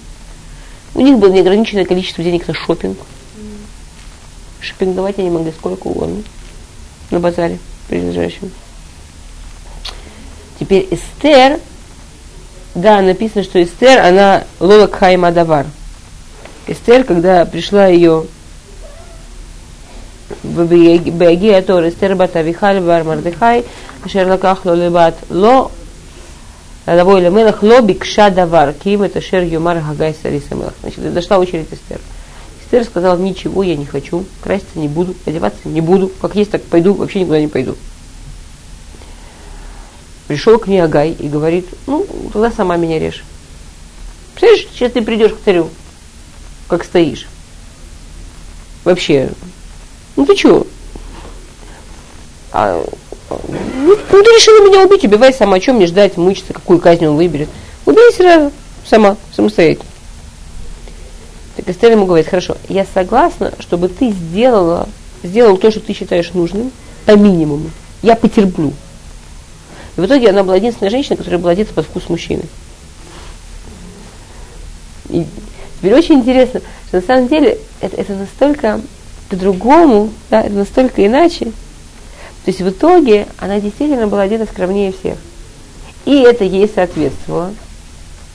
У 0.97 1.03
них 1.03 1.19
было 1.19 1.31
неограниченное 1.31 1.85
количество 1.85 2.25
денег 2.25 2.49
на 2.49 2.55
шопинг. 2.55 2.99
Шопинговать 4.59 5.21
они 5.21 5.31
могли 5.31 5.53
сколько 5.53 5.87
угодно 5.87 6.25
на 7.13 7.21
базаре 7.21 7.61
принадлежащем. 7.87 8.51
Теперь 10.59 10.89
Эстер, 10.91 11.61
да, 12.75 13.01
написано, 13.03 13.45
что 13.45 13.63
Эстер, 13.63 14.01
она 14.01 14.43
лолак 14.59 14.97
хайма 14.97 15.31
давар. 15.31 15.67
Эстер, 16.67 17.05
когда 17.05 17.45
пришла 17.45 17.87
ее 17.87 18.27
в 20.43 20.65
Беагия 20.65 21.59
а 21.59 21.63
Тор, 21.63 21.89
Эстер 21.89 22.15
бат 22.15 22.37
Авихаль 22.37 22.81
бар 22.81 23.05
Мардыхай, 23.05 23.65
Шерлаках 24.07 24.65
лолебат 24.65 25.17
ло, 25.29 25.71
Лавой 26.87 27.21
Лемелах 27.21 27.63
ло 27.63 27.81
бикша 27.81 28.31
давар, 28.31 28.73
ким 28.73 29.03
это 29.03 29.21
шер 29.21 29.43
юмар 29.43 29.81
хагай 29.81 30.15
сари 30.21 30.43
самелах. 30.49 30.75
Значит, 30.81 31.13
дошла 31.13 31.39
очередь 31.39 31.69
Эстер. 31.73 32.01
Эстер 32.65 32.85
сказал, 32.85 33.19
ничего 33.19 33.63
я 33.63 33.77
не 33.77 33.85
хочу, 33.85 34.25
краситься 34.41 34.79
не 34.79 34.89
буду, 34.89 35.15
одеваться 35.27 35.61
не 35.69 35.81
буду, 35.81 36.11
как 36.21 36.37
есть 36.37 36.53
так 36.53 36.63
пойду, 36.63 36.95
вообще 36.95 37.21
никуда 37.21 37.41
не 37.41 37.49
пойду. 37.49 37.77
Пришел 40.29 40.59
к 40.59 40.67
ней 40.69 40.81
Агай 40.81 41.11
и 41.11 41.29
говорит, 41.29 41.67
ну, 41.87 42.07
тогда 42.33 42.51
сама 42.51 42.77
меня 42.77 42.99
режь. 42.99 43.25
Представляешь, 44.35 44.69
сейчас 44.73 44.93
ты 44.93 45.03
придешь 45.03 45.33
к 45.33 45.45
царю, 45.45 45.69
как 46.73 46.85
стоишь. 46.85 47.27
Вообще, 48.85 49.29
ну 50.17 50.25
ты 50.25 50.35
что? 50.35 50.67
А, 52.51 52.83
ну, 53.29 53.37
ну, 53.85 53.97
ты 53.97 54.17
решила 54.17 54.67
меня 54.67 54.83
убить, 54.83 55.05
убивай 55.05 55.35
сама, 55.35 55.61
чем 55.61 55.77
мне 55.77 55.87
ждать, 55.87 56.17
мучиться, 56.17 56.55
какую 56.55 56.79
казнь 56.79 57.05
он 57.05 57.17
выберет. 57.17 57.51
Убей 57.85 58.11
сразу, 58.17 58.53
сама, 58.87 59.19
самостоятельно. 59.37 59.85
Так 61.57 61.69
Эстер 61.69 61.93
ему 61.93 62.07
говорит, 62.07 62.29
хорошо, 62.29 62.57
я 62.71 62.87
согласна, 62.95 63.53
чтобы 63.59 63.89
ты 63.89 64.11
сделала, 64.11 64.89
сделал 65.23 65.59
то, 65.59 65.71
что 65.71 65.81
ты 65.81 65.93
считаешь 65.93 66.33
нужным, 66.33 66.73
по 67.05 67.15
минимуму. 67.17 67.71
Я 68.01 68.17
потерплю. 68.17 68.73
И 69.99 70.01
в 70.01 70.07
итоге 70.07 70.31
она 70.31 70.43
была 70.43 70.57
единственная 70.57 70.91
женщина, 70.91 71.17
которая 71.17 71.39
была 71.39 71.53
одета 71.53 71.75
под 71.75 71.85
вкус 71.85 72.09
мужчины. 72.09 72.45
И 75.11 75.27
теперь 75.83 75.95
очень 75.95 76.15
интересно, 76.21 76.61
что 76.87 76.97
на 76.99 77.03
самом 77.03 77.29
деле 77.29 77.59
это, 77.81 78.01
это 78.01 78.15
настолько 78.15 78.81
по-другому, 79.29 80.11
да, 80.31 80.43
это 80.43 80.55
настолько 80.55 81.05
иначе. 81.05 81.47
То 81.47 82.51
есть 82.51 82.61
в 82.61 82.69
итоге 82.69 83.27
она 83.39 83.59
действительно 83.61 84.07
была 84.07 84.23
одета 84.23 84.47
скромнее 84.47 84.93
всех. 84.93 85.19
И 86.05 86.21
это 86.21 86.45
ей 86.45 86.71
соответствовало. 86.73 87.53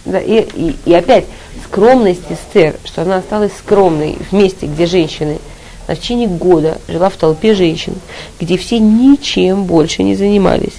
Да, 0.05 0.19
и, 0.19 0.41
и, 0.55 0.75
и 0.85 0.93
опять 0.93 1.25
скромность 1.65 2.21
Эстер, 2.29 2.75
что 2.83 3.01
она 3.03 3.17
осталась 3.17 3.51
скромной 3.57 4.17
в 4.29 4.33
месте, 4.33 4.67
где 4.67 4.85
женщины 4.85 5.39
на 5.87 5.95
течение 5.95 6.27
года 6.27 6.79
жила 6.89 7.09
в 7.09 7.15
толпе 7.15 7.53
женщин, 7.53 7.93
где 8.39 8.57
все 8.57 8.79
ничем 8.79 9.63
больше 9.63 10.03
не 10.03 10.15
занимались, 10.15 10.75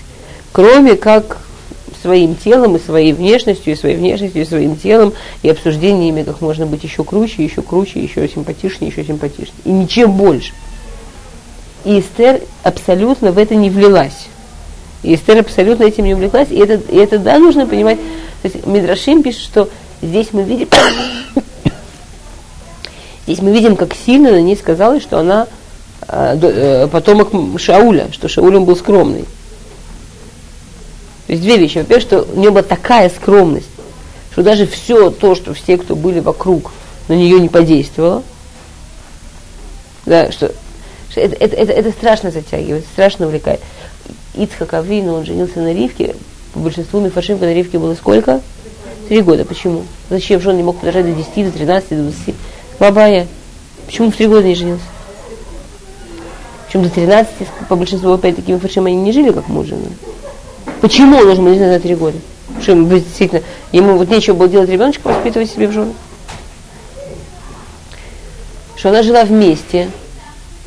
кроме 0.53 0.97
как 0.97 1.39
своим 2.09 2.37
телом 2.37 2.75
и 2.77 2.81
своей 2.81 3.13
внешностью, 3.13 3.75
и 3.75 3.77
своей 3.77 3.97
внешностью, 3.97 4.41
и 4.41 4.45
своим 4.47 4.77
телом, 4.77 5.13
и 5.43 5.51
обсуждениями, 5.51 6.23
как 6.23 6.41
можно 6.41 6.65
быть 6.65 6.83
еще 6.83 7.05
круче, 7.05 7.45
еще 7.45 7.61
круче, 7.61 8.01
еще 8.01 8.27
симпатичнее, 8.27 8.91
еще 8.91 9.05
симпатичнее. 9.05 9.53
И 9.67 9.71
ничем 9.71 10.13
больше. 10.13 10.55
И 11.85 12.01
Эстер 12.01 12.41
абсолютно 12.63 13.31
в 13.31 13.37
это 13.37 13.55
не 13.55 13.69
влилась. 13.69 14.29
И 15.03 15.15
Эстер 15.15 15.41
абсолютно 15.41 15.85
этим 15.85 16.07
не 16.07 16.15
увлеклась. 16.15 16.49
И 16.51 16.57
это, 16.57 16.81
и 16.91 16.97
это 16.97 17.19
да, 17.19 17.39
нужно 17.39 17.67
понимать. 17.67 17.99
То 18.41 18.49
есть 18.49 18.67
Мидрашим 18.67 19.23
пишет, 19.23 19.43
что 19.43 19.69
здесь 20.01 20.29
мы 20.33 20.45
видим, 20.45 20.69
здесь 23.27 23.43
мы 23.43 23.53
видим, 23.53 23.77
как 23.77 23.95
сильно 23.95 24.31
на 24.31 24.41
ней 24.41 24.57
сказалось, 24.57 25.03
что 25.03 25.19
она 25.19 25.47
э, 26.09 26.39
э 26.41 26.87
потомок 26.87 27.33
Шауля, 27.61 28.09
что 28.13 28.29
Шаулем 28.29 28.65
был 28.65 28.77
скромный. 28.77 29.27
То 31.29 31.35
есть 31.35 31.45
две 31.45 31.59
вещи. 31.59 31.77
Во-первых, 31.77 32.03
что 32.03 32.23
у 32.23 32.39
нее 32.39 32.51
была 32.51 32.63
такая 32.63 33.11
скромность, 33.11 33.69
что 34.33 34.43
даже 34.43 34.67
все 34.67 35.11
то, 35.11 35.35
что 35.35 35.53
все, 35.53 35.77
кто 35.77 35.95
были 35.95 36.21
вокруг, 36.21 36.73
на 37.07 37.13
нее 37.13 37.39
не 37.39 37.51
подействовало. 37.51 38.23
Да, 40.07 40.33
что, 40.33 40.55
что 41.11 41.21
это, 41.21 41.37
это, 41.37 41.55
это, 41.55 41.73
это 41.73 41.91
страшно 41.91 42.31
затягивает, 42.31 42.87
страшно 42.95 43.27
увлекает. 43.27 43.61
Ицхак 44.35 44.73
Авину, 44.73 45.17
он 45.17 45.27
женился 45.27 45.61
на 45.61 45.75
Ривке, 45.75 46.17
по 46.55 46.61
большинству 46.61 46.99
Мифашим, 46.99 47.39
когда 47.39 47.53
Ривке 47.53 47.79
было 47.79 47.95
сколько? 47.95 48.41
Три 49.09 49.21
года. 49.21 49.45
Почему? 49.45 49.85
Зачем 50.09 50.41
же 50.41 50.49
он 50.49 50.57
не 50.57 50.63
мог 50.63 50.79
подождать 50.79 51.05
до 51.05 51.13
10, 51.13 51.53
до 51.53 51.59
13, 51.59 51.91
до 51.91 51.97
20? 52.05 52.35
Бабая. 52.81 53.27
Почему 53.85 54.11
в 54.11 54.17
три 54.17 54.29
года 54.29 54.45
не 54.45 54.55
женился? 54.55 54.85
Причем 56.67 56.85
до 56.85 56.89
13, 56.89 57.35
по 57.69 57.77
большинству, 57.77 58.13
опять-таки, 58.13 58.51
Мифашим, 58.51 58.87
они 58.87 58.97
не 58.97 59.13
жили 59.13 59.31
как 59.31 59.49
муж 59.49 59.67
и 59.67 59.71
жена. 59.71 59.83
Почему 60.81 61.17
он 61.17 61.25
должен 61.25 61.45
быть 61.45 61.59
на 61.59 61.81
три 61.81 61.95
года? 61.95 62.19
Что 62.61 62.73
ему 62.73 62.89
действительно, 62.89 63.43
ему 63.73 63.97
вот 63.97 64.09
нечего 64.09 64.35
было 64.35 64.49
делать 64.49 64.71
ребеночка 64.71 65.09
воспитывать 65.09 65.51
себе 65.51 65.67
в 65.67 65.73
жену. 65.73 65.93
Что 68.77 68.91
она 68.91 69.03
жила 69.03 69.25
вместе, 69.25 69.91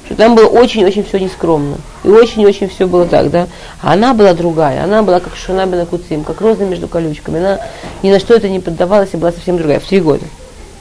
что 0.05 0.15
там 0.15 0.35
было 0.35 0.47
очень-очень 0.47 1.05
все 1.05 1.17
нескромно. 1.17 1.77
И 2.03 2.09
очень-очень 2.09 2.67
все 2.67 2.87
было 2.87 3.05
так, 3.05 3.31
да. 3.31 3.47
А 3.81 3.93
она 3.93 4.13
была 4.13 4.33
другая. 4.33 4.83
Она 4.83 5.01
была 5.01 5.21
как 5.21 5.35
Шунабина 5.35 5.85
Куцим, 5.85 6.23
как 6.25 6.41
роза 6.41 6.65
между 6.65 6.89
колючками. 6.89 7.39
Она 7.39 7.59
ни 8.03 8.11
на 8.11 8.19
что 8.19 8.33
это 8.33 8.49
не 8.49 8.59
поддавалась 8.59 9.11
и 9.13 9.17
была 9.17 9.31
совсем 9.31 9.57
другая. 9.57 9.79
В 9.79 9.85
три 9.85 10.01
года. 10.01 10.25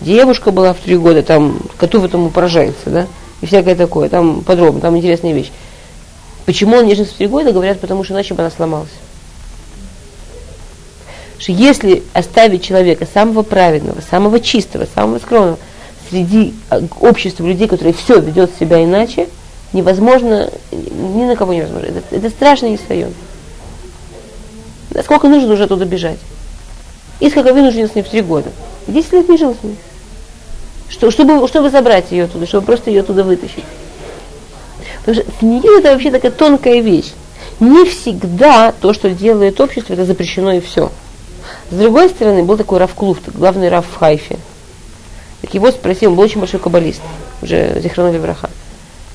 Девушка 0.01 0.51
была 0.51 0.72
в 0.72 0.78
три 0.78 0.97
года, 0.97 1.22
там 1.22 1.61
коту 1.76 2.01
в 2.01 2.05
этому 2.05 2.31
поражается, 2.31 2.91
да. 2.91 3.07
И 3.43 3.47
всякое 3.47 3.76
такое. 3.76 4.09
Там 4.09 4.43
подробно, 4.43 4.81
там 4.81 4.97
интересная 4.97 5.33
вещь. 5.33 5.53
Почему 6.47 6.76
он 6.76 6.87
не 6.87 6.95
женился 6.95 7.14
в 7.14 7.18
три 7.18 7.28
года, 7.28 7.53
говорят, 7.53 7.78
потому 7.78 8.03
что 8.03 8.14
иначе 8.14 8.35
бы 8.35 8.41
она 8.41 8.51
сломалась 8.51 8.91
что 11.41 11.53
если 11.53 12.03
оставить 12.12 12.62
человека 12.62 13.07
самого 13.12 13.43
праведного, 13.43 14.03
самого 14.03 14.41
чистого, 14.41 14.86
самого 14.95 15.18
скромного 15.18 15.59
среди 16.09 16.53
а, 16.68 16.82
общества 17.01 17.47
людей, 17.47 17.66
которые 17.66 17.95
все 17.95 18.20
ведет 18.20 18.51
себя 18.61 18.84
иначе, 18.84 19.26
невозможно, 19.72 20.51
ни 20.70 21.24
на 21.24 21.36
кого 21.36 21.55
невозможно. 21.55 21.86
Это, 21.86 22.14
это 22.14 22.28
страшный 22.28 22.72
несоем. 22.72 23.14
Сколько 25.03 25.28
нужно 25.28 25.55
уже 25.55 25.66
туда 25.66 25.86
бежать? 25.86 26.18
Исхак 27.20 27.47
Авину 27.47 27.72
жил 27.72 27.86
с 27.86 27.91
в 27.93 28.03
три 28.03 28.20
года. 28.20 28.51
Десять 28.86 29.12
лет 29.12 29.28
не 29.28 29.38
жил 29.38 29.57
с 29.59 29.64
ней. 29.64 29.76
Что, 30.91 31.11
чтобы, 31.11 31.47
чтобы 31.49 31.70
забрать 31.70 32.11
ее 32.11 32.24
оттуда, 32.24 32.47
чтобы 32.47 32.66
просто 32.66 32.91
ее 32.91 33.01
оттуда 33.01 33.24
вытащить. 33.24 33.64
Потому 34.99 35.22
что 35.22 35.32
снегин 35.38 35.78
это 35.78 35.93
вообще 35.93 36.11
такая 36.11 36.32
тонкая 36.32 36.80
вещь. 36.80 37.12
Не 37.61 37.84
всегда 37.86 38.72
то, 38.72 38.93
что 38.93 39.11
делает 39.11 39.61
общество, 39.61 39.95
это 39.95 40.05
запрещено 40.05 40.53
и 40.53 40.61
все. 40.61 40.91
С 41.71 41.75
другой 41.75 42.09
стороны, 42.09 42.43
был 42.43 42.57
такой 42.57 42.79
Раф 42.79 42.95
Клуфт, 42.95 43.29
главный 43.29 43.68
Раф 43.68 43.87
в 43.87 43.97
Хайфе. 43.97 44.39
Так 45.41 45.55
его 45.55 45.71
спросили, 45.71 46.07
он 46.07 46.16
был 46.16 46.25
очень 46.25 46.41
большой 46.41 46.59
каббалист, 46.59 47.01
уже 47.43 47.81
Зихранови 47.81 48.18
Браха. 48.18 48.51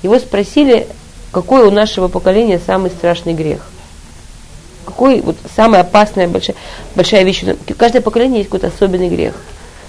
Его 0.03 0.17
спросили, 0.19 0.87
какой 1.31 1.63
у 1.63 1.71
нашего 1.71 2.07
поколения 2.07 2.61
самый 2.65 2.91
страшный 2.91 3.33
грех. 3.33 3.67
Какой 4.85 5.19
вот 5.19 5.35
самая 5.55 5.81
опасная 5.81 6.27
большая, 6.27 6.55
большая 6.95 7.23
вещь. 7.23 7.43
Каждое 7.77 8.01
поколение 8.01 8.39
есть 8.39 8.49
какой-то 8.49 8.67
особенный 8.67 9.09
грех. 9.09 9.33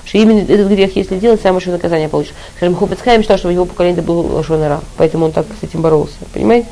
Что 0.05 0.19
именно 0.19 0.41
этот 0.41 0.69
грех, 0.69 0.97
если 0.97 1.19
делать, 1.19 1.41
самое 1.41 1.55
большое 1.55 1.77
наказание 1.77 2.09
получишь. 2.09 2.35
Скажем, 2.57 2.75
Хупецхайм 2.75 3.23
считал, 3.23 3.39
что 3.39 3.49
в 3.49 3.53
его 3.53 3.65
поколении 3.65 3.99
это 3.99 4.07
был 4.07 4.21
Лошонара, 4.21 4.81
поэтому 4.97 5.27
он 5.27 5.33
так 5.33 5.47
с 5.61 5.63
этим 5.63 5.83
боролся. 5.83 6.15
Понимаете? 6.33 6.67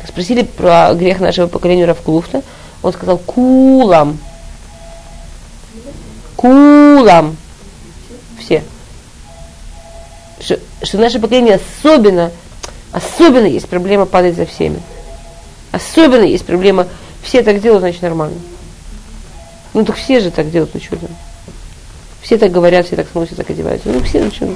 Так 0.00 0.10
спросили 0.10 0.42
про 0.42 0.92
грех 0.94 1.20
нашего 1.20 1.46
поколения 1.46 1.86
Равклуфта. 1.86 2.42
Он 2.82 2.92
сказал, 2.92 3.16
кулам. 3.18 4.18
Кулам. 6.44 7.38
Все. 8.38 8.62
что, 10.40 10.60
что 10.82 10.98
наше 10.98 11.18
поколение 11.18 11.54
особенно, 11.54 12.32
особенно 12.92 13.46
есть 13.46 13.66
проблема 13.66 14.04
падать 14.04 14.36
за 14.36 14.44
всеми. 14.44 14.82
Особенно 15.72 16.24
есть 16.24 16.44
проблема, 16.44 16.86
все 17.22 17.42
так 17.42 17.62
делают, 17.62 17.80
значит 17.80 18.02
нормально. 18.02 18.36
Ну 19.72 19.86
так 19.86 19.96
все 19.96 20.20
же 20.20 20.30
так 20.30 20.50
делают, 20.50 20.74
ну 20.74 20.80
что 20.82 20.96
там. 20.96 21.08
Все 22.20 22.36
так 22.36 22.52
говорят, 22.52 22.86
все 22.86 22.96
так 22.96 23.06
смотрят, 23.10 23.38
так 23.38 23.48
одеваются. 23.48 23.88
Ну 23.88 24.02
все, 24.02 24.22
ну 24.22 24.30
что. 24.30 24.54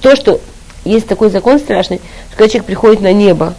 То, 0.00 0.16
что 0.16 0.40
есть 0.86 1.06
такой 1.06 1.28
закон 1.28 1.58
страшный, 1.58 2.00
что 2.28 2.38
когда 2.38 2.48
человек 2.48 2.64
приходит 2.64 3.02
на 3.02 3.12
небо, 3.12 3.54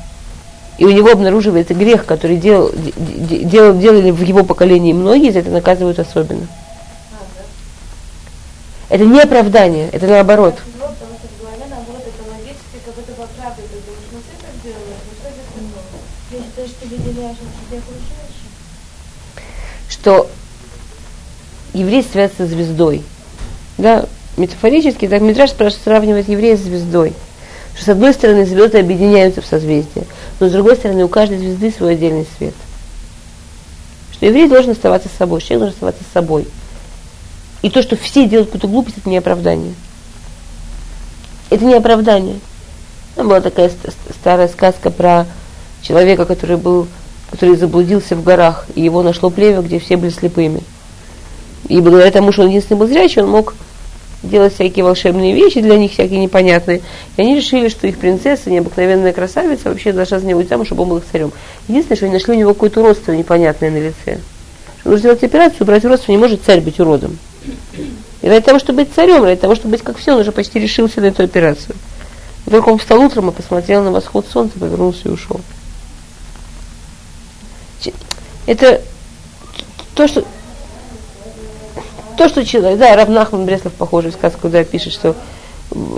и 0.77 0.85
у 0.85 0.91
него 0.91 1.11
обнаруживается 1.11 1.73
грех, 1.73 2.05
который 2.05 2.37
делал, 2.37 2.71
делал, 2.73 3.77
делали 3.77 4.11
в 4.11 4.21
его 4.21 4.43
поколении 4.43 4.93
многие, 4.93 5.31
за 5.31 5.39
это 5.39 5.49
наказывают 5.49 5.99
особенно. 5.99 6.47
Это 8.89 9.05
не 9.05 9.21
оправдание, 9.21 9.89
это 9.91 10.07
наоборот. 10.07 10.55
Что 19.89 20.29
еврей 21.73 22.03
связан 22.03 22.35
со 22.37 22.45
звездой. 22.47 23.03
Да, 23.77 24.05
метафорически, 24.37 25.07
так 25.07 25.21
Митраж 25.21 25.51
сравнивает 25.83 26.29
еврея 26.29 26.57
с 26.57 26.61
звездой. 26.61 27.13
Что 27.75 27.85
с 27.85 27.89
одной 27.89 28.13
стороны 28.13 28.45
звезды 28.45 28.79
объединяются 28.79 29.41
в 29.41 29.45
созвездие, 29.45 30.05
но 30.39 30.47
с 30.47 30.51
другой 30.51 30.75
стороны 30.75 31.03
у 31.03 31.07
каждой 31.07 31.39
звезды 31.39 31.71
свой 31.71 31.93
отдельный 31.93 32.27
свет. 32.37 32.53
Что 34.11 34.25
еврей 34.27 34.47
должен 34.47 34.71
оставаться 34.71 35.09
собой, 35.17 35.41
человек 35.41 35.59
должен 35.59 35.75
оставаться 35.75 36.03
собой. 36.13 36.47
И 37.61 37.69
то, 37.69 37.81
что 37.81 37.95
все 37.95 38.27
делают 38.27 38.49
какую-то 38.49 38.67
глупость, 38.67 38.97
это 38.97 39.09
не 39.09 39.17
оправдание. 39.17 39.73
Это 41.49 41.65
не 41.65 41.73
оправдание. 41.73 42.39
Там 43.15 43.27
была 43.27 43.41
такая 43.41 43.71
старая 44.19 44.47
сказка 44.47 44.89
про 44.91 45.25
человека, 45.81 46.25
который 46.25 46.57
был, 46.57 46.87
который 47.29 47.55
заблудился 47.55 48.15
в 48.15 48.23
горах, 48.23 48.65
и 48.75 48.81
его 48.81 49.01
нашло 49.01 49.29
племя, 49.29 49.61
где 49.61 49.79
все 49.79 49.97
были 49.97 50.11
слепыми. 50.11 50.61
И 51.69 51.79
благодаря 51.79 52.11
тому, 52.11 52.31
что 52.31 52.43
он 52.43 52.49
единственный 52.49 52.77
был 52.77 52.87
зрячий, 52.87 53.21
он 53.21 53.29
мог 53.29 53.55
делать 54.23 54.53
всякие 54.53 54.83
волшебные 54.85 55.33
вещи 55.33 55.61
для 55.61 55.77
них, 55.77 55.91
всякие 55.91 56.19
непонятные. 56.19 56.81
И 57.17 57.21
они 57.21 57.35
решили, 57.35 57.69
что 57.69 57.85
их 57.87 57.97
принцесса, 57.97 58.49
необыкновенная 58.49 59.13
красавица, 59.13 59.69
вообще 59.69 59.91
должна 59.91 60.19
за 60.19 60.25
него 60.25 60.41
замуж, 60.43 60.67
чтобы 60.67 60.83
он 60.83 60.89
был 60.89 60.97
их 60.97 61.03
царем. 61.11 61.31
Единственное, 61.67 61.97
что 61.97 62.05
они 62.05 62.13
нашли 62.13 62.33
у 62.33 62.37
него 62.37 62.53
какое-то 62.53 62.81
уродство 62.81 63.11
непонятное 63.11 63.69
на 63.69 63.77
лице. 63.77 64.19
Нужно 64.85 64.99
сделать 64.99 65.23
операцию, 65.23 65.65
брать 65.65 65.85
уродство, 65.85 66.11
не 66.11 66.17
может 66.17 66.41
царь 66.43 66.61
быть 66.61 66.79
уродом. 66.79 67.17
И 68.21 68.27
ради 68.27 68.45
того, 68.45 68.59
чтобы 68.59 68.83
быть 68.83 68.93
царем, 68.93 69.23
ради 69.23 69.39
того, 69.39 69.55
чтобы 69.55 69.71
быть 69.71 69.81
как 69.81 69.97
все, 69.97 70.13
он 70.13 70.21
уже 70.21 70.31
почти 70.31 70.59
решился 70.59 71.01
на 71.01 71.05
эту 71.05 71.23
операцию. 71.23 71.75
И 72.45 72.49
только 72.49 72.69
он 72.69 72.79
встал 72.79 73.01
утром 73.01 73.29
и 73.29 73.33
посмотрел 73.33 73.83
на 73.83 73.91
восход 73.91 74.25
солнца, 74.27 74.57
повернулся 74.57 75.09
и 75.09 75.11
ушел. 75.11 75.41
Это 78.45 78.81
то, 79.95 80.07
что 80.07 80.25
то, 82.17 82.29
что 82.29 82.45
человек, 82.45 82.79
да, 82.79 82.95
Равнахман 82.95 83.45
Бреслов 83.45 83.73
похожий 83.73 84.11
сказку, 84.11 84.49
да, 84.49 84.63
пишет, 84.63 84.93
что 84.93 85.15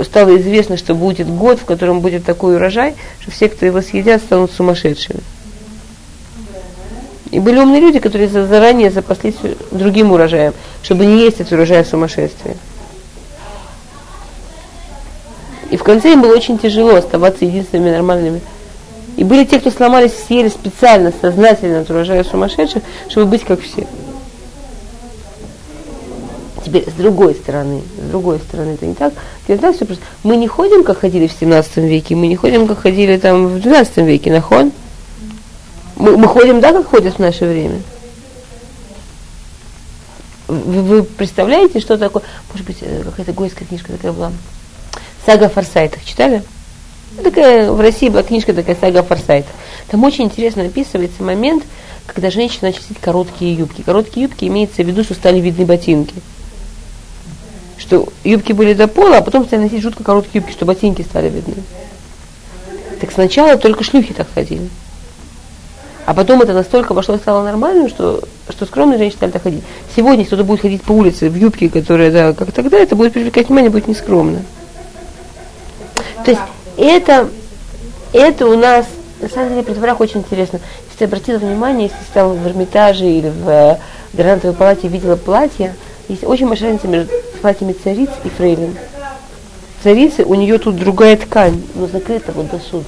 стало 0.03 0.37
известно, 0.37 0.77
что 0.77 0.95
будет 0.95 1.29
год, 1.29 1.59
в 1.59 1.65
котором 1.65 2.01
будет 2.01 2.25
такой 2.25 2.55
урожай, 2.55 2.95
что 3.19 3.31
все, 3.31 3.49
кто 3.49 3.65
его 3.65 3.81
съедят, 3.81 4.21
станут 4.21 4.51
сумасшедшими. 4.51 5.19
И 7.31 7.39
были 7.39 7.59
умные 7.59 7.81
люди, 7.81 7.99
которые 7.99 8.29
заранее 8.29 8.91
запаслись 8.91 9.35
другим 9.71 10.11
урожаем, 10.11 10.53
чтобы 10.83 11.05
не 11.05 11.19
есть 11.19 11.41
этот 11.41 11.53
урожай 11.53 11.83
сумасшествия. 11.83 12.55
И 15.69 15.77
в 15.77 15.83
конце 15.83 16.13
им 16.13 16.21
было 16.21 16.33
очень 16.33 16.57
тяжело 16.57 16.95
оставаться 16.95 17.43
единственными 17.43 17.91
нормальными. 17.91 18.41
И 19.17 19.23
были 19.23 19.43
те, 19.45 19.59
кто 19.59 19.71
сломались, 19.71 20.13
съели 20.13 20.49
специально, 20.49 21.11
сознательно 21.21 21.81
от 21.81 21.89
урожая 21.89 22.23
сумасшедших, 22.23 22.83
чтобы 23.09 23.31
быть 23.31 23.43
как 23.43 23.61
все. 23.61 23.87
Теперь 26.65 26.89
с 26.89 26.93
другой 26.93 27.35
стороны, 27.35 27.83
с 27.95 28.09
другой 28.09 28.39
стороны, 28.39 28.71
это 28.71 28.87
не 28.87 28.95
так. 28.95 29.13
Это 29.47 29.61
так 29.61 29.75
все 29.75 29.85
просто. 29.85 30.03
Мы 30.23 30.35
не 30.35 30.47
ходим, 30.47 30.83
как 30.83 30.97
ходили 30.97 31.27
в 31.27 31.31
17 31.31 31.77
веке, 31.77 32.15
мы 32.15 32.25
не 32.25 32.35
ходим, 32.35 32.65
как 32.65 32.79
ходили 32.79 33.17
там 33.17 33.45
в 33.45 33.61
12 33.61 33.97
веке, 33.97 34.31
нахон. 34.31 34.71
Мы, 35.95 36.17
мы 36.17 36.27
ходим, 36.27 36.61
да, 36.61 36.73
как 36.73 36.87
ходят 36.87 37.13
в 37.13 37.19
наше 37.19 37.45
время. 37.45 37.83
Вы, 40.47 40.81
вы 40.81 41.03
представляете, 41.03 41.79
что 41.79 41.99
такое? 41.99 42.23
Может 42.51 42.65
быть, 42.65 42.77
э, 42.81 43.03
какая-то 43.03 43.33
гойская 43.33 43.67
книжка 43.67 43.91
такая 43.91 44.11
была. 44.11 44.31
Сага 45.23 45.45
о 45.45 45.49
форсайтах. 45.49 46.03
Читали? 46.03 46.41
Такая, 47.23 47.71
в 47.71 47.79
России 47.79 48.09
была 48.09 48.23
книжка 48.23 48.55
такая 48.55 48.75
сага 48.75 49.01
о 49.01 49.03
форсайтах. 49.03 49.51
Там 49.89 50.03
очень 50.03 50.25
интересно 50.25 50.63
описывается 50.63 51.21
момент, 51.21 51.63
когда 52.07 52.31
женщины 52.31 52.69
начали 52.69 52.97
короткие 52.99 53.53
юбки. 53.53 53.83
Короткие 53.83 54.23
юбки 54.23 54.45
имеется 54.45 54.83
в 54.83 54.87
виду, 54.87 55.03
что 55.03 55.13
стали 55.13 55.39
видны 55.39 55.63
ботинки 55.65 56.15
что 57.77 58.07
юбки 58.23 58.53
были 58.53 58.73
до 58.73 58.87
пола, 58.87 59.17
а 59.17 59.21
потом 59.21 59.45
стали 59.45 59.61
носить 59.61 59.81
жутко 59.81 60.03
короткие 60.03 60.41
юбки, 60.41 60.51
что 60.51 60.65
ботинки 60.65 61.01
стали 61.01 61.29
видны. 61.29 61.55
Так 62.99 63.11
сначала 63.11 63.57
только 63.57 63.83
шлюхи 63.83 64.13
так 64.13 64.27
ходили. 64.33 64.69
А 66.05 66.13
потом 66.13 66.41
это 66.41 66.53
настолько 66.53 66.93
вошло 66.93 67.15
и 67.15 67.17
стало 67.17 67.43
нормальным, 67.43 67.89
что, 67.89 68.21
что 68.49 68.65
скромные 68.65 68.99
женщины 68.99 69.17
стали 69.17 69.31
так 69.31 69.43
ходить. 69.43 69.63
Сегодня, 69.95 70.23
кто-то 70.23 70.43
будет 70.43 70.61
ходить 70.61 70.83
по 70.83 70.91
улице 70.91 71.29
в 71.29 71.35
юбке, 71.35 71.69
которая, 71.69 72.11
да, 72.11 72.33
как 72.33 72.51
тогда, 72.51 72.77
это 72.77 72.95
будет 72.95 73.13
привлекать 73.13 73.47
внимание, 73.47 73.71
будет 73.71 73.87
нескромно. 73.87 74.43
То 76.23 76.31
есть 76.31 76.41
это, 76.77 77.29
это 78.13 78.47
у 78.47 78.55
нас, 78.55 78.85
на 79.19 79.29
самом 79.29 79.49
деле, 79.49 79.63
при 79.63 79.73
дворах 79.73 79.99
очень 79.99 80.19
интересно. 80.19 80.59
Если 80.85 80.99
ты 80.99 81.05
обратила 81.05 81.37
внимание, 81.39 81.87
если 81.87 81.97
ты 81.97 82.05
стала 82.05 82.33
в 82.33 82.47
Эрмитаже 82.47 83.05
или 83.05 83.29
в 83.29 83.49
э, 83.49 83.77
Грантовой 84.13 84.55
палате 84.55 84.87
видела 84.87 85.15
платье, 85.15 85.75
есть 86.07 86.23
очень 86.23 86.47
большая 86.47 86.71
разница 86.71 86.87
между 86.87 87.11
платьями 87.41 87.73
цариц 87.73 88.09
и 88.23 88.29
фрейлин. 88.29 88.75
Царицы, 89.83 90.23
у 90.23 90.35
нее 90.35 90.57
тут 90.57 90.75
другая 90.75 91.17
ткань, 91.17 91.61
но 91.75 91.87
закрыта 91.87 92.31
вот 92.31 92.49
до 92.49 92.59
сюда. 92.59 92.85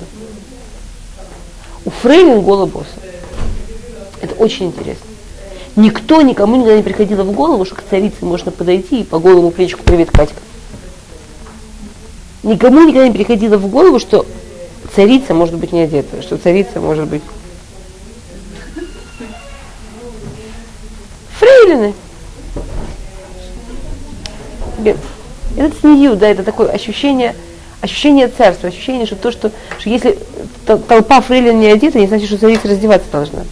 У 1.85 1.89
фрейлин 1.89 2.41
голый 2.41 2.69
босс. 2.69 2.87
Это 4.21 4.35
очень 4.35 4.67
интересно. 4.67 5.05
Никто 5.75 6.21
никому 6.21 6.55
никогда 6.55 6.77
не 6.77 6.83
приходило 6.83 7.23
в 7.23 7.31
голову, 7.33 7.65
что 7.65 7.75
к 7.75 7.83
царице 7.87 8.25
можно 8.25 8.51
подойти 8.51 9.01
и 9.01 9.03
по 9.03 9.19
голому 9.19 9.51
плечику 9.51 9.83
«Привет, 9.83 10.09
Катька». 10.11 10.41
Никому 12.41 12.81
никогда 12.81 13.07
не 13.07 13.13
приходило 13.13 13.57
в 13.57 13.67
голову, 13.67 13.99
что 13.99 14.25
царица 14.95 15.33
может 15.33 15.55
быть 15.55 15.71
не 15.71 15.81
одета, 15.81 16.21
что 16.21 16.37
царица 16.37 16.79
может 16.79 17.07
быть... 17.07 17.21
Фрейлины– 21.39 21.93
это 24.83 25.79
снию, 25.79 26.15
да, 26.15 26.27
это 26.27 26.43
такое 26.43 26.69
ощущение, 26.69 27.35
ощущение 27.81 28.27
царства, 28.27 28.69
ощущение, 28.69 29.05
что 29.05 29.15
то, 29.15 29.31
что, 29.31 29.51
что 29.79 29.89
если 29.89 30.17
толпа 30.65 31.21
фрейлин 31.21 31.59
не 31.59 31.67
одета, 31.67 31.99
не 31.99 32.07
значит, 32.07 32.27
что 32.27 32.37
царица 32.37 32.67
раздеваться 32.67 33.09
должна. 33.11 33.43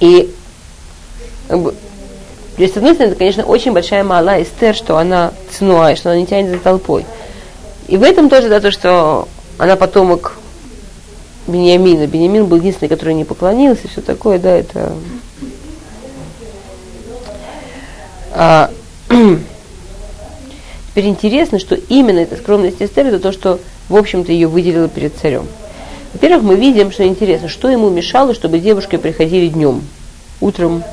И 0.00 0.32
то 1.48 2.62
есть, 2.62 2.74
с 2.74 2.76
одной 2.76 2.94
стороны, 2.94 3.12
это, 3.12 3.18
конечно, 3.18 3.44
очень 3.44 3.72
большая 3.72 4.02
мала 4.02 4.42
Эстер, 4.42 4.74
что 4.74 4.98
она 4.98 5.32
цнуа, 5.52 5.94
что 5.94 6.10
она 6.10 6.18
не 6.18 6.26
тянет 6.26 6.50
за 6.50 6.58
толпой. 6.58 7.06
И 7.86 7.96
в 7.96 8.02
этом 8.02 8.28
тоже, 8.28 8.48
да, 8.48 8.58
то, 8.58 8.72
что 8.72 9.28
она 9.58 9.76
потомок 9.76 10.36
Бениамина. 11.48 12.06
Бениамин 12.06 12.46
был 12.46 12.58
единственный, 12.58 12.88
который 12.88 13.14
не 13.14 13.24
поклонился, 13.24 13.88
все 13.88 14.00
такое, 14.00 14.38
да, 14.38 14.50
это... 14.50 14.92
А, 18.32 18.70
теперь 20.90 21.06
интересно, 21.06 21.58
что 21.58 21.74
именно 21.74 22.20
эта 22.20 22.36
скромность 22.36 22.80
Эстер, 22.80 23.06
это 23.06 23.18
то, 23.18 23.32
что, 23.32 23.58
в 23.88 23.96
общем-то, 23.96 24.30
ее 24.30 24.46
выделило 24.46 24.88
перед 24.88 25.16
царем. 25.16 25.46
Во-первых, 26.12 26.42
мы 26.42 26.54
видим, 26.56 26.92
что 26.92 27.06
интересно, 27.06 27.48
что 27.48 27.68
ему 27.68 27.90
мешало, 27.90 28.34
чтобы 28.34 28.58
девушки 28.60 28.96
приходили 28.96 29.48
днем, 29.48 29.82
утром, 30.40 30.84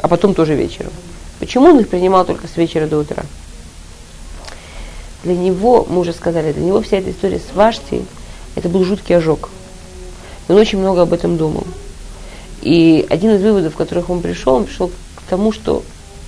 а 0.00 0.08
потом 0.08 0.34
тоже 0.34 0.54
вечером. 0.54 0.92
Почему 1.40 1.66
он 1.66 1.80
их 1.80 1.88
принимал 1.88 2.24
только 2.24 2.46
с 2.46 2.56
вечера 2.56 2.86
до 2.86 2.98
утра? 2.98 3.24
Для 5.24 5.34
него, 5.34 5.86
мы 5.88 6.00
уже 6.00 6.12
сказали, 6.12 6.52
для 6.52 6.64
него 6.64 6.82
вся 6.82 6.98
эта 6.98 7.10
история 7.10 7.38
с 7.38 7.54
Вашти, 7.56 8.04
это 8.54 8.68
был 8.68 8.84
жуткий 8.84 9.16
ожог. 9.16 9.48
Он 10.48 10.56
очень 10.56 10.78
много 10.78 11.02
об 11.02 11.12
этом 11.12 11.36
думал. 11.38 11.64
И 12.60 13.06
один 13.08 13.34
из 13.34 13.42
выводов, 13.42 13.74
к 13.74 13.78
которых 13.78 14.10
он 14.10 14.20
пришел, 14.20 14.54
он 14.54 14.64
пришел 14.64 14.88
к 14.88 15.22
тому, 15.28 15.52
что 15.52 15.82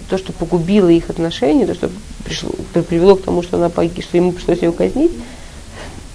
то, 0.09 0.17
что 0.17 0.33
погубило 0.33 0.89
их 0.89 1.11
отношения, 1.11 1.67
то, 1.67 1.75
что 1.75 1.91
пришло, 2.25 2.51
привело 2.89 3.17
к 3.17 3.23
тому, 3.23 3.43
что, 3.43 3.57
она, 3.59 3.71
что 3.71 4.17
ему 4.17 4.33
пришлось 4.33 4.63
ее 4.63 4.73
казнить, 4.73 5.13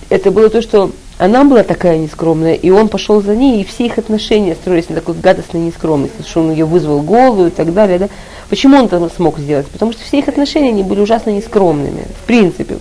это 0.09 0.31
было 0.31 0.49
то, 0.49 0.61
что 0.61 0.91
она 1.17 1.43
была 1.43 1.63
такая 1.63 1.97
нескромная, 1.97 2.55
и 2.55 2.69
он 2.69 2.89
пошел 2.89 3.21
за 3.21 3.35
ней, 3.35 3.61
и 3.61 3.63
все 3.63 3.85
их 3.85 3.97
отношения 3.97 4.55
строились 4.55 4.89
на 4.89 4.95
такой 4.95 5.15
гадостной 5.15 5.61
нескромности, 5.61 6.21
что 6.27 6.41
он 6.41 6.51
ее 6.51 6.65
вызвал 6.65 7.01
голую 7.01 7.49
и 7.49 7.51
так 7.51 7.73
далее. 7.73 7.99
Да? 7.99 8.09
Почему 8.51 8.77
он 8.77 8.87
это 8.87 9.09
смог 9.15 9.39
сделать? 9.39 9.65
Потому 9.67 9.93
что 9.93 10.03
все 10.03 10.19
их 10.19 10.27
отношения, 10.27 10.71
они 10.71 10.83
были 10.83 10.99
ужасно 10.99 11.29
нескромными, 11.29 12.05
в 12.21 12.27
принципе. 12.27 12.75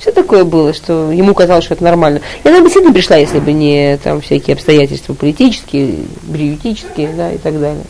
Все 0.00 0.10
такое 0.10 0.44
было, 0.44 0.72
что 0.72 1.12
ему 1.12 1.34
казалось, 1.34 1.66
что 1.66 1.74
это 1.74 1.84
нормально. 1.84 2.22
Она 2.44 2.60
бы 2.60 2.62
действительно 2.62 2.94
пришла, 2.94 3.16
если 3.16 3.38
бы 3.38 3.52
не 3.52 3.98
там 3.98 4.22
всякие 4.22 4.54
обстоятельства 4.54 5.12
политические, 5.12 5.96
бриютические, 6.22 7.12
да, 7.14 7.30
и 7.30 7.36
так 7.36 7.60
далее. 7.60 7.84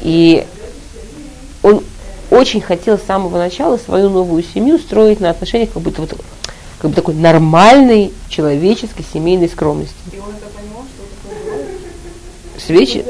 И 0.00 0.46
он 1.62 1.84
очень 2.30 2.62
хотел 2.62 2.96
с 2.96 3.02
самого 3.02 3.36
начала 3.36 3.76
свою 3.76 4.08
новую 4.08 4.42
семью 4.42 4.78
строить 4.78 5.20
на 5.20 5.28
отношениях 5.28 5.72
как 5.74 5.82
будто 5.82 6.00
вот 6.00 6.18
как 6.78 6.90
бы 6.90 6.96
такой 6.96 7.12
нормальной 7.12 8.14
человеческой 8.30 9.04
семейной 9.12 9.50
скромности. 9.50 9.94
И 10.14 10.18
он 10.18 10.30
это 10.30 10.46
понимал, 10.46 10.84
что 10.94 11.04
такое 11.28 11.66
Свечи? 12.58 13.04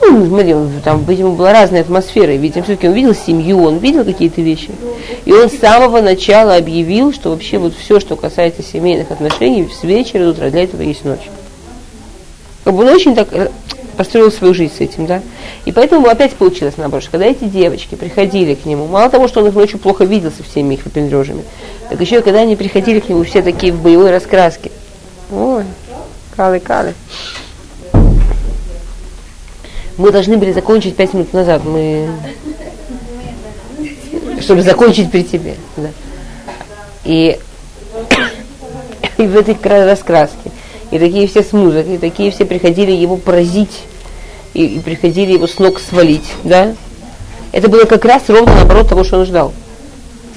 Ну, 0.00 0.26
смотри, 0.26 0.54
там, 0.84 1.04
видимо, 1.04 1.30
была 1.30 1.52
разная 1.52 1.80
атмосфера. 1.80 2.32
Ведь 2.32 2.52
все-таки 2.52 2.88
он 2.88 2.94
видел 2.94 3.14
семью, 3.14 3.62
он 3.62 3.78
видел 3.78 4.04
какие-то 4.04 4.40
вещи. 4.40 4.70
И 5.24 5.32
он 5.32 5.50
с 5.50 5.58
самого 5.58 6.00
начала 6.00 6.56
объявил, 6.56 7.12
что 7.12 7.30
вообще 7.30 7.58
вот 7.58 7.74
все, 7.74 8.00
что 8.00 8.16
касается 8.16 8.62
семейных 8.62 9.10
отношений, 9.10 9.68
с 9.68 9.82
вечера 9.82 10.24
до 10.24 10.30
утра, 10.30 10.50
для 10.50 10.64
этого 10.64 10.82
есть 10.82 11.04
ночь. 11.04 11.28
Как 12.64 12.74
бы 12.74 12.82
он 12.82 12.88
очень 12.88 13.14
так 13.14 13.28
построил 13.96 14.30
свою 14.30 14.54
жизнь 14.54 14.74
с 14.76 14.80
этим, 14.80 15.06
да. 15.06 15.20
И 15.64 15.72
поэтому 15.72 16.06
опять 16.06 16.32
получилось 16.34 16.74
наоборот, 16.76 17.02
что 17.02 17.12
когда 17.12 17.26
эти 17.26 17.44
девочки 17.44 17.96
приходили 17.96 18.54
к 18.54 18.64
нему, 18.64 18.86
мало 18.86 19.10
того, 19.10 19.26
что 19.26 19.40
он 19.40 19.48
их 19.48 19.54
ночью 19.54 19.80
плохо 19.80 20.04
видел 20.04 20.30
со 20.30 20.44
всеми 20.44 20.74
их 20.74 20.84
выпендрежами, 20.84 21.42
так 21.90 22.00
еще 22.00 22.20
и 22.20 22.22
когда 22.22 22.40
они 22.40 22.54
приходили 22.54 23.00
к 23.00 23.08
нему 23.08 23.24
все 23.24 23.42
такие 23.42 23.72
в 23.72 23.82
боевой 23.82 24.12
раскраске. 24.12 24.70
Ой, 25.32 25.64
калы-калы. 26.36 26.94
Мы 29.98 30.10
должны 30.10 30.38
были 30.38 30.52
закончить 30.52 30.96
пять 30.96 31.12
минут 31.12 31.32
назад. 31.32 31.62
Мы... 31.64 32.08
Чтобы 34.40 34.62
закончить 34.62 35.10
при 35.10 35.22
тебе. 35.22 35.56
Да. 35.76 35.90
И, 37.04 37.38
и 39.18 39.26
в 39.26 39.36
этой 39.36 39.56
раскраске 39.84 40.50
и 40.90 40.98
такие 40.98 41.26
все 41.26 41.42
с 41.42 41.52
музыкой, 41.52 41.96
и 41.96 41.98
такие 41.98 42.30
все 42.30 42.44
приходили 42.44 42.92
его 42.92 43.16
поразить, 43.16 43.82
и, 44.54 44.64
и 44.64 44.78
приходили 44.80 45.32
его 45.32 45.46
с 45.46 45.58
ног 45.58 45.80
свалить, 45.80 46.32
да? 46.44 46.74
Это 47.52 47.68
было 47.68 47.84
как 47.84 48.04
раз 48.04 48.22
ровно 48.28 48.54
наоборот 48.54 48.88
того, 48.88 49.04
что 49.04 49.18
он 49.18 49.26
ждал. 49.26 49.52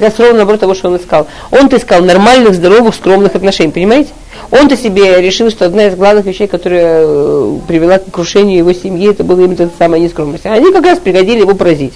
Как 0.02 0.10
раз 0.10 0.20
ровно 0.20 0.38
наоборот 0.38 0.60
того, 0.60 0.74
что 0.74 0.89
он 0.89 0.97
искал. 0.97 1.28
Он-то 1.52 1.78
искал 1.78 2.02
нормальных, 2.02 2.56
здоровых, 2.56 2.95
скромных 2.95 3.36
отношений, 3.36 3.72
понимаете? 3.72 4.10
Он-то 4.49 4.76
себе 4.76 5.22
решил, 5.22 5.52
что 5.52 5.64
одна 5.66 5.86
из 5.86 5.95
главных 5.95 6.26
вещей, 6.26 6.47
которая 6.47 7.06
э, 7.06 7.60
привела 7.68 7.99
к 7.99 8.10
крушению 8.10 8.58
его 8.58 8.74
семьи, 8.74 9.12
это 9.12 9.24
была 9.24 9.43
именно 9.43 9.62
эта 9.62 9.72
самая 9.78 10.02
нескромность. 10.02 10.47
Они 10.47 10.74
как 10.74 10.86
раз 10.86 10.97
пригодили 10.97 11.41
его 11.41 11.54
поразить. 11.54 11.93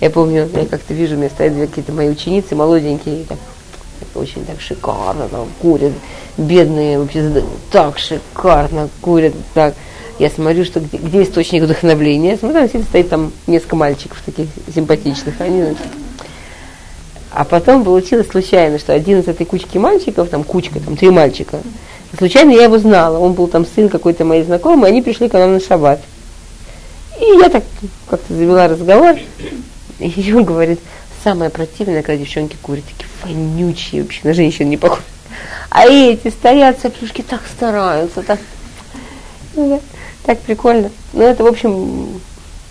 Я 0.00 0.10
помню, 0.10 0.48
я 0.52 0.66
как-то 0.66 0.92
вижу, 0.92 1.14
у 1.14 1.18
меня 1.18 1.30
стоят 1.30 1.54
какие-то 1.54 1.92
мои 1.92 2.08
ученицы 2.08 2.56
молоденькие, 2.56 3.24
так, 3.28 3.38
очень 4.16 4.44
так 4.44 4.60
шикарно 4.60 5.28
там 5.28 5.46
курят, 5.62 5.92
бедные 6.36 6.98
вообще 6.98 7.44
так 7.70 7.96
шикарно 7.96 8.88
курят, 9.00 9.34
так. 9.54 9.74
Я 10.18 10.30
смотрю, 10.30 10.64
что 10.64 10.80
где, 10.80 10.96
где 10.96 11.22
источник 11.22 11.62
вдохновления. 11.62 12.32
Я 12.32 12.38
смотрю, 12.38 12.66
там 12.66 12.82
стоит 12.82 13.08
там 13.08 13.32
несколько 13.46 13.76
мальчиков 13.76 14.20
таких 14.26 14.48
симпатичных. 14.74 15.40
Они, 15.40 15.62
значит, 15.62 15.86
а 17.38 17.44
потом 17.44 17.84
получилось 17.84 18.26
случайно, 18.28 18.80
что 18.80 18.92
один 18.92 19.20
из 19.20 19.28
этой 19.28 19.46
кучки 19.46 19.78
мальчиков, 19.78 20.28
там 20.28 20.42
кучка, 20.42 20.80
там 20.80 20.96
три 20.96 21.08
мальчика, 21.08 21.60
случайно 22.18 22.50
я 22.50 22.64
его 22.64 22.78
знала. 22.78 23.20
Он 23.20 23.34
был 23.34 23.46
там 23.46 23.64
сын 23.64 23.88
какой-то 23.88 24.24
моей 24.24 24.42
знакомой, 24.42 24.88
они 24.88 25.02
пришли 25.02 25.28
к 25.28 25.34
нам 25.34 25.52
на 25.52 25.60
шаббат. 25.60 26.00
И 27.20 27.26
я 27.40 27.48
так 27.48 27.62
как-то 28.10 28.34
завела 28.34 28.66
разговор, 28.66 29.14
и 30.00 30.32
он 30.34 30.42
говорит, 30.42 30.80
самое 31.22 31.48
противное, 31.48 32.02
когда 32.02 32.16
девчонки 32.16 32.56
курят, 32.60 32.82
такие 32.86 33.08
вонючие, 33.22 34.02
вообще 34.02 34.22
на 34.24 34.34
женщин 34.34 34.68
не 34.68 34.76
похожи. 34.76 35.02
А 35.70 35.86
эти 35.86 36.30
стоят, 36.30 36.80
соплюшки 36.80 37.22
так 37.22 37.42
стараются, 37.46 38.24
так, 38.24 38.40
ну, 39.54 39.80
так 40.24 40.40
прикольно. 40.40 40.90
Ну, 41.12 41.22
это, 41.22 41.44
в 41.44 41.46
общем, 41.46 42.20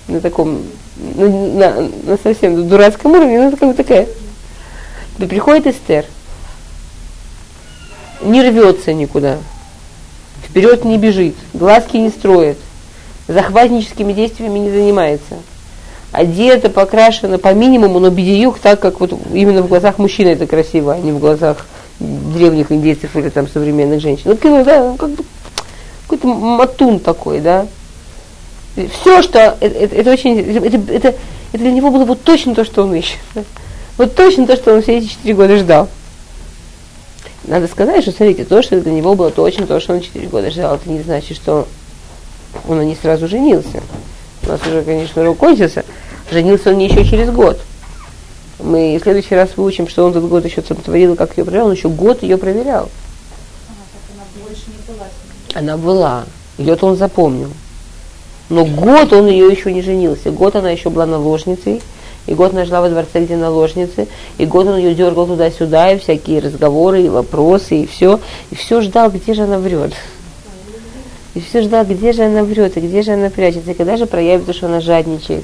на 0.09 0.19
таком, 0.19 0.63
ну, 0.97 1.57
на, 1.57 1.89
на 2.03 2.17
совсем 2.21 2.67
дурацком 2.67 3.13
уровне, 3.13 3.39
ну, 3.39 3.47
это 3.47 3.55
как 3.55 3.69
бы 3.69 3.73
такая. 3.73 4.07
И 5.19 5.25
приходит 5.25 5.67
Эстер, 5.67 6.05
не 8.21 8.41
рвется 8.41 8.93
никуда, 8.93 9.37
вперед 10.47 10.85
не 10.85 10.97
бежит, 10.97 11.35
глазки 11.53 11.97
не 11.97 12.09
строит, 12.09 12.57
захватническими 13.27 14.13
действиями 14.13 14.59
не 14.59 14.71
занимается– 14.71 15.35
одета, 16.11 16.69
покрашена 16.69 17.37
по 17.37 17.53
минимуму, 17.53 17.99
но 17.99 18.09
бедиюк 18.09 18.59
так, 18.59 18.79
как 18.79 18.99
вот 18.99 19.13
именно 19.33 19.61
в 19.61 19.67
глазах 19.67 19.97
мужчины 19.97 20.29
это 20.29 20.47
красиво, 20.47 20.93
а 20.93 20.99
не 20.99 21.11
в 21.11 21.19
глазах 21.19 21.65
древних 21.99 22.71
индейцев 22.71 23.15
или 23.15 23.29
там 23.29 23.47
современных 23.47 24.01
женщин. 24.01 24.23
Вот, 24.25 24.43
ну, 24.43 24.63
да, 24.63 24.95
как 24.97 25.09
бы 25.11 25.23
какой-то 26.03 26.27
матун 26.27 26.99
такой, 26.99 27.39
да. 27.39 27.67
Все, 28.75 29.21
что 29.23 29.57
это, 29.59 29.65
это, 29.65 29.95
это 29.95 30.11
очень, 30.11 30.39
это, 30.39 30.77
это, 30.77 30.91
это 30.91 31.17
для 31.53 31.71
него 31.71 31.89
было 31.89 32.05
вот 32.05 32.21
точно 32.23 32.53
то, 32.53 32.63
что 32.63 32.83
он 32.83 32.93
ищет. 32.93 33.17
Да? 33.33 33.43
Вот 33.97 34.15
точно 34.15 34.47
то, 34.47 34.55
что 34.55 34.73
он 34.73 34.81
все 34.81 34.99
эти 34.99 35.07
четыре 35.07 35.33
года 35.33 35.57
ждал. 35.57 35.89
Надо 37.45 37.67
сказать, 37.67 38.01
что, 38.03 38.11
смотрите, 38.11 38.43
то, 38.43 38.61
что 38.61 38.79
для 38.79 38.91
него 38.91 39.15
было 39.15 39.31
точно 39.31 39.65
то, 39.65 39.79
что 39.79 39.93
он 39.93 40.01
четыре 40.01 40.27
года 40.27 40.51
ждал, 40.51 40.75
это 40.75 40.89
не 40.89 41.01
значит, 41.01 41.37
что 41.37 41.67
он 42.67 42.85
не 42.85 42.95
сразу 42.95 43.27
женился. 43.27 43.81
У 44.43 44.49
нас 44.49 44.61
уже, 44.65 44.83
конечно, 44.83 45.21
урок 45.21 45.37
кончился. 45.37 45.85
Женился 46.31 46.69
он 46.69 46.77
не 46.77 46.87
еще 46.87 47.05
через 47.05 47.29
год. 47.31 47.59
Мы 48.59 48.97
в 48.99 49.03
следующий 49.03 49.35
раз 49.35 49.51
выучим, 49.55 49.87
что 49.87 50.05
он 50.05 50.11
этот 50.11 50.27
год 50.27 50.45
еще 50.45 50.61
творил, 50.61 51.15
как 51.15 51.37
ее 51.37 51.45
проверял, 51.45 51.67
он 51.67 51.73
еще 51.73 51.89
год 51.89 52.23
ее 52.23 52.37
проверял. 52.37 52.89
она 55.57 55.77
была. 55.77 56.25
Ее-то 56.57 56.87
он 56.87 56.95
запомнил. 56.95 57.49
Но 58.49 58.65
год 58.65 59.11
он 59.13 59.27
ее 59.27 59.47
еще 59.47 59.73
не 59.73 59.81
женился. 59.81 60.31
Год 60.31 60.55
она 60.55 60.69
еще 60.69 60.89
была 60.89 61.05
наложницей. 61.05 61.81
И 62.27 62.33
год 62.33 62.53
она 62.53 62.65
жила 62.65 62.81
во 62.81 62.89
дворце, 62.89 63.23
где 63.23 63.35
наложницы. 63.35 64.07
И 64.37 64.45
год 64.45 64.67
он 64.67 64.77
ее 64.77 64.93
дергал 64.93 65.25
туда-сюда, 65.25 65.93
и 65.93 65.99
всякие 65.99 66.39
разговоры, 66.39 67.03
и 67.03 67.09
вопросы, 67.09 67.81
и 67.81 67.87
все. 67.87 68.19
И 68.51 68.55
все 68.55 68.81
ждал, 68.81 69.09
где 69.09 69.33
же 69.33 69.43
она 69.43 69.57
врет. 69.57 69.93
И 71.33 71.39
все 71.39 71.61
ждал, 71.61 71.85
где 71.85 72.11
же 72.13 72.23
она 72.23 72.43
врет, 72.43 72.77
и 72.77 72.81
где 72.81 73.01
же 73.01 73.13
она 73.13 73.29
прячется, 73.29 73.71
и 73.71 73.73
когда 73.73 73.95
же 73.95 74.05
проявится, 74.05 74.53
что 74.53 74.67
она 74.67 74.81
жадничает. 74.81 75.43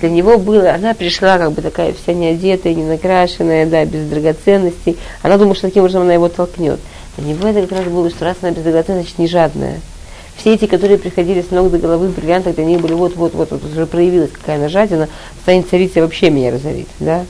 Для 0.00 0.08
него 0.10 0.38
было, 0.38 0.72
она 0.72 0.94
пришла 0.94 1.38
как 1.38 1.52
бы 1.52 1.62
такая 1.62 1.92
вся 1.92 2.14
неодетая, 2.14 2.74
не 2.74 2.84
накрашенная, 2.84 3.66
да, 3.66 3.84
без 3.84 4.08
драгоценностей. 4.08 4.96
Она 5.22 5.36
думала, 5.38 5.54
что 5.54 5.68
таким 5.68 5.82
образом 5.82 6.02
она 6.02 6.14
его 6.14 6.28
толкнет. 6.28 6.80
Для 7.16 7.28
него 7.28 7.46
это 7.46 7.62
как 7.66 7.78
раз 7.78 7.86
было, 7.86 8.10
что 8.10 8.24
раз 8.24 8.36
она 8.42 8.50
без 8.50 8.62
драгоценностей, 8.62 9.14
значит, 9.14 9.18
не 9.18 9.28
жадная. 9.28 9.80
Все 10.36 10.54
эти, 10.54 10.66
которые 10.66 10.98
приходили 10.98 11.42
с 11.42 11.50
ног 11.50 11.70
до 11.70 11.78
головы 11.78 12.08
в 12.08 12.16
бриллиантах, 12.16 12.56
них 12.58 12.80
были 12.80 12.92
вот-вот-вот, 12.92 13.50
вот, 13.50 13.64
уже 13.64 13.86
проявилась 13.86 14.30
какая 14.30 14.56
она 14.56 14.68
жадина, 14.68 15.08
станет 15.42 15.68
царицей 15.68 16.02
вообще 16.02 16.30
меня 16.30 16.50
разорит, 16.50 16.88
да. 17.00 17.24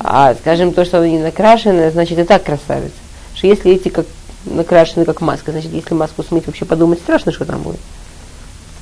А, 0.00 0.34
скажем, 0.34 0.72
то, 0.72 0.84
что 0.84 0.98
она 0.98 1.08
не 1.08 1.18
накрашенная, 1.18 1.90
значит, 1.90 2.18
и 2.18 2.24
так 2.24 2.42
красавица. 2.42 2.92
Что 3.34 3.46
если 3.46 3.72
эти, 3.72 3.88
как 3.88 4.06
накрашены 4.46 5.04
как 5.04 5.20
маска. 5.20 5.52
Значит, 5.52 5.72
если 5.72 5.94
маску 5.94 6.22
смыть, 6.22 6.46
вообще 6.46 6.64
подумать 6.64 6.98
страшно, 7.00 7.32
что 7.32 7.44
там 7.44 7.62
будет. 7.62 7.80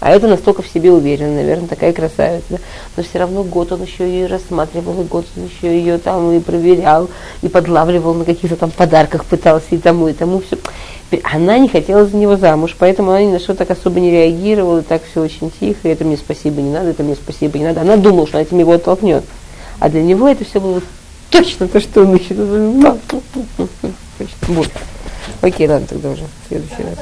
А 0.03 0.11
это 0.11 0.27
настолько 0.27 0.63
в 0.63 0.69
себе 0.69 0.91
уверена, 0.91 1.37
наверное, 1.37 1.69
такая 1.69 1.93
красавица. 1.93 2.45
Да? 2.51 2.57
Но 2.97 3.05
все 3.05 3.21
равно 3.21 3.45
год 3.45 3.71
он 3.71 3.85
еще 3.85 4.05
ее 4.05 4.27
рассматривал, 4.27 5.01
и 5.01 5.05
год 5.05 5.25
он 5.37 5.45
еще 5.45 5.79
ее 5.79 5.97
там 5.99 6.33
и 6.33 6.41
проверял, 6.41 7.09
и 7.41 7.49
подлавливал 7.49 8.13
на 8.13 8.25
каких-то 8.25 8.57
там 8.57 8.73
подарках, 8.73 9.25
пытался 9.25 9.67
и 9.71 9.79
тому, 9.79 10.09
и 10.09 10.13
тому 10.13 10.41
все. 10.41 10.59
Она 11.23 11.57
не 11.59 11.69
хотела 11.69 12.05
за 12.05 12.17
него 12.17 12.37
замуж, 12.37 12.75
поэтому 12.77 13.13
она 13.13 13.23
ни 13.23 13.31
на 13.31 13.39
что 13.39 13.55
так 13.55 13.71
особо 13.71 14.01
не 14.01 14.11
реагировала, 14.11 14.81
и 14.81 14.83
так 14.83 15.03
все 15.09 15.23
очень 15.23 15.53
тихо, 15.61 15.87
и 15.87 15.93
это 15.93 16.05
мне 16.05 16.17
спасибо 16.17 16.61
не 16.61 16.71
надо, 16.71 16.91
это 16.91 17.05
мне 17.05 17.15
спасибо 17.15 17.57
не 17.61 17.67
надо. 17.67 17.83
Она 17.83 17.97
думала, 17.97 18.27
что 18.27 18.39
она 18.39 18.45
этим 18.45 18.59
его 18.59 18.73
оттолкнет. 18.73 19.23
А 19.79 19.89
для 19.89 20.03
него 20.03 20.27
это 20.27 20.45
все 20.45 20.61
было 20.61 20.83
точно 21.31 21.69
то, 21.69 21.79
что 21.79 22.03
он 22.03 22.17
ищет. 22.17 22.37
Вот. 24.49 24.69
Окей, 25.41 25.69
ладно, 25.69 25.87
тогда 25.89 26.11
уже 26.11 26.23
следующий 26.49 26.83
раз. 26.83 26.99